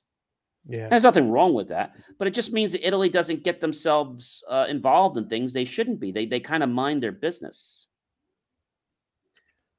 Yeah. 0.69 0.89
There's 0.89 1.03
nothing 1.03 1.29
wrong 1.29 1.53
with 1.53 1.71
that, 1.71 1.97
but 2.21 2.29
it 2.29 2.35
just 2.35 2.53
means 2.53 2.71
that 2.71 2.87
Italy 2.87 3.09
doesn't 3.09 3.43
get 3.43 3.61
themselves 3.61 4.45
uh, 4.49 4.67
involved 4.69 5.17
in 5.17 5.27
things 5.27 5.53
they 5.53 5.65
shouldn't 5.65 5.99
be. 5.99 6.13
They, 6.13 6.27
they 6.27 6.39
kind 6.39 6.63
of 6.63 6.69
mind 6.71 7.03
their 7.03 7.11
business. 7.11 7.89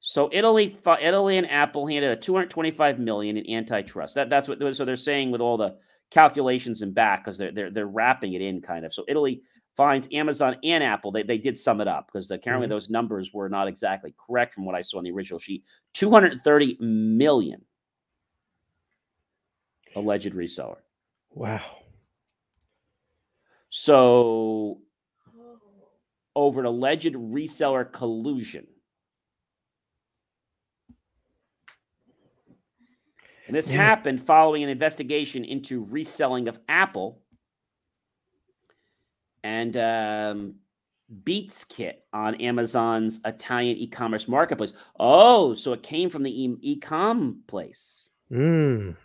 So 0.04 0.28
Italy, 0.32 0.76
Italy 1.00 1.38
and 1.38 1.48
Apple 1.48 1.86
handed 1.86 2.10
a 2.10 2.16
225 2.16 2.98
million 2.98 3.36
in 3.36 3.48
antitrust. 3.56 4.16
That, 4.16 4.28
that's 4.28 4.48
what. 4.48 4.58
So 4.74 4.84
they're 4.84 4.96
saying 4.96 5.30
with 5.30 5.40
all 5.40 5.56
the 5.56 5.76
calculations 6.10 6.82
in 6.82 6.92
back 6.92 7.24
because 7.24 7.38
they're 7.38 7.52
they're 7.52 7.70
they're 7.70 7.86
wrapping 7.86 8.32
it 8.32 8.42
in 8.42 8.60
kind 8.60 8.84
of. 8.84 8.92
So 8.92 9.04
Italy 9.06 9.42
finds 9.76 10.08
Amazon 10.12 10.56
and 10.64 10.82
Apple. 10.82 11.12
They, 11.12 11.22
they 11.22 11.38
did 11.38 11.56
sum 11.56 11.80
it 11.80 11.86
up 11.86 12.08
because 12.08 12.28
apparently 12.32 12.66
mm-hmm. 12.66 12.72
those 12.72 12.90
numbers 12.90 13.32
were 13.32 13.48
not 13.48 13.68
exactly 13.68 14.12
correct 14.18 14.54
from 14.54 14.64
what 14.64 14.74
I 14.74 14.82
saw 14.82 14.98
in 14.98 15.04
the 15.04 15.12
original 15.12 15.38
sheet. 15.38 15.62
230 15.94 16.78
million 16.80 17.64
alleged 19.94 20.34
reseller. 20.34 20.78
Wow. 21.30 21.62
So 23.70 24.80
over 26.34 26.58
an 26.58 26.66
alleged 26.66 27.14
reseller 27.14 27.90
collusion. 27.90 28.66
And 33.52 33.58
this 33.58 33.68
happened 33.68 34.22
following 34.22 34.62
an 34.62 34.70
investigation 34.70 35.44
into 35.44 35.84
reselling 35.84 36.48
of 36.48 36.58
Apple 36.70 37.20
and 39.44 39.76
um, 39.76 40.54
Beats 41.22 41.62
Kit 41.64 42.02
on 42.14 42.36
Amazon's 42.36 43.20
Italian 43.26 43.76
e-commerce 43.76 44.26
marketplace. 44.26 44.72
Oh, 44.98 45.52
so 45.52 45.74
it 45.74 45.82
came 45.82 46.08
from 46.08 46.22
the 46.22 46.30
e- 46.32 46.76
com 46.76 47.42
place. 47.46 48.08
Mm. 48.32 48.96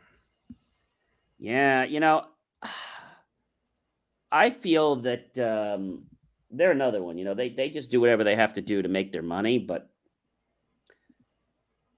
Yeah, 1.40 1.84
you 1.84 2.00
know, 2.00 2.24
I 4.32 4.50
feel 4.50 4.96
that 5.02 5.38
um, 5.40 6.04
they're 6.52 6.72
another 6.72 7.04
one. 7.04 7.18
You 7.18 7.26
know, 7.26 7.34
they 7.34 7.50
they 7.50 7.70
just 7.70 7.92
do 7.92 8.00
whatever 8.00 8.24
they 8.24 8.38
have 8.38 8.54
to 8.54 8.62
do 8.62 8.82
to 8.82 8.88
make 8.88 9.12
their 9.12 9.22
money, 9.22 9.60
but 9.60 9.90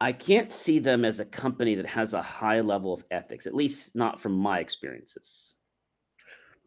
I 0.02 0.14
can't 0.14 0.52
see 0.52 0.80
them 0.80 1.04
as 1.04 1.20
a 1.20 1.26
company 1.26 1.76
that 1.76 1.86
has 1.86 2.14
a 2.14 2.22
high 2.22 2.62
level 2.62 2.94
of 2.94 3.04
ethics, 3.12 3.46
at 3.46 3.54
least 3.54 3.96
not 3.96 4.20
from 4.20 4.34
my 4.34 4.60
experiences. 4.60 5.56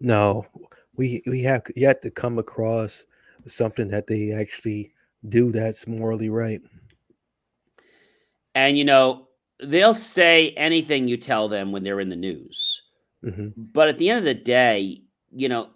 No, 0.00 0.44
we 0.96 1.22
we 1.26 1.42
have 1.42 1.62
yet 1.74 2.02
to 2.02 2.10
come 2.10 2.38
across 2.38 3.04
something 3.46 3.88
that 3.88 4.06
they 4.06 4.32
actually 4.32 4.92
do 5.28 5.52
that's 5.52 5.86
morally 5.86 6.28
right. 6.28 6.60
And 8.54 8.76
you 8.76 8.84
know, 8.84 9.28
they'll 9.62 9.94
say 9.94 10.50
anything 10.50 11.08
you 11.08 11.16
tell 11.16 11.48
them 11.48 11.72
when 11.72 11.84
they're 11.84 12.00
in 12.00 12.10
the 12.10 12.16
news. 12.16 12.82
Mm-hmm. 13.24 13.48
But 13.56 13.88
at 13.88 13.98
the 13.98 14.10
end 14.10 14.18
of 14.18 14.24
the 14.24 14.34
day, 14.34 15.02
you 15.30 15.48
know, 15.48 15.70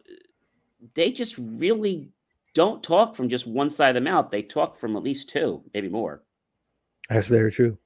they 0.95 1.11
just 1.11 1.37
really 1.39 2.11
don't 2.55 2.83
talk 2.83 3.15
from 3.15 3.29
just 3.29 3.47
one 3.47 3.71
side 3.71 3.91
of 3.91 3.95
the 3.95 4.01
mouth. 4.11 4.31
They 4.31 4.43
talk 4.43 4.77
from 4.77 4.97
at 4.97 5.03
least 5.03 5.29
two, 5.29 5.63
maybe 5.73 5.89
more. 5.89 6.23
That's 7.09 7.29
very 7.29 7.51
true. 7.51 7.79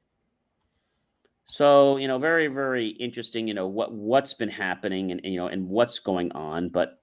So, 1.45 1.97
you 1.97 2.07
know, 2.07 2.19
very, 2.19 2.47
very 2.47 2.89
interesting, 2.89 3.49
you 3.49 3.55
know, 3.55 3.67
what 3.67 3.93
what's 3.93 4.35
been 4.35 4.49
happening 4.49 5.11
and, 5.11 5.21
you 5.25 5.37
know, 5.37 5.49
and 5.49 5.69
what's 5.69 5.99
going 5.99 6.31
on. 6.33 6.69
But 6.69 7.01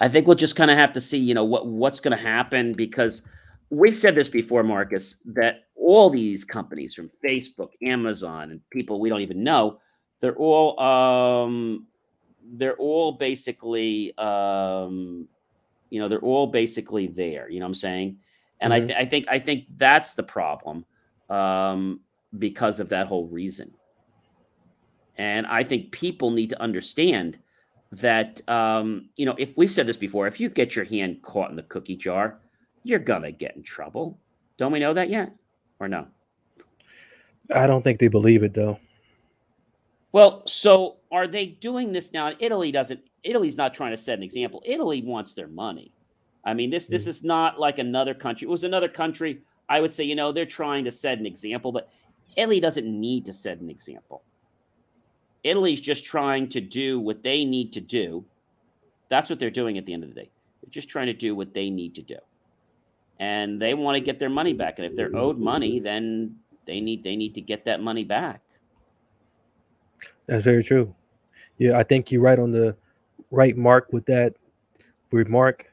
I 0.00 0.08
think 0.08 0.26
we'll 0.26 0.36
just 0.36 0.56
kind 0.56 0.70
of 0.70 0.76
have 0.76 0.92
to 0.94 1.00
see, 1.00 1.18
you 1.18 1.32
know, 1.32 1.44
what 1.44 1.66
what's 1.66 2.00
going 2.00 2.16
to 2.16 2.22
happen 2.22 2.72
because 2.72 3.22
we've 3.70 3.96
said 3.96 4.16
this 4.16 4.28
before, 4.28 4.64
Marcus, 4.64 5.16
that 5.26 5.64
all 5.76 6.10
these 6.10 6.44
companies 6.44 6.92
from 6.92 7.08
Facebook, 7.24 7.70
Amazon, 7.82 8.50
and 8.50 8.60
people 8.70 9.00
we 9.00 9.08
don't 9.08 9.20
even 9.20 9.44
know, 9.44 9.78
they're 10.20 10.36
all 10.36 10.78
um, 10.80 11.86
they're 12.54 12.76
all 12.76 13.12
basically 13.12 14.16
um, 14.18 15.28
you 15.90 16.00
know 16.00 16.08
they're 16.08 16.18
all 16.18 16.48
basically 16.48 17.06
there. 17.06 17.48
You 17.48 17.60
know 17.60 17.66
what 17.66 17.70
I'm 17.70 17.74
saying? 17.74 18.16
And 18.62 18.72
mm-hmm. 18.72 18.84
I, 18.84 18.86
th- 18.86 18.98
I 18.98 19.04
think 19.04 19.26
I 19.28 19.38
think 19.38 19.64
that's 19.76 20.14
the 20.14 20.22
problem 20.22 20.86
um, 21.28 22.00
because 22.38 22.80
of 22.80 22.88
that 22.90 23.08
whole 23.08 23.26
reason. 23.26 23.74
And 25.18 25.46
I 25.46 25.64
think 25.64 25.90
people 25.90 26.30
need 26.30 26.50
to 26.50 26.62
understand 26.62 27.38
that 27.90 28.40
um, 28.48 29.10
you 29.16 29.26
know 29.26 29.34
if 29.36 29.50
we've 29.56 29.72
said 29.72 29.86
this 29.86 29.96
before, 29.96 30.26
if 30.26 30.40
you 30.40 30.48
get 30.48 30.76
your 30.76 30.84
hand 30.84 31.22
caught 31.22 31.50
in 31.50 31.56
the 31.56 31.64
cookie 31.64 31.96
jar, 31.96 32.38
you're 32.84 33.00
gonna 33.00 33.32
get 33.32 33.56
in 33.56 33.62
trouble. 33.62 34.18
Don't 34.56 34.72
we 34.72 34.78
know 34.78 34.94
that 34.94 35.10
yet, 35.10 35.34
or 35.80 35.88
no? 35.88 36.06
I 37.52 37.66
don't 37.66 37.82
think 37.82 37.98
they 37.98 38.08
believe 38.08 38.44
it 38.44 38.54
though. 38.54 38.78
Well, 40.12 40.46
so 40.46 40.98
are 41.10 41.26
they 41.26 41.46
doing 41.46 41.92
this 41.92 42.12
now? 42.12 42.32
Italy 42.38 42.70
doesn't. 42.70 43.00
Italy's 43.24 43.56
not 43.56 43.74
trying 43.74 43.90
to 43.90 43.96
set 43.96 44.18
an 44.18 44.22
example. 44.22 44.62
Italy 44.64 45.02
wants 45.02 45.34
their 45.34 45.48
money. 45.48 45.92
I 46.44 46.54
mean, 46.54 46.70
this 46.70 46.86
this 46.86 47.04
hmm. 47.04 47.10
is 47.10 47.24
not 47.24 47.58
like 47.58 47.78
another 47.78 48.14
country. 48.14 48.46
It 48.46 48.50
was 48.50 48.64
another 48.64 48.88
country. 48.88 49.42
I 49.68 49.80
would 49.80 49.92
say, 49.92 50.04
you 50.04 50.14
know, 50.14 50.32
they're 50.32 50.44
trying 50.44 50.84
to 50.84 50.90
set 50.90 51.18
an 51.18 51.26
example, 51.26 51.72
but 51.72 51.88
Italy 52.36 52.60
doesn't 52.60 52.86
need 52.86 53.24
to 53.26 53.32
set 53.32 53.60
an 53.60 53.70
example. 53.70 54.22
Italy's 55.44 55.80
just 55.80 56.04
trying 56.04 56.48
to 56.50 56.60
do 56.60 57.00
what 57.00 57.22
they 57.22 57.44
need 57.44 57.72
to 57.72 57.80
do. 57.80 58.24
That's 59.08 59.28
what 59.28 59.38
they're 59.38 59.50
doing 59.50 59.78
at 59.78 59.86
the 59.86 59.92
end 59.92 60.04
of 60.04 60.08
the 60.08 60.14
day. 60.14 60.30
They're 60.62 60.70
just 60.70 60.88
trying 60.88 61.06
to 61.06 61.12
do 61.12 61.34
what 61.34 61.52
they 61.52 61.70
need 61.70 61.94
to 61.96 62.02
do. 62.02 62.16
And 63.18 63.60
they 63.60 63.74
want 63.74 63.96
to 63.96 64.00
get 64.00 64.18
their 64.18 64.30
money 64.30 64.52
back. 64.52 64.78
And 64.78 64.86
if 64.86 64.96
they're 64.96 65.14
owed 65.16 65.38
money, 65.38 65.78
then 65.80 66.36
they 66.66 66.80
need 66.80 67.04
they 67.04 67.16
need 67.16 67.34
to 67.34 67.40
get 67.40 67.64
that 67.64 67.80
money 67.80 68.04
back. 68.04 68.40
That's 70.26 70.44
very 70.44 70.62
true. 70.62 70.94
Yeah, 71.58 71.78
I 71.78 71.82
think 71.82 72.10
you're 72.10 72.22
right 72.22 72.38
on 72.38 72.52
the 72.52 72.76
right 73.30 73.56
mark 73.56 73.92
with 73.92 74.06
that 74.06 74.34
remark. 75.10 75.71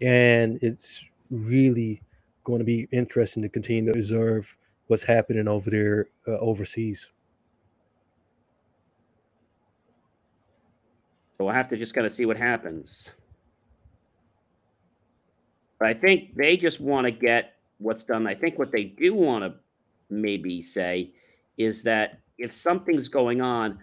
And 0.00 0.58
it's 0.62 1.04
really 1.30 2.02
going 2.44 2.58
to 2.58 2.64
be 2.64 2.88
interesting 2.92 3.42
to 3.42 3.48
continue 3.48 3.92
to 3.92 3.98
observe 3.98 4.56
what's 4.86 5.04
happening 5.04 5.46
over 5.46 5.70
there 5.70 6.08
uh, 6.26 6.38
overseas. 6.38 7.10
So 11.38 11.44
we'll 11.44 11.54
have 11.54 11.68
to 11.68 11.76
just 11.76 11.94
kind 11.94 12.06
of 12.06 12.12
see 12.12 12.26
what 12.26 12.36
happens. 12.36 13.12
But 15.78 15.88
I 15.88 15.94
think 15.94 16.34
they 16.36 16.56
just 16.56 16.80
want 16.80 17.06
to 17.06 17.10
get 17.10 17.54
what's 17.78 18.04
done. 18.04 18.26
I 18.26 18.34
think 18.34 18.58
what 18.58 18.72
they 18.72 18.84
do 18.84 19.14
want 19.14 19.44
to 19.44 19.54
maybe 20.10 20.62
say 20.62 21.12
is 21.56 21.82
that 21.82 22.20
if 22.36 22.52
something's 22.52 23.08
going 23.08 23.40
on, 23.40 23.78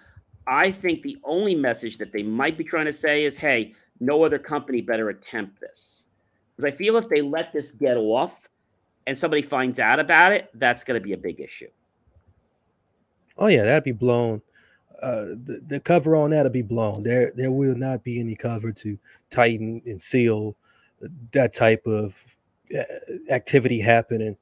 I 0.46 0.72
think 0.72 1.02
the 1.02 1.18
only 1.24 1.56
message 1.56 1.98
that 1.98 2.12
they 2.12 2.24
might 2.24 2.58
be 2.58 2.64
trying 2.64 2.86
to 2.86 2.94
say 2.94 3.24
is, 3.24 3.38
hey, 3.38 3.74
no 4.00 4.24
other 4.24 4.40
company 4.40 4.82
better 4.82 5.10
attempt 5.10 5.60
this. 5.60 6.07
Because 6.58 6.74
I 6.74 6.76
feel 6.76 6.98
if 6.98 7.08
they 7.08 7.22
let 7.22 7.54
this 7.54 7.72
get 7.72 7.98
off 7.98 8.50
and 9.06 9.18
somebody 9.18 9.44
finds 9.44 9.80
out 9.80 10.00
about 10.00 10.32
it, 10.34 10.50
that's 10.56 10.84
going 10.84 11.00
to 11.00 11.04
be 11.04 11.14
a 11.14 11.18
big 11.18 11.40
issue. 11.40 11.70
Oh, 13.38 13.48
yeah, 13.48 13.64
that'd 13.64 13.84
be 13.84 13.92
blown. 13.92 14.42
Uh, 15.02 15.36
the, 15.44 15.62
the 15.68 15.80
cover 15.80 16.16
on 16.16 16.32
that'll 16.32 16.52
be 16.52 16.64
blown. 16.64 17.04
There, 17.04 17.32
there 17.36 17.52
will 17.52 17.76
not 17.76 18.04
be 18.04 18.20
any 18.20 18.36
cover 18.36 18.72
to 18.72 18.98
tighten 19.30 19.82
and 19.86 20.02
seal 20.02 20.56
that 21.32 21.54
type 21.54 21.86
of 21.86 22.16
uh, 22.76 22.82
activity 23.32 23.80
happening 23.80 24.36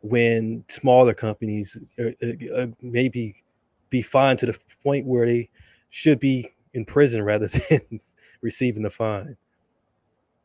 when 0.00 0.64
smaller 0.68 1.14
companies 1.14 1.78
uh, 1.98 2.10
uh, 2.22 2.62
uh 2.62 2.66
maybe 2.82 3.42
be 3.88 4.02
fined 4.02 4.38
to 4.40 4.46
the 4.46 4.58
point 4.82 5.06
where 5.06 5.26
they 5.26 5.48
should 5.90 6.18
be 6.18 6.48
in 6.74 6.84
prison 6.84 7.22
rather 7.22 7.46
than 7.70 8.00
receiving 8.42 8.82
the 8.82 8.90
fine. 8.90 9.36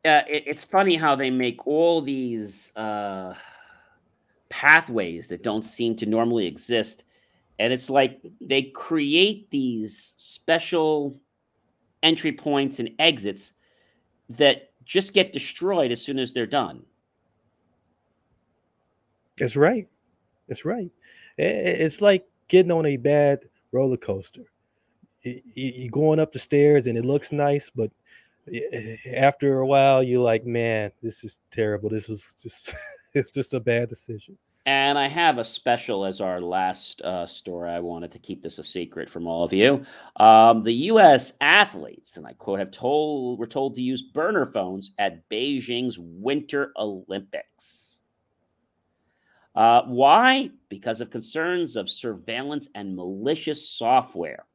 Uh, 0.04 0.22
it, 0.28 0.44
it's 0.48 0.64
funny 0.64 0.96
how 0.96 1.16
they 1.16 1.30
make 1.30 1.68
all 1.68 2.02
these 2.02 2.76
uh, 2.76 3.34
pathways 4.50 5.28
that 5.28 5.44
don't 5.44 5.64
seem 5.64 5.96
to 5.96 6.06
normally 6.06 6.48
exist. 6.48 7.04
And 7.60 7.72
it's 7.72 7.90
like 7.90 8.20
they 8.42 8.64
create 8.64 9.50
these 9.52 10.14
special 10.18 11.20
entry 12.02 12.32
points 12.32 12.80
and 12.80 12.90
exits 12.98 13.54
that 14.30 14.72
just 14.84 15.14
get 15.14 15.34
destroyed 15.34 15.92
as 15.92 16.02
soon 16.02 16.18
as 16.18 16.34
they're 16.34 16.48
done. 16.48 16.84
That's 19.38 19.56
right. 19.56 19.88
That's 20.48 20.66
right. 20.66 20.90
It's 21.38 22.02
like 22.02 22.28
getting 22.48 22.72
on 22.72 22.86
a 22.86 22.98
bad 22.98 23.42
roller 23.72 23.98
coaster. 23.98 24.44
You're 25.24 25.92
going 25.92 26.20
up 26.20 26.32
the 26.32 26.40
stairs 26.40 26.88
and 26.88 26.98
it 26.98 27.06
looks 27.06 27.32
nice, 27.32 27.70
but 27.70 27.92
after 29.16 29.60
a 29.60 29.68
while, 29.68 30.04
you're 30.04 30.22
like, 30.22 30.46
man, 30.46 30.92
this 31.02 31.24
is 31.24 31.40
terrible. 31.52 31.90
This 31.90 32.10
is 32.10 32.36
just 32.42 32.74
it's 33.14 33.32
just 33.32 33.54
a 33.54 33.60
bad 33.60 33.90
decision. 33.90 34.38
And 34.68 34.98
I 34.98 35.08
have 35.08 35.40
a 35.40 35.44
special 35.44 36.06
as 36.06 36.22
our 36.22 36.40
last 36.40 37.02
uh, 37.02 37.26
story. 37.26 37.72
I 37.72 37.80
wanted 37.80 38.12
to 38.12 38.20
keep 38.20 38.44
this 38.44 38.60
a 38.60 38.64
secret 38.64 39.10
from 39.10 39.26
all 39.26 39.44
of 39.44 39.52
you. 39.52 39.84
Um, 40.18 40.62
the 40.62 40.74
U.S. 40.74 41.34
athletes, 41.42 42.18
and 42.18 42.28
I 42.28 42.34
quote, 42.34 42.60
have 42.60 42.70
told 42.70 43.40
were 43.40 43.48
told 43.48 43.74
to 43.76 43.82
use 43.82 44.04
burner 44.04 44.46
phones 44.46 44.92
at 45.00 45.28
Beijing's 45.30 45.98
Winter 45.98 46.74
Olympics. 46.78 48.02
Uh, 49.56 49.82
why? 49.88 50.52
Because 50.70 51.02
of 51.02 51.10
concerns 51.10 51.76
of 51.76 51.90
surveillance 51.90 52.70
and 52.76 52.96
malicious 52.96 53.68
software. 53.68 54.46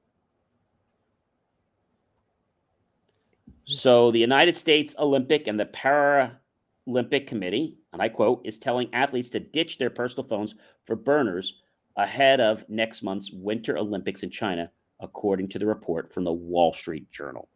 So, 3.67 4.13
the 4.13 4.21
United 4.21 4.57
States 4.57 4.95
Olympic 4.97 5.49
and 5.49 5.59
the 5.59 5.67
Paralympic 5.67 7.27
Committee, 7.27 7.79
and 7.93 8.01
I 8.01 8.09
quote, 8.09 8.43
is 8.45 8.59
telling 8.59 8.95
athletes 8.95 9.29
to 9.31 9.41
ditch 9.41 9.79
their 9.79 9.91
personal 9.91 10.27
phones 10.29 10.55
for 10.85 10.95
burners 10.95 11.61
ahead 11.97 12.41
of 12.41 12.69
next 12.69 13.03
month's 13.03 13.33
Winter 13.33 13.77
Olympics 13.77 14.23
in 14.23 14.31
China, 14.31 14.71
according 15.01 15.49
to 15.49 15.59
the 15.59 15.67
report 15.67 16.13
from 16.13 16.23
the 16.23 16.33
Wall 16.33 16.73
Street 16.73 17.11
Journal. 17.11 17.49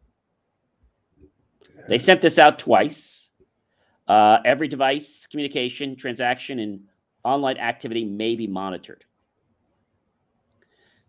They 1.87 1.97
sent 1.97 2.21
this 2.21 2.37
out 2.37 2.59
twice. 2.59 3.29
Uh, 4.05 4.39
every 4.43 4.67
device, 4.67 5.25
communication, 5.27 5.95
transaction, 5.95 6.59
and 6.59 6.81
online 7.23 7.57
activity 7.57 8.03
may 8.03 8.35
be 8.35 8.47
monitored. 8.47 9.05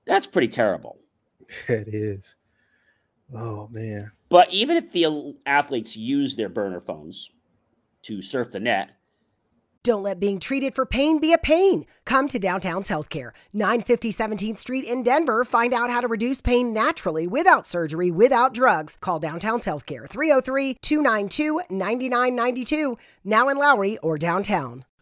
That's 0.07 0.27
pretty 0.27 0.49
terrible. 0.49 0.99
It 1.69 1.89
is. 1.89 2.37
Oh, 3.35 3.69
man. 3.71 4.11
But 4.29 4.53
even 4.53 4.77
if 4.77 4.93
the 4.93 5.35
athletes 5.47 5.97
use 5.97 6.37
their 6.37 6.49
burner 6.49 6.81
phones 6.81 7.31
to 8.03 8.21
surf 8.23 8.51
the 8.51 8.61
net, 8.61 8.93
don't 9.85 10.05
let 10.05 10.21
being 10.21 10.39
treated 10.39 10.77
for 10.77 10.87
pain 10.87 11.19
be 11.19 11.33
a 11.33 11.39
pain. 11.39 11.87
Come 12.05 12.29
to 12.29 12.39
Downtown's 12.39 12.89
Healthcare, 12.89 13.33
950 13.53 14.13
17th 14.13 14.59
Street 14.61 14.85
in 14.85 15.03
Denver. 15.03 15.43
Find 15.43 15.75
out 15.75 15.91
how 15.91 16.01
to 16.01 16.07
reduce 16.07 16.41
pain 16.41 16.73
naturally 16.73 17.27
without 17.27 17.67
surgery, 17.67 18.09
without 18.09 18.55
drugs. 18.55 18.97
Call 18.97 19.19
Downtown's 19.19 19.65
Healthcare, 19.65 20.09
303 20.09 20.75
292 20.83 21.63
9992, 21.69 22.97
now 23.25 23.49
in 23.49 23.59
Lowry 23.59 23.99
or 23.99 24.19
downtown. 24.19 24.85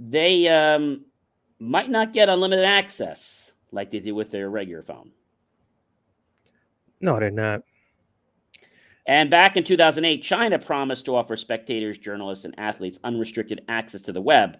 they 0.00 0.48
um, 0.48 1.04
might 1.58 1.90
not 1.90 2.12
get 2.12 2.30
unlimited 2.30 2.64
access 2.64 3.52
like 3.70 3.90
they 3.90 4.00
do 4.00 4.14
with 4.14 4.30
their 4.30 4.48
regular 4.48 4.82
phone. 4.82 5.10
No, 7.00 7.20
they're 7.20 7.30
not. 7.30 7.62
And 9.06 9.30
back 9.30 9.56
in 9.56 9.64
2008, 9.64 10.22
China 10.22 10.58
promised 10.58 11.04
to 11.06 11.16
offer 11.16 11.36
spectators, 11.36 11.98
journalists, 11.98 12.44
and 12.44 12.58
athletes 12.58 12.98
unrestricted 13.04 13.62
access 13.68 14.02
to 14.02 14.12
the 14.12 14.20
web. 14.20 14.58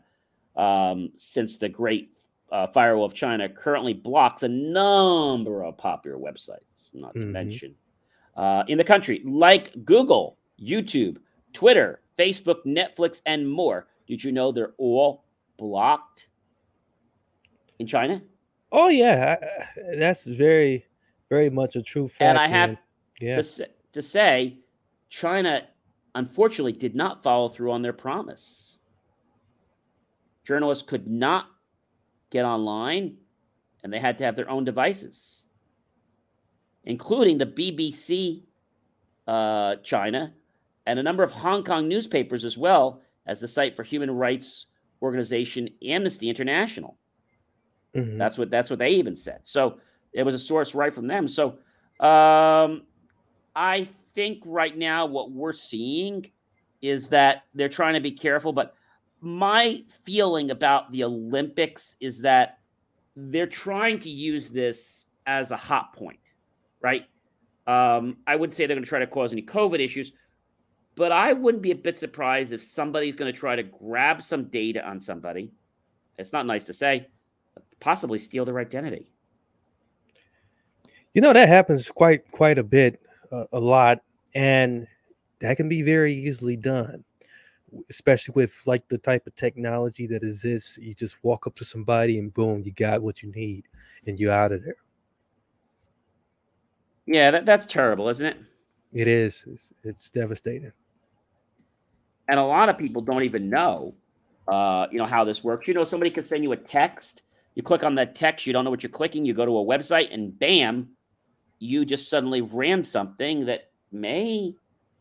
Um, 0.57 1.13
since 1.17 1.57
the 1.57 1.69
Great 1.69 2.13
uh, 2.51 2.67
Firewall 2.67 3.05
of 3.05 3.15
China 3.15 3.49
currently 3.49 3.95
blocks 3.95 4.43
a 4.43 4.49
number 4.49 5.65
of 5.65 5.79
popular 5.79 6.19
websites, 6.19 6.93
not 6.93 7.15
to 7.15 7.21
mm-hmm. 7.21 7.33
mention 7.33 7.75
uh, 8.37 8.65
in 8.67 8.77
the 8.77 8.85
country, 8.85 9.23
like 9.25 9.85
Google, 9.85 10.39
YouTube, 10.61 11.19
Twitter, 11.53 12.01
Facebook, 12.19 12.65
Netflix, 12.67 13.21
and 13.27 13.49
more 13.49 13.87
Did 14.07 14.23
you 14.25 14.33
know 14.33 14.53
they're 14.53 14.75
all 14.77 15.25
blocked 15.61 16.29
in 17.79 17.87
China? 17.87 18.23
Oh 18.73 18.89
yeah, 18.89 19.37
I, 19.41 19.97
that's 19.99 20.25
very, 20.25 20.87
very 21.29 21.51
much 21.51 21.77
a 21.77 21.83
true 21.83 22.09
fact. 22.09 22.23
And 22.23 22.39
I 22.39 22.49
have 22.49 22.79
yeah, 23.21 23.37
to, 23.37 23.43
say, 23.43 23.67
to 23.93 24.03
say, 24.03 24.59
China 25.11 25.69
unfortunately 26.15 26.73
did 26.73 26.95
not 26.95 27.23
follow 27.23 27.49
through 27.49 27.73
on 27.73 27.83
their 27.83 27.93
promise. 27.93 28.79
Journalists 30.45 30.89
could 30.89 31.07
not 31.07 31.47
get 32.31 32.45
online 32.45 33.19
and 33.85 33.93
they 33.93 34.01
had 34.01 34.17
to 34.19 34.25
have 34.25 34.37
their 34.37 34.49
own 34.49 34.65
devices, 34.65 35.43
including 36.85 37.39
the 37.39 37.47
BBC 37.47 38.45
uh, 39.27 39.77
China 39.77 40.33
and 40.87 40.99
a 40.99 41.03
number 41.03 41.23
of 41.23 41.31
Hong 41.31 41.63
Kong 41.65 41.87
newspapers 41.87 42.45
as 42.45 42.57
well 42.57 43.03
as 43.27 43.41
the 43.41 43.49
site 43.49 43.77
for 43.77 43.83
human 43.83 44.11
rights 44.11 44.67
organization 45.03 45.71
Amnesty 45.83 46.29
International. 46.29 46.97
Mhm. 47.95 48.19
That's 48.19 48.39
what 48.39 48.51
that's 48.51 48.71
what 48.71 48.79
they 48.79 48.91
even 48.91 49.17
said. 49.17 49.41
So 49.43 49.81
it 50.13 50.23
was 50.23 50.35
a 50.35 50.39
source 50.39 50.75
right 50.75 50.95
from 50.95 51.07
them. 51.07 51.29
So 51.29 51.59
um, 52.01 52.83
I 53.55 53.89
think 54.15 54.43
right 54.45 54.77
now 54.77 55.07
what 55.07 55.31
we're 55.31 55.53
seeing 55.53 56.27
is 56.83 57.09
that 57.09 57.45
they're 57.55 57.69
trying 57.69 57.95
to 57.95 58.01
be 58.01 58.13
careful. 58.13 58.53
But 58.53 58.75
my 59.21 59.85
feeling 60.05 60.51
about 60.51 60.91
the 60.93 61.05
Olympics 61.05 61.97
is 62.01 62.21
that 62.23 62.59
they're 63.17 63.47
trying 63.47 63.99
to 64.01 64.11
use 64.11 64.51
this 64.51 65.07
as 65.27 65.51
a 65.51 65.57
hot 65.57 65.93
point, 65.93 66.21
right? 66.81 67.05
Um, 67.67 68.17
I 68.27 68.37
would 68.37 68.53
say 68.53 68.67
they're 68.67 68.77
going 68.77 68.85
to 68.85 68.89
try 68.89 69.01
to 69.01 69.07
cause 69.07 69.33
any 69.33 69.43
COVID 69.43 69.79
issues, 69.81 70.13
but 70.97 71.13
I 71.13 71.33
wouldn't 71.33 71.63
be 71.63 71.71
a 71.71 71.77
bit 71.77 71.99
surprised 71.99 72.53
if 72.53 72.63
somebody's 72.63 73.15
going 73.15 73.33
to 73.33 73.39
try 73.39 73.57
to 73.57 73.63
grab 73.63 74.23
some 74.23 74.45
data 74.45 74.87
on 74.87 75.01
somebody. 75.01 75.53
It's 76.19 76.33
not 76.33 76.47
nice 76.47 76.65
to 76.65 76.75
say, 76.75 77.09
possibly 77.79 78.19
steal 78.19 78.45
their 78.45 78.59
identity. 78.59 79.11
you 81.15 81.21
know 81.21 81.33
that 81.33 81.49
happens 81.49 81.91
quite 81.91 82.31
quite 82.31 82.59
a 82.59 82.63
bit, 82.63 83.01
uh, 83.33 83.45
a 83.53 83.59
lot, 83.59 84.01
and 84.35 84.87
that 85.41 85.57
can 85.57 85.69
be 85.69 85.83
very 85.83 86.15
easily 86.15 86.57
done, 86.57 87.03
especially 87.89 88.35
with 88.35 88.63
like 88.67 88.87
the 88.89 88.99
type 88.99 89.27
of 89.27 89.35
technology 89.37 90.07
that 90.07 90.23
exists. 90.23 90.77
You 90.79 90.95
just 90.95 91.23
walk 91.25 91.47
up 91.47 91.57
to 91.57 91.65
somebody 91.65 92.19
and 92.19 92.33
boom, 92.33 92.63
you 92.65 92.73
got 92.73 93.03
what 93.03 93.23
you 93.23 93.33
need, 93.33 93.65
and 94.07 94.21
you're 94.21 94.33
out 94.33 94.53
of 94.53 94.63
there. 94.65 94.77
Yeah, 97.07 97.31
that, 97.33 97.47
that's 97.47 97.67
terrible, 97.67 98.09
isn't 98.09 98.27
it? 98.27 98.37
It 98.93 99.07
is. 99.09 99.45
It's, 99.49 99.73
it's 99.85 100.11
devastating. 100.11 100.73
and 102.29 102.39
a 102.39 102.45
lot 102.45 102.69
of 102.69 102.79
people 102.79 103.03
don't 103.03 103.23
even 103.25 103.49
know 103.51 103.95
uh, 104.49 104.87
you 104.91 104.99
know 104.99 105.07
how 105.07 105.25
this 105.25 105.43
works 105.45 105.69
you 105.69 105.75
know 105.75 105.85
somebody 105.85 106.11
could 106.11 106.27
send 106.27 106.43
you 106.43 106.53
a 106.53 106.57
text 106.57 107.23
you 107.55 107.63
click 107.63 107.83
on 107.85 107.95
that 107.97 108.15
text 108.15 108.47
you 108.47 108.53
don't 108.53 108.65
know 108.65 108.71
what 108.71 108.83
you're 108.83 108.91
clicking 108.91 109.25
you 109.25 109.35
go 109.35 109.45
to 109.47 109.59
a 109.59 109.65
website 109.65 110.13
and 110.13 110.37
bam 110.39 110.89
you 111.59 111.85
just 111.85 112.09
suddenly 112.09 112.41
ran 112.41 112.83
something 112.83 113.47
that 113.47 113.71
may 113.93 114.55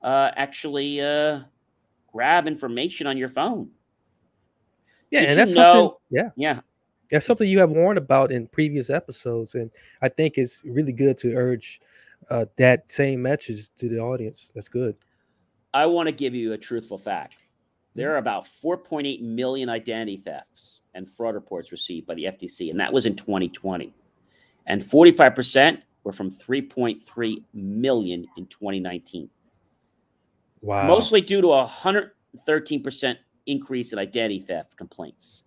uh, 0.03 0.31
actually 0.35 1.01
uh, 1.01 1.41
grab 2.11 2.47
information 2.47 3.07
on 3.07 3.17
your 3.17 3.29
phone 3.29 3.69
Yeah, 5.11 5.21
Did 5.21 5.29
and 5.29 5.39
that's 5.39 5.53
something. 5.53 5.81
know- 5.85 5.97
Yeah, 6.09 6.29
yeah 6.35 6.59
that's 7.11 7.25
something 7.25 7.49
you 7.49 7.59
have 7.59 7.71
warned 7.71 7.97
about 7.97 8.31
in 8.31 8.45
previous 8.47 8.91
episodes, 8.91 9.55
and 9.55 9.71
I 10.03 10.09
think 10.09 10.37
it's 10.37 10.61
really 10.63 10.91
good 10.91 11.17
to 11.19 11.33
urge 11.33 11.81
uh, 12.30 12.45
that 12.57 12.91
same 12.91 13.21
message 13.21 13.69
to 13.77 13.89
the 13.89 13.99
audience. 13.99 14.51
That's 14.53 14.69
good. 14.69 14.95
i 15.73 15.86
want 15.86 16.07
to 16.07 16.11
give 16.11 16.34
you 16.36 16.53
a 16.53 16.57
truthful 16.57 16.97
fact 16.97 17.38
there 17.95 18.13
are 18.13 18.17
about 18.17 18.45
4.8 18.45 19.21
million 19.21 19.67
identity 19.69 20.17
thefts 20.17 20.82
and 20.93 21.07
fraud 21.09 21.36
reports 21.36 21.71
received 21.71 22.07
by 22.07 22.15
the 22.15 22.25
ftc 22.25 22.69
and 22.71 22.80
that 22.80 22.91
was 22.93 23.05
in 23.05 23.15
2020 23.15 23.93
and 24.67 24.82
45% 24.82 25.82
were 26.03 26.11
from 26.13 26.30
3.3 26.32 27.43
million 27.53 28.25
in 28.38 28.45
2019 28.47 29.30
Wow. 30.61 30.88
mostly 30.88 31.21
due 31.21 31.41
to 31.41 31.49
a 31.53 31.65
113% 31.65 33.15
increase 33.45 33.93
in 33.93 33.99
identity 33.99 34.39
theft 34.41 34.75
complaints. 34.77 35.43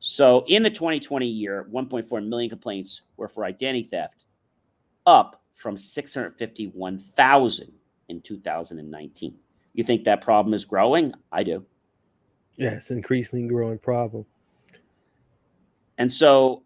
So 0.00 0.44
in 0.46 0.62
the 0.62 0.70
2020 0.70 1.26
year, 1.26 1.66
1.4 1.72 2.26
million 2.28 2.50
complaints 2.50 3.02
were 3.16 3.26
for 3.28 3.44
identity 3.44 3.88
theft, 3.90 4.26
up 5.06 5.42
from 5.58 5.76
651,000 5.76 7.72
in 8.08 8.20
2019. 8.22 9.34
You 9.74 9.84
think 9.84 10.04
that 10.04 10.22
problem 10.22 10.54
is 10.54 10.64
growing? 10.64 11.12
I 11.30 11.42
do. 11.42 11.66
yeah, 12.56 12.70
it's 12.70 12.90
an 12.90 12.96
increasingly 12.96 13.46
growing 13.48 13.78
problem. 13.78 14.24
And 15.98 16.12
so 16.12 16.62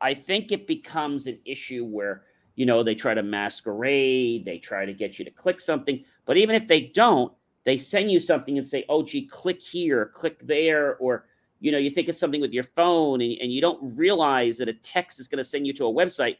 I 0.00 0.14
think 0.14 0.52
it 0.52 0.66
becomes 0.66 1.26
an 1.26 1.38
issue 1.44 1.84
where, 1.86 2.24
you 2.54 2.66
know, 2.66 2.82
they 2.82 2.94
try 2.94 3.14
to 3.14 3.22
masquerade, 3.22 4.44
they 4.44 4.58
try 4.58 4.84
to 4.84 4.92
get 4.92 5.18
you 5.18 5.24
to 5.24 5.30
click 5.30 5.58
something. 5.60 6.04
But 6.26 6.36
even 6.36 6.54
if 6.54 6.68
they 6.68 6.82
don't, 6.82 7.32
they 7.64 7.78
send 7.78 8.10
you 8.10 8.20
something 8.20 8.58
and 8.58 8.68
say, 8.68 8.84
oh, 8.90 9.02
gee, 9.02 9.26
click 9.26 9.60
here, 9.60 10.12
click 10.14 10.46
there. 10.46 10.96
Or, 10.96 11.24
you 11.60 11.72
know, 11.72 11.78
you 11.78 11.90
think 11.90 12.10
it's 12.10 12.20
something 12.20 12.42
with 12.42 12.52
your 12.52 12.64
phone 12.64 13.22
and, 13.22 13.38
and 13.40 13.50
you 13.50 13.62
don't 13.62 13.96
realize 13.96 14.58
that 14.58 14.68
a 14.68 14.74
text 14.74 15.18
is 15.18 15.28
going 15.28 15.38
to 15.38 15.44
send 15.44 15.66
you 15.66 15.72
to 15.72 15.86
a 15.86 15.92
website 15.92 16.36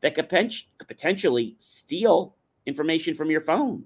that 0.00 0.14
could, 0.14 0.28
could 0.28 0.88
potentially 0.88 1.56
steal 1.58 2.36
information 2.66 3.14
from 3.14 3.30
your 3.30 3.40
phone. 3.40 3.84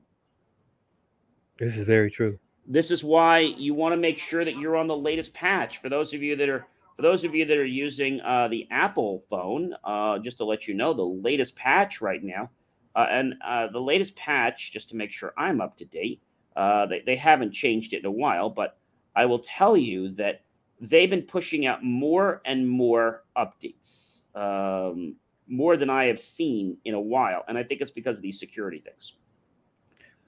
This 1.58 1.76
is 1.76 1.84
very 1.84 2.10
true. 2.10 2.38
This 2.66 2.90
is 2.90 3.02
why 3.02 3.40
you 3.40 3.74
want 3.74 3.92
to 3.92 3.96
make 3.96 4.18
sure 4.18 4.44
that 4.44 4.56
you're 4.56 4.76
on 4.76 4.86
the 4.86 4.96
latest 4.96 5.34
patch. 5.34 5.78
For 5.78 5.88
those 5.88 6.14
of 6.14 6.22
you 6.22 6.36
that 6.36 6.48
are 6.48 6.66
for 6.94 7.02
those 7.02 7.24
of 7.24 7.34
you 7.34 7.44
that 7.46 7.56
are 7.56 7.64
using 7.64 8.20
uh, 8.20 8.48
the 8.48 8.68
Apple 8.70 9.24
phone, 9.30 9.74
uh, 9.84 10.18
just 10.18 10.36
to 10.38 10.44
let 10.44 10.68
you 10.68 10.74
know, 10.74 10.92
the 10.92 11.02
latest 11.02 11.56
patch 11.56 12.00
right 12.00 12.22
now, 12.22 12.50
uh, 12.94 13.06
and 13.08 13.34
uh, 13.44 13.68
the 13.68 13.80
latest 13.80 14.14
patch, 14.14 14.72
just 14.72 14.90
to 14.90 14.96
make 14.96 15.10
sure 15.10 15.32
I'm 15.38 15.60
up 15.60 15.76
to 15.78 15.84
date, 15.86 16.20
uh, 16.54 16.86
they, 16.86 17.00
they 17.00 17.16
haven't 17.16 17.52
changed 17.52 17.94
it 17.94 18.00
in 18.00 18.06
a 18.06 18.10
while, 18.10 18.50
but 18.50 18.76
I 19.16 19.24
will 19.24 19.38
tell 19.38 19.76
you 19.76 20.10
that 20.10 20.42
they've 20.80 21.08
been 21.08 21.22
pushing 21.22 21.64
out 21.64 21.82
more 21.82 22.42
and 22.44 22.68
more 22.68 23.24
updates, 23.36 24.20
um, 24.34 25.16
more 25.52 25.76
than 25.76 25.90
I 25.90 26.06
have 26.06 26.18
seen 26.18 26.78
in 26.86 26.94
a 26.94 27.00
while. 27.00 27.44
And 27.46 27.58
I 27.58 27.62
think 27.62 27.82
it's 27.82 27.90
because 27.90 28.16
of 28.16 28.22
these 28.22 28.40
security 28.40 28.78
things. 28.78 29.16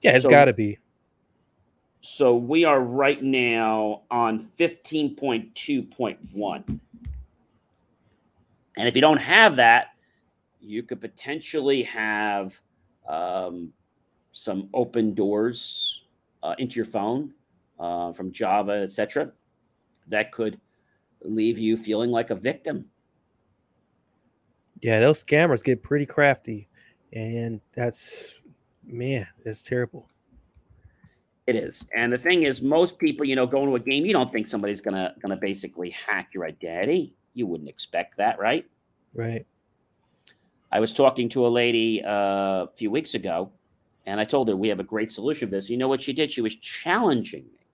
Yeah, 0.01 0.11
it's 0.11 0.23
So- 0.23 0.29
got 0.29 0.45
to 0.45 0.53
be. 0.53 0.77
So 2.01 2.37
we 2.37 2.63
are 2.65 2.81
right 2.81 3.23
now 3.23 4.03
on 4.11 4.39
15.2.1. 4.39 6.79
And 8.77 8.87
if 8.87 8.93
you 8.93 9.01
don't 9.01 9.17
have 9.17 9.55
that, 9.55 9.95
you 10.59 10.83
could 10.83 11.01
potentially 11.01 11.81
have 11.81 12.61
um, 13.07 13.73
some 14.33 14.69
open 14.75 15.15
doors 15.15 16.03
uh, 16.43 16.53
into 16.59 16.75
your 16.75 16.85
phone 16.85 17.33
uh, 17.79 18.11
from 18.11 18.31
Java, 18.31 18.73
etc. 18.73 19.31
That 20.07 20.31
could 20.31 20.61
leave 21.23 21.57
you 21.57 21.75
feeling 21.75 22.11
like 22.11 22.29
a 22.29 22.35
victim. 22.35 22.91
Yeah, 24.85 24.99
those 24.99 25.23
scammers 25.23 25.63
get 25.63 25.81
pretty 25.81 26.05
crafty, 26.05 26.67
and 27.11 27.59
that's 27.73 28.39
man, 28.85 29.25
that's 29.43 29.63
terrible. 29.63 30.07
It 31.47 31.55
is. 31.55 31.87
And 31.95 32.13
the 32.13 32.19
thing 32.19 32.43
is, 32.43 32.61
most 32.61 32.99
people, 32.99 33.25
you 33.25 33.35
know, 33.35 33.47
going 33.47 33.67
to 33.67 33.75
a 33.77 33.79
game, 33.79 34.05
you 34.05 34.13
don't 34.13 34.31
think 34.31 34.47
somebody's 34.47 34.81
gonna 34.81 35.15
gonna 35.23 35.37
basically 35.37 35.89
hack 35.89 36.35
your 36.35 36.45
identity. 36.45 37.15
You 37.33 37.47
wouldn't 37.47 37.67
expect 37.67 38.15
that, 38.17 38.37
right? 38.37 38.63
Right. 39.15 39.47
I 40.71 40.79
was 40.79 40.93
talking 40.93 41.29
to 41.29 41.47
a 41.47 41.49
lady 41.49 42.03
uh, 42.03 42.65
a 42.65 42.69
few 42.75 42.91
weeks 42.91 43.15
ago, 43.15 43.49
and 44.05 44.19
I 44.19 44.23
told 44.23 44.49
her 44.49 44.55
we 44.55 44.67
have 44.67 44.79
a 44.79 44.83
great 44.83 45.11
solution 45.11 45.47
for 45.47 45.55
this. 45.55 45.67
You 45.67 45.77
know 45.77 45.87
what 45.87 46.03
she 46.03 46.13
did? 46.13 46.31
She 46.31 46.41
was 46.41 46.57
challenging 46.57 47.45
me, 47.45 47.65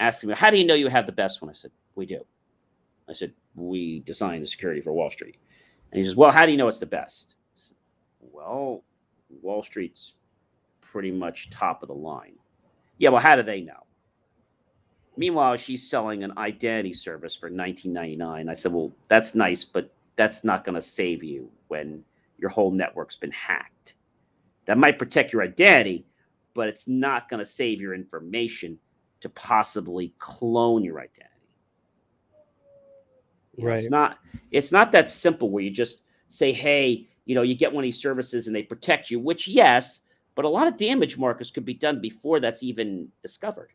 asking 0.00 0.30
me, 0.30 0.34
"How 0.34 0.50
do 0.50 0.58
you 0.58 0.66
know 0.66 0.74
you 0.74 0.88
have 0.88 1.06
the 1.06 1.12
best 1.12 1.40
one?" 1.40 1.50
I 1.50 1.52
said, 1.52 1.70
"We 1.94 2.04
do." 2.04 2.26
I 3.08 3.12
said, 3.12 3.32
"We 3.54 4.00
design 4.00 4.40
the 4.40 4.46
security 4.48 4.80
for 4.80 4.92
Wall 4.92 5.08
Street." 5.08 5.36
And 5.96 6.04
he 6.04 6.08
says, 6.10 6.16
"Well, 6.16 6.30
how 6.30 6.44
do 6.44 6.52
you 6.52 6.58
know 6.58 6.68
it's 6.68 6.78
the 6.78 6.84
best?" 6.84 7.36
Said, 7.54 7.74
well, 8.20 8.84
Wall 9.40 9.62
Street's 9.62 10.16
pretty 10.82 11.10
much 11.10 11.48
top 11.48 11.82
of 11.82 11.88
the 11.88 11.94
line. 11.94 12.34
Yeah, 12.98 13.08
well, 13.08 13.22
how 13.22 13.34
do 13.34 13.42
they 13.42 13.62
know? 13.62 13.86
Meanwhile, 15.16 15.56
she's 15.56 15.88
selling 15.88 16.22
an 16.22 16.36
identity 16.36 16.92
service 16.92 17.34
for 17.34 17.50
19.99. 17.50 18.50
I 18.50 18.52
said, 18.52 18.72
"Well, 18.72 18.92
that's 19.08 19.34
nice, 19.34 19.64
but 19.64 19.90
that's 20.16 20.44
not 20.44 20.66
going 20.66 20.74
to 20.74 20.82
save 20.82 21.24
you 21.24 21.50
when 21.68 22.04
your 22.36 22.50
whole 22.50 22.70
network's 22.70 23.16
been 23.16 23.32
hacked. 23.32 23.94
That 24.66 24.76
might 24.76 24.98
protect 24.98 25.32
your 25.32 25.42
identity, 25.42 26.04
but 26.52 26.68
it's 26.68 26.86
not 26.86 27.30
going 27.30 27.38
to 27.38 27.50
save 27.50 27.80
your 27.80 27.94
information 27.94 28.78
to 29.20 29.30
possibly 29.30 30.12
clone 30.18 30.84
your 30.84 31.00
identity. 31.00 31.35
You 33.56 33.64
know, 33.64 33.70
It's 33.74 33.90
not 33.90 34.18
it's 34.52 34.72
not 34.72 34.92
that 34.92 35.10
simple 35.10 35.50
where 35.50 35.62
you 35.62 35.70
just 35.70 36.02
say, 36.28 36.52
"Hey, 36.52 37.06
you 37.24 37.34
know, 37.34 37.42
you 37.42 37.54
get 37.54 37.72
one 37.72 37.82
of 37.82 37.86
these 37.86 38.00
services 38.00 38.46
and 38.46 38.56
they 38.56 38.62
protect 38.62 39.10
you," 39.10 39.20
which 39.20 39.48
yes, 39.48 40.00
but 40.34 40.44
a 40.44 40.48
lot 40.48 40.66
of 40.68 40.76
damage 40.76 41.18
markers 41.18 41.50
could 41.50 41.64
be 41.64 41.74
done 41.74 42.00
before 42.00 42.40
that's 42.40 42.62
even 42.62 43.10
discovered. 43.22 43.72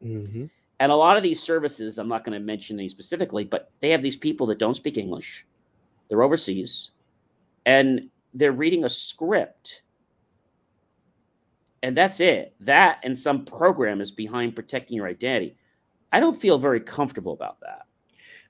hmm 0.00 0.46
And 0.80 0.92
a 0.92 0.96
lot 0.96 1.16
of 1.16 1.22
these 1.22 1.42
services, 1.42 1.98
I'm 1.98 2.08
not 2.08 2.24
going 2.24 2.38
to 2.38 2.44
mention 2.44 2.78
any 2.78 2.88
specifically, 2.88 3.44
but 3.44 3.70
they 3.80 3.90
have 3.90 4.02
these 4.02 4.16
people 4.16 4.46
that 4.48 4.58
don't 4.58 4.74
speak 4.74 4.96
English. 4.98 5.46
They're 6.08 6.22
overseas 6.22 6.90
and 7.66 8.10
they're 8.34 8.52
reading 8.52 8.84
a 8.84 8.88
script. 8.88 9.82
And 11.82 11.96
that's 11.96 12.20
it. 12.20 12.54
That 12.60 13.00
and 13.02 13.18
some 13.18 13.44
program 13.44 14.00
is 14.00 14.10
behind 14.10 14.54
protecting 14.56 14.96
your 14.96 15.06
identity. 15.08 15.56
I 16.12 16.20
don't 16.20 16.40
feel 16.40 16.58
very 16.58 16.80
comfortable 16.80 17.32
about 17.32 17.60
that. 17.60 17.86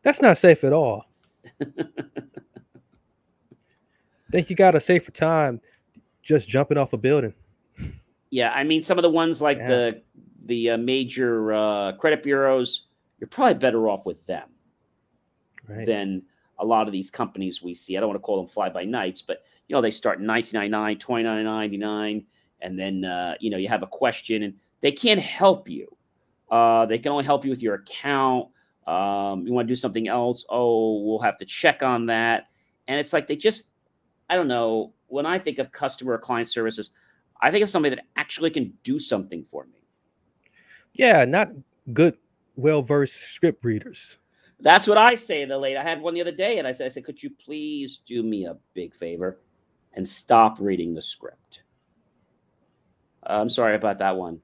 That's 0.02 0.20
not 0.22 0.36
safe 0.36 0.64
at 0.64 0.72
all. 0.72 1.06
Think 4.30 4.48
you 4.50 4.56
got 4.56 4.74
a 4.74 4.80
safer 4.80 5.10
time 5.12 5.60
just 6.22 6.48
jumping 6.48 6.78
off 6.78 6.92
a 6.92 6.96
building. 6.96 7.34
Yeah, 8.30 8.50
I 8.52 8.64
mean 8.64 8.80
some 8.82 8.96
of 8.98 9.02
the 9.02 9.10
ones 9.10 9.42
like 9.42 9.58
Yeah. 9.58 9.68
the 9.68 10.02
the 10.46 10.70
uh, 10.70 10.76
major 10.78 11.52
uh, 11.52 11.92
credit 11.92 12.22
bureaus, 12.22 12.86
you're 13.20 13.28
probably 13.28 13.54
better 13.54 13.88
off 13.88 14.04
with 14.06 14.24
them 14.26 14.48
Right. 15.68 15.86
than 15.86 16.22
a 16.58 16.64
lot 16.64 16.88
of 16.88 16.92
these 16.92 17.10
companies 17.10 17.62
we 17.62 17.74
see. 17.74 17.96
I 17.96 18.00
don't 18.00 18.08
want 18.08 18.18
to 18.20 18.22
call 18.24 18.38
them 18.38 18.48
fly 18.48 18.68
by 18.68 18.84
nights, 18.84 19.22
but 19.22 19.42
you 19.68 19.74
know 19.76 19.80
they 19.82 19.90
start 19.90 20.18
in 20.18 20.26
1999, 20.26 20.96
29.99, 20.98 22.24
and 22.60 22.78
then 22.78 23.04
uh, 23.04 23.34
you 23.38 23.50
know 23.50 23.58
you 23.58 23.68
have 23.68 23.82
a 23.82 23.86
question 23.86 24.42
and 24.44 24.54
they 24.80 24.92
can't 24.92 25.20
help 25.20 25.68
you. 25.68 25.86
Uh, 26.50 26.86
they 26.86 26.98
can 26.98 27.12
only 27.12 27.24
help 27.24 27.44
you 27.44 27.50
with 27.50 27.62
your 27.62 27.74
account. 27.74 28.48
Um, 28.86 29.46
you 29.46 29.52
want 29.52 29.68
to 29.68 29.72
do 29.72 29.76
something 29.76 30.08
else? 30.08 30.44
Oh, 30.48 31.02
we'll 31.04 31.20
have 31.20 31.38
to 31.38 31.44
check 31.44 31.82
on 31.82 32.06
that. 32.06 32.48
And 32.88 32.98
it's 32.98 33.12
like 33.12 33.26
they 33.26 33.36
just, 33.36 33.68
I 34.28 34.36
don't 34.36 34.48
know. 34.48 34.92
When 35.06 35.26
I 35.26 35.38
think 35.38 35.58
of 35.58 35.70
customer 35.72 36.14
or 36.14 36.18
client 36.18 36.48
services, 36.48 36.90
I 37.40 37.50
think 37.50 37.62
of 37.62 37.70
somebody 37.70 37.96
that 37.96 38.06
actually 38.16 38.50
can 38.50 38.72
do 38.82 38.98
something 38.98 39.44
for 39.50 39.64
me. 39.66 39.80
yeah, 40.94 41.24
not 41.24 41.50
good, 41.92 42.16
well 42.56 42.82
versed 42.82 43.16
script 43.34 43.64
readers. 43.64 44.18
That's 44.60 44.86
what 44.86 44.98
I 44.98 45.16
say 45.16 45.42
to 45.42 45.48
the 45.48 45.58
lady. 45.58 45.76
I 45.76 45.82
had 45.82 46.00
one 46.00 46.14
the 46.14 46.20
other 46.20 46.30
day, 46.32 46.58
and 46.58 46.68
I 46.68 46.72
said, 46.72 46.86
I 46.86 46.88
said, 46.88 47.04
could 47.04 47.22
you 47.22 47.30
please 47.30 47.98
do 47.98 48.22
me 48.22 48.46
a 48.46 48.56
big 48.74 48.94
favor 48.94 49.40
and 49.94 50.06
stop 50.06 50.58
reading 50.60 50.94
the 50.94 51.02
script? 51.02 51.62
Uh, 53.26 53.38
I'm 53.40 53.48
sorry 53.48 53.74
about 53.74 53.98
that 53.98 54.16
one. 54.16 54.40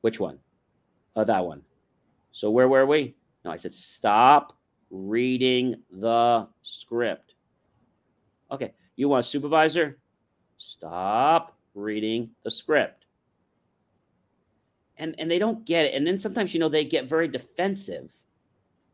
Which 0.00 0.18
one? 0.18 0.38
Uh, 1.14 1.24
that 1.24 1.44
one. 1.44 1.62
So 2.32 2.50
where 2.50 2.68
were 2.68 2.86
we? 2.86 3.14
No, 3.44 3.50
I 3.50 3.56
said, 3.56 3.74
stop 3.74 4.56
reading 4.90 5.76
the 5.90 6.48
script. 6.62 7.34
Okay. 8.50 8.72
You 8.96 9.08
want 9.08 9.24
a 9.24 9.28
supervisor? 9.28 9.98
Stop 10.58 11.56
reading 11.74 12.30
the 12.44 12.50
script. 12.50 13.06
And 14.98 15.14
and 15.18 15.30
they 15.30 15.38
don't 15.38 15.64
get 15.64 15.86
it. 15.86 15.94
And 15.94 16.06
then 16.06 16.18
sometimes, 16.18 16.52
you 16.54 16.60
know, 16.60 16.68
they 16.68 16.84
get 16.84 17.06
very 17.06 17.26
defensive. 17.26 18.12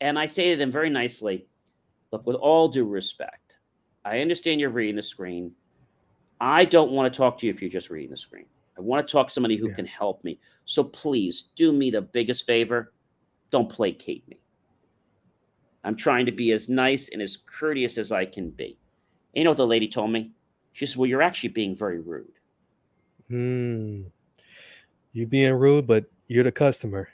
And 0.01 0.19
I 0.19 0.27
say 0.27 0.53
to 0.53 0.57
them 0.57 0.71
very 0.71 0.89
nicely, 0.89 1.47
look, 2.13 2.25
with 2.27 2.37
all 2.37 2.69
due 2.69 2.87
respect, 2.87 3.57
I 4.05 4.21
understand 4.21 4.61
you're 4.61 4.71
reading 4.71 4.95
the 4.97 5.03
screen. 5.03 5.53
I 6.41 6.65
don't 6.65 6.93
want 6.93 7.13
to 7.13 7.17
talk 7.17 7.37
to 7.39 7.47
you 7.47 7.53
if 7.53 7.61
you're 7.61 7.71
just 7.71 7.91
reading 7.91 8.11
the 8.13 8.17
screen. 8.17 8.47
I 8.79 8.81
want 8.81 9.07
to 9.07 9.11
talk 9.11 9.27
to 9.27 9.33
somebody 9.35 9.57
who 9.57 9.69
Yeah. 9.69 9.75
can 9.75 9.87
help 9.87 10.23
me. 10.23 10.39
So 10.65 10.85
please 10.85 11.49
do 11.57 11.73
me 11.73 11.91
the 11.91 12.01
biggest 12.01 12.47
favor. 12.47 12.93
Don't 13.51 13.71
placate 13.71 14.29
me. 14.29 14.39
I'm 15.85 15.97
trying 15.97 16.27
to 16.27 16.33
be 16.33 16.53
as 16.53 16.69
nice 16.69 17.09
and 17.09 17.23
as 17.23 17.37
courteous 17.37 17.99
as 17.99 18.13
I 18.13 18.27
can 18.27 18.51
be. 18.51 18.79
And 19.35 19.43
you 19.43 19.45
know 19.45 19.51
what 19.51 19.57
the 19.57 19.67
lady 19.67 19.89
told 19.89 20.11
me? 20.11 20.33
She 20.73 20.87
said, 20.87 20.97
Well, 20.97 21.09
you're 21.09 21.23
actually 21.23 21.51
being 21.51 21.77
very 21.77 22.01
rude. 22.01 22.33
Hmm. 23.29 24.03
You 25.13 25.27
being 25.27 25.55
rude, 25.55 25.87
but 25.87 26.05
you're 26.27 26.45
the 26.45 26.53
customer. 26.53 27.09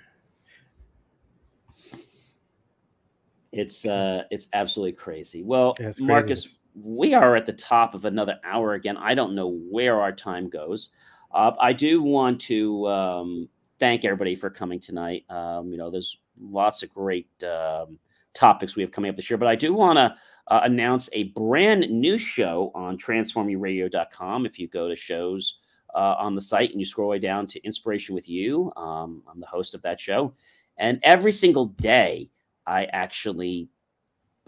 It's 3.52 3.86
uh 3.86 4.24
it's 4.30 4.48
absolutely 4.52 4.92
crazy. 4.92 5.42
Well, 5.42 5.76
Yeah, 5.78 5.88
it's 5.88 6.00
Marcus, 6.00 6.56
we 6.74 7.14
are 7.14 7.36
at 7.36 7.46
the 7.46 7.52
top 7.52 7.94
of 7.94 8.04
another 8.04 8.38
hour 8.44 8.74
again. 8.74 8.96
I 8.96 9.14
don't 9.14 9.34
know 9.34 9.58
where 9.70 10.00
our 10.00 10.12
time 10.12 10.48
goes. 10.48 10.90
Uh, 11.32 11.52
I 11.60 11.72
do 11.72 12.02
want 12.02 12.40
to 12.42 12.86
um, 12.88 13.48
thank 13.78 14.04
everybody 14.04 14.34
for 14.34 14.50
coming 14.50 14.80
tonight. 14.80 15.24
Um, 15.30 15.70
you 15.70 15.78
know, 15.78 15.90
there's 15.90 16.18
lots 16.40 16.82
of 16.82 16.92
great 16.92 17.28
um, 17.44 17.98
topics 18.34 18.76
we 18.76 18.82
have 18.82 18.92
coming 18.92 19.10
up 19.10 19.16
this 19.16 19.30
year, 19.30 19.38
but 19.38 19.48
I 19.48 19.54
do 19.54 19.74
want 19.74 19.96
to 19.96 20.14
uh, 20.48 20.60
announce 20.64 21.08
a 21.12 21.24
brand 21.24 21.88
new 21.90 22.18
show 22.18 22.70
on 22.74 22.98
transformyouradio.com. 22.98 24.46
If 24.46 24.58
you 24.58 24.68
go 24.68 24.88
to 24.88 24.96
shows 24.96 25.60
uh, 25.94 26.16
on 26.18 26.34
the 26.34 26.40
site 26.40 26.70
and 26.70 26.80
you 26.80 26.84
scroll 26.84 27.08
way 27.08 27.18
down 27.18 27.46
to 27.48 27.62
Inspiration 27.64 28.14
with 28.14 28.28
You, 28.28 28.72
um, 28.76 29.22
I'm 29.30 29.40
the 29.40 29.46
host 29.46 29.74
of 29.74 29.82
that 29.82 30.00
show. 30.00 30.34
And 30.76 31.00
every 31.02 31.32
single 31.32 31.66
day, 31.66 32.30
I 32.66 32.84
actually 32.86 33.68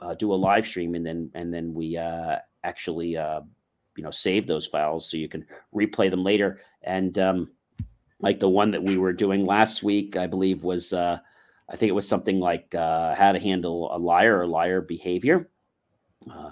uh, 0.00 0.14
do 0.14 0.32
a 0.32 0.34
live 0.34 0.66
stream 0.66 0.94
and 0.94 1.06
then 1.06 1.30
and 1.34 1.52
then 1.52 1.72
we 1.72 1.96
uh, 1.96 2.36
actually 2.64 3.16
uh, 3.16 3.40
you 3.96 4.02
know 4.02 4.10
save 4.10 4.46
those 4.46 4.66
files 4.66 5.10
so 5.10 5.16
you 5.16 5.28
can 5.28 5.46
replay 5.74 6.10
them 6.10 6.24
later. 6.24 6.60
And 6.82 7.18
um, 7.18 7.50
like 8.20 8.40
the 8.40 8.48
one 8.48 8.70
that 8.70 8.82
we 8.82 8.98
were 8.98 9.12
doing 9.12 9.46
last 9.46 9.82
week, 9.82 10.16
I 10.16 10.26
believe 10.26 10.64
was 10.64 10.92
uh, 10.92 11.18
I 11.68 11.76
think 11.76 11.90
it 11.90 11.94
was 11.94 12.08
something 12.08 12.38
like 12.38 12.74
uh, 12.74 13.14
how 13.14 13.32
to 13.32 13.38
handle 13.38 13.94
a 13.94 13.98
liar 13.98 14.38
or 14.38 14.46
liar 14.46 14.80
behavior. 14.80 15.48
Uh, 16.30 16.50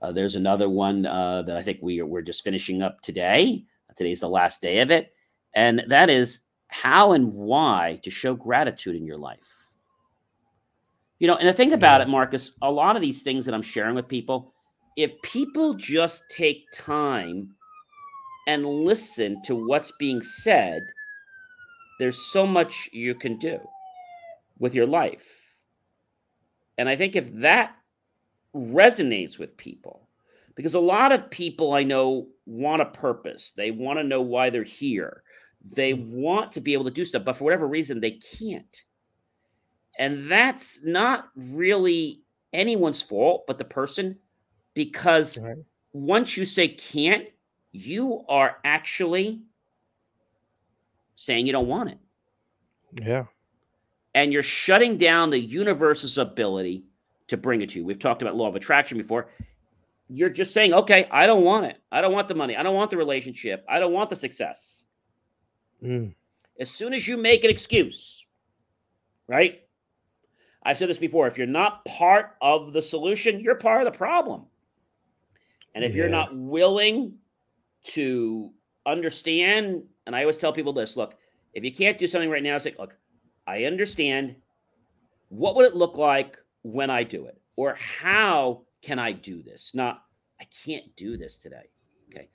uh, 0.00 0.12
there's 0.12 0.36
another 0.36 0.68
one 0.68 1.06
uh, 1.06 1.42
that 1.42 1.56
I 1.56 1.62
think 1.62 1.78
we 1.82 2.00
are, 2.00 2.06
we're 2.06 2.22
just 2.22 2.44
finishing 2.44 2.82
up 2.82 3.00
today. 3.00 3.64
Today's 3.96 4.20
the 4.20 4.28
last 4.28 4.60
day 4.60 4.80
of 4.80 4.90
it, 4.90 5.12
and 5.54 5.84
that 5.86 6.10
is 6.10 6.40
how 6.66 7.12
and 7.12 7.32
why 7.32 8.00
to 8.02 8.10
show 8.10 8.34
gratitude 8.34 8.96
in 8.96 9.06
your 9.06 9.18
life. 9.18 9.38
You 11.20 11.28
know, 11.28 11.36
and 11.36 11.46
the 11.46 11.52
thing 11.52 11.72
about 11.72 12.00
it, 12.00 12.08
Marcus, 12.08 12.56
a 12.60 12.70
lot 12.70 12.96
of 12.96 13.02
these 13.02 13.22
things 13.22 13.46
that 13.46 13.54
I'm 13.54 13.62
sharing 13.62 13.94
with 13.94 14.08
people, 14.08 14.52
if 14.96 15.12
people 15.22 15.74
just 15.74 16.24
take 16.28 16.64
time 16.72 17.54
and 18.48 18.66
listen 18.66 19.40
to 19.44 19.54
what's 19.54 19.92
being 19.92 20.20
said, 20.20 20.82
there's 22.00 22.18
so 22.18 22.44
much 22.44 22.90
you 22.92 23.14
can 23.14 23.38
do 23.38 23.60
with 24.58 24.74
your 24.74 24.86
life. 24.86 25.56
And 26.78 26.88
I 26.88 26.96
think 26.96 27.16
if 27.16 27.32
that 27.36 27.76
resonates 28.54 29.38
with 29.38 29.56
people, 29.56 30.08
because 30.54 30.74
a 30.74 30.80
lot 30.80 31.12
of 31.12 31.30
people 31.30 31.72
I 31.72 31.82
know 31.82 32.28
want 32.46 32.82
a 32.82 32.86
purpose, 32.86 33.52
they 33.52 33.70
want 33.70 33.98
to 33.98 34.04
know 34.04 34.20
why 34.20 34.50
they're 34.50 34.62
here, 34.62 35.22
they 35.64 35.92
mm-hmm. 35.92 36.20
want 36.20 36.52
to 36.52 36.60
be 36.60 36.72
able 36.72 36.84
to 36.84 36.90
do 36.90 37.04
stuff, 37.04 37.24
but 37.24 37.36
for 37.36 37.44
whatever 37.44 37.66
reason, 37.66 38.00
they 38.00 38.12
can't. 38.38 38.82
And 39.98 40.30
that's 40.30 40.84
not 40.84 41.28
really 41.36 42.22
anyone's 42.52 43.02
fault 43.02 43.44
but 43.46 43.58
the 43.58 43.64
person, 43.64 44.18
because 44.74 45.38
Right. 45.38 45.58
once 45.92 46.36
you 46.36 46.44
say 46.44 46.68
can't, 46.68 47.28
you 47.72 48.24
are 48.28 48.58
actually 48.64 49.42
saying 51.16 51.46
you 51.46 51.52
don't 51.52 51.68
want 51.68 51.90
it. 51.90 51.98
Yeah. 53.02 53.24
And 54.14 54.32
you're 54.32 54.42
shutting 54.42 54.96
down 54.96 55.30
the 55.30 55.40
universe's 55.40 56.18
ability 56.18 56.84
to 57.28 57.36
bring 57.36 57.62
it 57.62 57.70
to 57.70 57.80
you. 57.80 57.84
We've 57.84 57.98
talked 57.98 58.22
about 58.22 58.36
law 58.36 58.48
of 58.48 58.56
attraction 58.56 58.98
before. 58.98 59.28
You're 60.08 60.30
just 60.30 60.52
saying, 60.52 60.74
okay, 60.74 61.08
I 61.10 61.26
don't 61.26 61.42
want 61.42 61.66
it. 61.66 61.78
I 61.90 62.00
don't 62.00 62.12
want 62.12 62.28
the 62.28 62.34
money. 62.34 62.56
I 62.56 62.62
don't 62.62 62.74
want 62.74 62.90
the 62.90 62.96
relationship. 62.96 63.64
I 63.68 63.80
don't 63.80 63.92
want 63.92 64.10
the 64.10 64.16
success. 64.16 64.84
Mm. 65.82 66.14
As 66.60 66.70
soon 66.70 66.92
as 66.92 67.08
you 67.08 67.16
make 67.16 67.42
an 67.42 67.50
excuse, 67.50 68.26
right? 69.26 69.62
I've 70.62 70.78
said 70.78 70.88
this 70.88 70.98
before 70.98 71.26
if 71.26 71.36
you're 71.36 71.46
not 71.46 71.84
part 71.84 72.36
of 72.40 72.72
the 72.72 72.82
solution, 72.82 73.40
you're 73.40 73.56
part 73.56 73.84
of 73.84 73.92
the 73.92 73.96
problem. 73.96 74.44
And 75.74 75.84
if 75.84 75.94
you're 75.94 76.08
not 76.08 76.34
willing 76.34 77.14
to 77.84 78.52
understand, 78.86 79.82
and 80.06 80.14
I 80.14 80.20
always 80.20 80.36
tell 80.36 80.52
people 80.52 80.72
this 80.72 80.96
look, 80.96 81.16
if 81.52 81.64
you 81.64 81.72
can't 81.72 81.98
do 81.98 82.06
something 82.06 82.30
right 82.30 82.42
now, 82.42 82.54
it's 82.54 82.64
like, 82.64 82.78
look, 82.78 82.96
I 83.46 83.64
understand. 83.64 84.36
What 85.28 85.56
would 85.56 85.66
it 85.66 85.74
look 85.74 85.96
like 85.96 86.38
when 86.62 86.90
I 86.90 87.02
do 87.02 87.26
it? 87.26 87.40
Or 87.56 87.74
how 87.74 88.62
can 88.82 88.98
I 88.98 89.12
do 89.12 89.42
this? 89.42 89.72
Not, 89.74 90.02
I 90.40 90.46
can't 90.64 90.94
do 90.96 91.16
this 91.16 91.38
today. 91.38 91.68
Okay. 92.10 92.28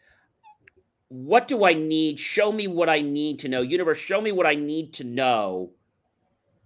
What 1.09 1.47
do 1.47 1.65
I 1.65 1.73
need? 1.73 2.19
Show 2.19 2.51
me 2.51 2.67
what 2.67 2.89
I 2.89 3.01
need 3.01 3.39
to 3.39 3.47
know. 3.47 3.61
Universe, 3.61 3.97
show 3.97 4.21
me 4.21 4.31
what 4.31 4.45
I 4.45 4.55
need 4.55 4.93
to 4.95 5.03
know 5.03 5.71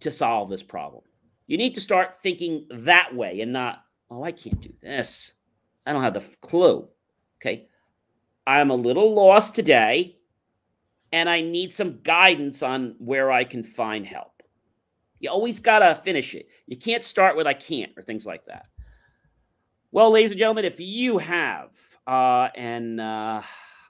to 0.01 0.11
solve 0.11 0.49
this 0.49 0.63
problem. 0.63 1.03
You 1.47 1.57
need 1.57 1.75
to 1.75 1.81
start 1.81 2.17
thinking 2.23 2.67
that 2.69 3.15
way 3.15 3.41
and 3.41 3.53
not, 3.53 3.83
oh, 4.09 4.23
I 4.23 4.31
can't 4.31 4.61
do 4.61 4.73
this. 4.81 5.33
I 5.85 5.93
don't 5.93 6.03
have 6.03 6.13
the 6.13 6.25
clue. 6.41 6.87
Okay. 7.41 7.67
I'm 8.45 8.71
a 8.71 8.75
little 8.75 9.15
lost 9.15 9.55
today 9.55 10.17
and 11.11 11.29
I 11.29 11.41
need 11.41 11.71
some 11.71 11.99
guidance 12.01 12.63
on 12.63 12.95
where 12.97 13.31
I 13.31 13.43
can 13.43 13.63
find 13.63 14.05
help. 14.05 14.32
You 15.23 15.29
always 15.29 15.61
got 15.61 15.79
to 15.79 15.95
finish 15.95 16.35
it. 16.35 16.49
You 16.67 16.75
can't 16.75 17.01
start 17.01 17.37
with 17.37 17.47
I 17.47 17.53
can't 17.53 17.93
or 17.95 18.03
things 18.03 18.25
like 18.25 18.45
that. 18.47 18.65
Well, 19.93 20.11
ladies 20.11 20.31
and 20.31 20.39
gentlemen, 20.39 20.65
if 20.65 20.81
you 20.81 21.17
have 21.17 21.69
uh, 22.05 22.49
an 22.55 22.99
uh, 22.99 23.41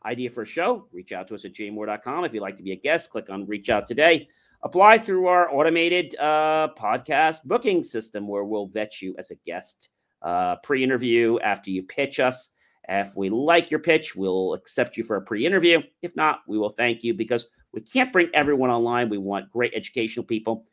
idea 0.05 0.29
for 0.29 0.43
a 0.43 0.45
show, 0.45 0.87
reach 0.91 1.11
out 1.11 1.27
to 1.29 1.33
us 1.33 1.43
at 1.43 1.53
jmor.com. 1.53 2.23
If 2.23 2.35
you'd 2.35 2.41
like 2.41 2.55
to 2.57 2.63
be 2.63 2.73
a 2.73 2.75
guest, 2.75 3.09
click 3.09 3.31
on 3.31 3.47
reach 3.47 3.71
out 3.71 3.87
today. 3.87 4.27
apply 4.61 4.99
through 4.99 5.25
our 5.25 5.51
automated 5.51 6.15
uh, 6.19 6.69
podcast 6.77 7.45
booking 7.45 7.83
system 7.83 8.27
where 8.27 8.43
we'll 8.43 8.67
vet 8.67 9.01
you 9.01 9.15
as 9.17 9.31
a 9.31 9.35
guest 9.37 9.89
uh, 10.21 10.57
pre 10.57 10.83
interview 10.83 11.39
after 11.39 11.71
you 11.71 11.81
pitch 11.81 12.19
us. 12.19 12.53
If 12.89 13.15
we 13.15 13.31
like 13.31 13.71
your 13.71 13.79
pitch, 13.79 14.15
we'll 14.15 14.53
accept 14.53 14.97
you 14.97 15.03
for 15.03 15.15
a 15.15 15.21
pre 15.23 15.47
interview. 15.47 15.81
If 16.03 16.15
not, 16.15 16.41
we 16.47 16.59
will 16.59 16.69
thank 16.69 17.03
you 17.03 17.15
because 17.15 17.47
we 17.71 17.81
can't 17.81 18.13
bring 18.13 18.29
everyone 18.35 18.69
online. 18.69 19.09
We 19.09 19.17
want 19.17 19.49
great 19.49 19.73
educational 19.73 20.27
people. 20.27 20.67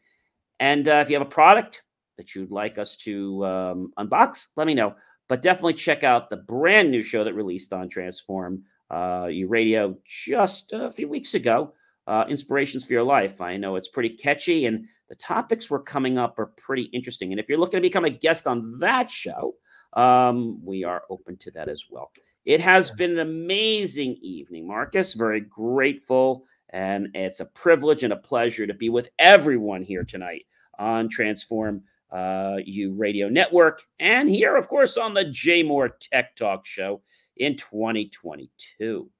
And 0.60 0.88
uh, 0.88 1.02
if 1.02 1.10
you 1.10 1.16
have 1.16 1.26
a 1.26 1.30
product 1.30 1.82
that 2.16 2.34
you'd 2.34 2.50
like 2.52 2.78
us 2.78 2.96
to 2.98 3.44
um, 3.44 3.92
unbox, 3.98 4.48
let 4.56 4.66
me 4.66 4.74
know. 4.74 4.94
But 5.28 5.42
definitely 5.42 5.74
check 5.74 6.04
out 6.04 6.30
the 6.30 6.36
brand 6.36 6.90
new 6.90 7.02
show 7.02 7.24
that 7.24 7.34
released 7.34 7.72
on 7.72 7.88
Transform 7.88 8.62
uh, 8.90 9.28
Radio 9.46 9.96
just 10.04 10.72
a 10.72 10.90
few 10.90 11.08
weeks 11.08 11.34
ago 11.34 11.72
uh, 12.06 12.24
Inspirations 12.28 12.84
for 12.84 12.92
Your 12.92 13.04
Life. 13.04 13.40
I 13.40 13.56
know 13.56 13.76
it's 13.76 13.88
pretty 13.88 14.10
catchy, 14.10 14.66
and 14.66 14.86
the 15.08 15.14
topics 15.14 15.70
we're 15.70 15.82
coming 15.82 16.18
up 16.18 16.38
are 16.38 16.46
pretty 16.46 16.84
interesting. 16.84 17.32
And 17.32 17.40
if 17.40 17.48
you're 17.48 17.58
looking 17.58 17.78
to 17.78 17.82
become 17.82 18.04
a 18.04 18.10
guest 18.10 18.46
on 18.46 18.78
that 18.80 19.10
show, 19.10 19.54
um, 19.94 20.60
we 20.64 20.84
are 20.84 21.02
open 21.08 21.36
to 21.38 21.50
that 21.52 21.68
as 21.68 21.86
well. 21.90 22.10
It 22.44 22.60
has 22.60 22.90
been 22.90 23.12
an 23.12 23.18
amazing 23.20 24.16
evening, 24.22 24.66
Marcus. 24.66 25.14
Very 25.14 25.40
grateful. 25.40 26.46
And 26.70 27.08
it's 27.14 27.40
a 27.40 27.46
privilege 27.46 28.04
and 28.04 28.12
a 28.12 28.16
pleasure 28.16 28.66
to 28.66 28.74
be 28.74 28.88
with 28.88 29.10
everyone 29.18 29.82
here 29.82 30.04
tonight 30.04 30.46
on 30.78 31.08
Transform 31.08 31.82
uh, 32.12 32.58
Radio 32.90 33.28
Network 33.28 33.82
and 33.98 34.28
here, 34.28 34.56
of 34.56 34.68
course, 34.68 34.96
on 34.96 35.14
the 35.14 35.24
JMOR 35.24 35.90
Tech 36.00 36.34
Talk 36.36 36.66
Show 36.66 37.02
in 37.36 37.56
2022. 37.56 39.10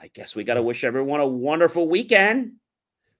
I 0.00 0.08
guess 0.08 0.36
we 0.36 0.44
got 0.44 0.54
to 0.54 0.62
wish 0.62 0.84
everyone 0.84 1.20
a 1.20 1.26
wonderful 1.26 1.88
weekend. 1.88 2.52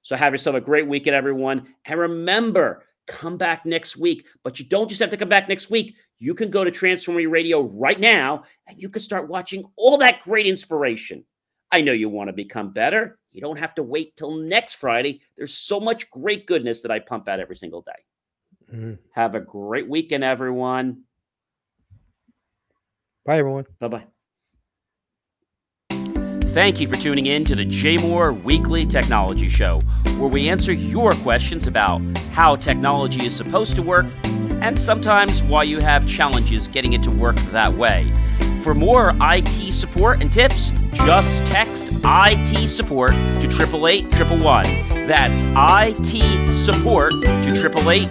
So 0.02 0.16
have 0.16 0.32
yourself 0.32 0.56
a 0.56 0.60
great 0.60 0.86
weekend, 0.86 1.16
everyone. 1.16 1.74
And 1.84 1.98
remember, 1.98 2.84
come 3.08 3.36
back 3.36 3.66
next 3.66 3.96
week. 3.96 4.26
But 4.44 4.58
you 4.58 4.66
don't 4.66 4.88
just 4.88 5.00
have 5.00 5.10
to 5.10 5.16
come 5.16 5.28
back 5.28 5.48
next 5.48 5.70
week. 5.70 5.96
You 6.18 6.34
can 6.34 6.50
go 6.50 6.64
to 6.64 6.70
Transforming 6.70 7.30
Radio 7.30 7.62
right 7.62 7.98
now 7.98 8.44
and 8.66 8.80
you 8.80 8.88
can 8.88 9.02
start 9.02 9.28
watching 9.28 9.64
all 9.76 9.98
that 9.98 10.20
great 10.20 10.46
inspiration. 10.46 11.24
I 11.70 11.80
know 11.80 11.92
you 11.92 12.08
want 12.08 12.28
to 12.28 12.32
become 12.32 12.72
better. 12.72 13.18
You 13.38 13.42
don't 13.42 13.60
have 13.60 13.76
to 13.76 13.84
wait 13.84 14.16
till 14.16 14.34
next 14.34 14.74
Friday. 14.74 15.20
There's 15.36 15.54
so 15.54 15.78
much 15.78 16.10
great 16.10 16.44
goodness 16.44 16.82
that 16.82 16.90
I 16.90 16.98
pump 16.98 17.28
out 17.28 17.38
every 17.38 17.54
single 17.54 17.82
day. 17.82 18.74
Mm-hmm. 18.76 18.94
Have 19.12 19.36
a 19.36 19.40
great 19.40 19.88
weekend, 19.88 20.24
everyone. 20.24 21.04
Bye, 23.24 23.38
everyone. 23.38 23.66
Bye 23.78 23.86
bye. 23.86 24.04
Thank 26.48 26.80
you 26.80 26.88
for 26.88 26.96
tuning 26.96 27.26
in 27.26 27.44
to 27.44 27.54
the 27.54 27.64
JMOR 27.64 28.42
Weekly 28.42 28.84
Technology 28.84 29.48
Show, 29.48 29.82
where 30.16 30.28
we 30.28 30.48
answer 30.48 30.72
your 30.72 31.12
questions 31.12 31.68
about 31.68 32.00
how 32.32 32.56
technology 32.56 33.24
is 33.24 33.36
supposed 33.36 33.76
to 33.76 33.82
work 33.82 34.06
and 34.60 34.76
sometimes 34.76 35.44
why 35.44 35.62
you 35.62 35.78
have 35.78 36.08
challenges 36.08 36.66
getting 36.66 36.92
it 36.92 37.04
to 37.04 37.12
work 37.12 37.36
that 37.52 37.74
way. 37.74 38.12
For 38.68 38.74
more 38.74 39.14
IT 39.18 39.72
support 39.72 40.20
and 40.20 40.30
tips, 40.30 40.72
just 40.92 41.46
text 41.46 41.88
IT 42.04 42.68
support 42.68 43.12
to 43.12 43.46
888 43.46 44.10
That's 45.08 45.42
IT 45.56 46.58
support 46.58 47.12
to 47.22 47.28
888 47.30 48.10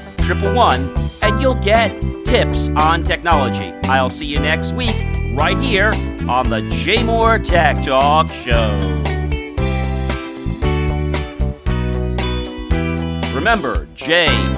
and 1.21 1.39
you'll 1.39 1.53
get 1.63 2.01
tips 2.25 2.69
on 2.69 3.03
technology. 3.03 3.71
I'll 3.83 4.09
see 4.09 4.25
you 4.25 4.39
next 4.39 4.71
week 4.71 4.95
right 5.35 5.59
here 5.59 5.93
on 6.27 6.49
the 6.49 6.61
JMOR 6.71 7.47
Tech 7.47 7.83
Talk 7.83 8.27
Show. 8.29 8.79
Remember, 13.35 13.85
jmor.com. 13.95 14.57